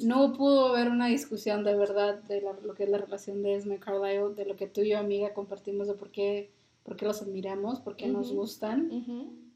no 0.00 0.32
pudo 0.32 0.68
haber 0.74 0.88
una 0.90 1.06
discusión 1.06 1.62
de 1.64 1.74
verdad 1.76 2.16
de 2.24 2.40
la- 2.40 2.52
lo 2.64 2.74
que 2.74 2.84
es 2.84 2.88
la 2.90 2.98
relación 2.98 3.42
de 3.42 3.54
Esme 3.54 3.78
Carlisle, 3.78 4.34
de 4.34 4.44
lo 4.46 4.56
que 4.56 4.66
tú 4.66 4.80
y 4.82 4.90
yo, 4.90 4.98
amiga, 4.98 5.32
compartimos 5.32 5.86
de 5.86 5.94
por 5.94 6.10
qué, 6.10 6.50
por 6.82 6.96
qué 6.96 7.06
los 7.06 7.22
admiramos, 7.22 7.80
por 7.80 7.96
qué 7.96 8.08
nos 8.08 8.32
gustan 8.32 8.90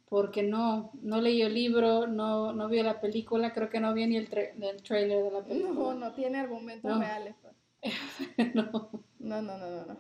porque 0.09 0.43
no, 0.43 0.91
no 1.03 1.21
leyó 1.21 1.49
el 1.49 1.53
libro, 1.55 2.07
no, 2.07 2.55
no 2.55 2.69
vio 2.69 2.83
la 2.83 2.99
película, 2.99 3.53
creo 3.53 3.69
que 3.69 3.79
no 3.79 3.93
vio 3.93 4.07
ni 4.07 4.17
el, 4.17 4.31
tra- 4.31 4.53
el 4.59 4.83
trailer 4.83 5.23
de 5.23 5.31
la 5.31 5.41
No, 5.41 5.45
película. 5.47 5.95
no 5.97 6.13
tiene 6.15 6.39
argumentos 6.39 6.91
No. 6.91 6.99
reales. 6.99 7.35
pues. 7.43 7.55
No. 8.55 8.89
No, 9.19 9.43
no, 9.43 9.59
no, 9.59 9.69
no, 9.71 9.85
no. 9.85 9.97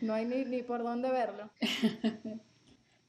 No 0.00 0.14
hay 0.14 0.24
ni, 0.24 0.44
ni 0.46 0.62
por 0.62 0.82
dónde 0.82 1.10
verlo. 1.10 1.50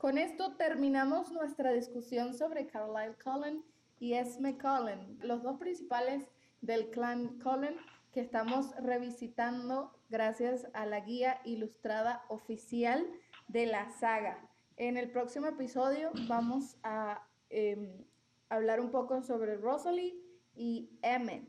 Con 0.01 0.17
esto 0.17 0.55
terminamos 0.55 1.31
nuestra 1.31 1.73
discusión 1.73 2.33
sobre 2.33 2.65
Carlisle 2.65 3.15
Cullen 3.23 3.63
y 3.99 4.13
Esme 4.13 4.57
Cullen, 4.57 5.19
los 5.21 5.43
dos 5.43 5.59
principales 5.59 6.27
del 6.59 6.89
clan 6.89 7.37
Cullen, 7.37 7.75
que 8.11 8.21
estamos 8.21 8.75
revisitando 8.77 9.95
gracias 10.09 10.67
a 10.73 10.87
la 10.87 11.01
guía 11.01 11.39
ilustrada 11.45 12.25
oficial 12.29 13.05
de 13.47 13.67
la 13.67 13.91
saga. 13.91 14.49
En 14.75 14.97
el 14.97 15.11
próximo 15.11 15.45
episodio 15.45 16.09
vamos 16.27 16.77
a 16.81 17.21
em, 17.51 18.03
hablar 18.49 18.79
un 18.79 18.89
poco 18.89 19.21
sobre 19.21 19.55
Rosalie 19.55 20.15
y 20.55 20.97
Emmett. 21.03 21.47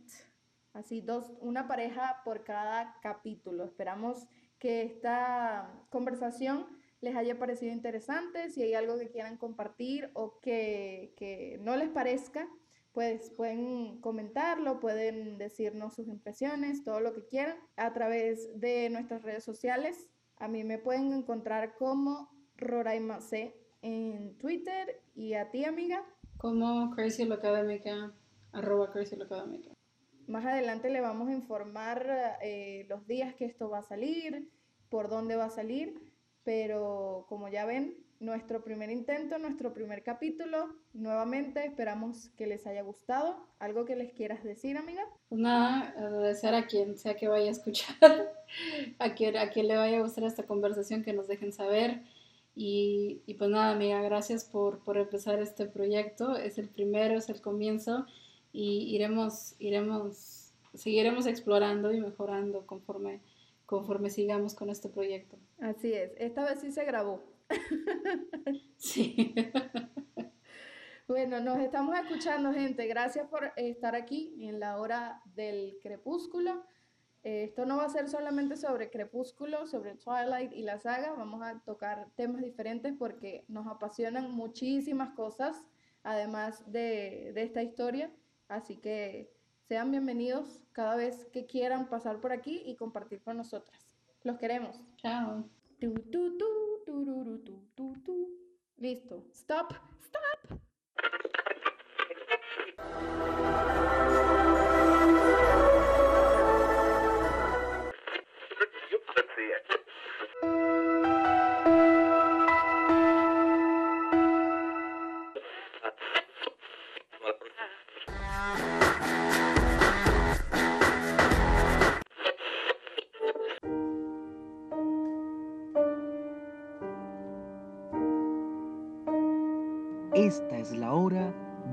Así, 0.75 1.01
dos, 1.01 1.33
una 1.41 1.67
pareja 1.67 2.21
por 2.23 2.45
cada 2.45 2.99
capítulo. 3.01 3.65
Esperamos 3.65 4.27
que 4.59 4.83
esta 4.83 5.73
conversación 5.89 6.82
les 7.03 7.17
haya 7.17 7.39
parecido 7.39 7.73
interesante. 7.73 8.49
Si 8.51 8.63
hay 8.63 8.75
algo 8.75 8.99
que 8.99 9.11
quieran 9.11 9.37
compartir 9.37 10.11
o 10.15 10.39
que, 10.41 11.13
que 11.17 11.59
no 11.61 11.77
les 11.77 11.91
parezca, 11.91 12.49
pues 12.93 13.31
pueden 13.31 14.01
comentarlo, 14.01 14.81
pueden 14.81 15.37
decirnos 15.37 15.95
sus 15.95 16.09
impresiones, 16.09 16.85
todo 16.85 17.01
lo 17.01 17.13
que 17.13 17.27
quieran 17.27 17.57
a 17.77 17.93
través 17.93 18.59
de 18.59 18.89
nuestras 18.89 19.23
redes 19.23 19.45
sociales. 19.45 20.09
A 20.37 20.47
mí 20.47 20.63
me 20.63 20.79
pueden 20.79 21.13
encontrar 21.13 21.75
como 21.75 22.31
Roraima 22.57 23.21
C 23.21 23.57
en 23.83 24.39
Twitter 24.39 25.03
y 25.15 25.35
a 25.35 25.51
ti, 25.51 25.65
amiga. 25.65 26.05
Como 26.39 26.95
Crazy 26.95 27.31
Académica, 27.31 28.15
arroba 28.53 28.93
Crazy 28.93 29.17
Más 30.29 30.45
adelante 30.45 30.89
le 30.89 31.01
vamos 31.01 31.29
a 31.29 31.33
informar 31.33 32.39
eh, 32.43 32.87
los 32.89 33.07
días 33.07 33.35
que 33.35 33.47
esto 33.47 33.71
va 33.71 33.79
a 33.79 33.83
salir, 33.83 34.51
por 34.89 35.09
dónde 35.09 35.37
va 35.37 35.47
a 35.47 35.51
salir, 35.51 36.12
pero 36.45 37.27
como 37.29 37.49
ya 37.49 37.65
ven, 37.65 37.97
nuestro 38.23 38.63
primer 38.63 38.91
intento, 38.91 39.37
nuestro 39.39 39.75
primer 39.75 40.03
capítulo. 40.05 40.77
Nuevamente 40.95 41.65
esperamos 41.67 42.31
que 42.37 42.47
les 42.47 42.67
haya 42.67 42.83
gustado. 42.83 43.37
¿Algo 43.59 43.85
que 43.85 43.97
les 43.97 44.13
quieras 44.13 44.45
decir, 44.45 44.77
amiga? 44.77 45.03
Pues 45.29 45.41
nada, 45.41 45.93
agradecer 45.99 46.55
a 46.55 46.67
quien 46.67 46.97
sea 46.97 47.17
que 47.17 47.29
vaya 47.29 47.49
a 47.49 47.53
escuchar, 47.53 47.97
a 49.01 49.15
quien, 49.15 49.37
a 49.37 49.51
quien 49.51 49.67
le 49.67 49.77
vaya 49.77 49.99
a 49.99 50.03
gustar 50.03 50.25
esta 50.25 50.45
conversación, 50.45 51.03
que 51.03 51.13
nos 51.13 51.27
dejen 51.27 51.53
saber. 51.53 52.03
Y, 52.55 53.23
y 53.27 53.35
pues 53.35 53.51
nada, 53.51 53.73
amiga, 53.73 54.01
gracias 54.03 54.45
por, 54.45 54.85
por, 54.85 54.99
empezar 54.99 55.41
este 55.41 55.67
proyecto. 55.67 56.37
Es 56.37 56.59
el 56.59 56.69
primero, 56.69 57.19
es 57.19 57.29
el 57.29 57.41
comienzo 57.41 58.07
y 58.53 58.95
iremos, 58.95 59.57
iremos, 59.59 60.53
seguiremos 60.75 61.27
explorando 61.27 61.93
y 61.93 62.01
mejorando 62.01 62.67
conforme, 62.67 63.21
conforme 63.73 64.11
sigamos 64.11 64.55
con 64.55 64.69
este 64.69 64.91
proyecto. 64.91 65.39
Así 65.59 65.95
es, 65.95 66.13
esta 66.19 66.45
vez 66.45 66.61
sí 66.61 66.71
se 66.71 66.85
grabó. 66.85 67.25
Sí. 68.77 69.35
Bueno, 71.09 71.41
nos 71.41 71.59
estamos 71.59 71.99
escuchando, 71.99 72.53
gente. 72.53 72.87
Gracias 72.87 73.27
por 73.29 73.53
estar 73.57 73.95
aquí 73.95 74.35
en 74.49 74.61
la 74.61 74.79
hora 74.79 75.21
del 75.35 75.77
crepúsculo. 75.83 76.65
Eh, 77.23 77.45
esto 77.45 77.67
no 77.67 77.77
va 77.77 77.85
a 77.85 77.91
ser 77.91 78.09
solamente 78.09 78.57
sobre 78.57 78.89
Crepúsculo, 78.89 79.67
sobre 79.67 79.97
Twilight 79.97 80.53
y 80.55 80.63
la 80.63 80.79
saga. 80.79 81.13
Vamos 81.13 81.43
a 81.43 81.61
tocar 81.65 82.09
temas 82.15 82.41
diferentes 82.41 82.95
porque 82.99 83.45
nos 83.49 83.67
apasionan 83.67 84.31
muchísimas 84.31 85.11
cosas, 85.11 85.63
además 86.03 86.65
de, 86.71 87.33
de 87.35 87.43
esta 87.43 87.63
historia. 87.63 88.11
Así 88.49 88.77
que 88.77 89.35
sean 89.69 89.91
bienvenidos 89.91 90.63
cada 90.73 90.97
vez 90.97 91.27
que 91.33 91.47
quieran 91.47 91.89
pasar 91.89 92.21
por 92.21 92.33
aquí 92.33 92.63
y 92.67 92.77
compartir 92.77 93.23
con 93.23 93.37
nosotras. 93.37 93.89
Los 94.23 94.39
queremos. 94.39 94.77
Chao. 94.97 95.45
Listo. 98.79 99.25
Stop. 99.33 99.75
Stop. 100.01 100.59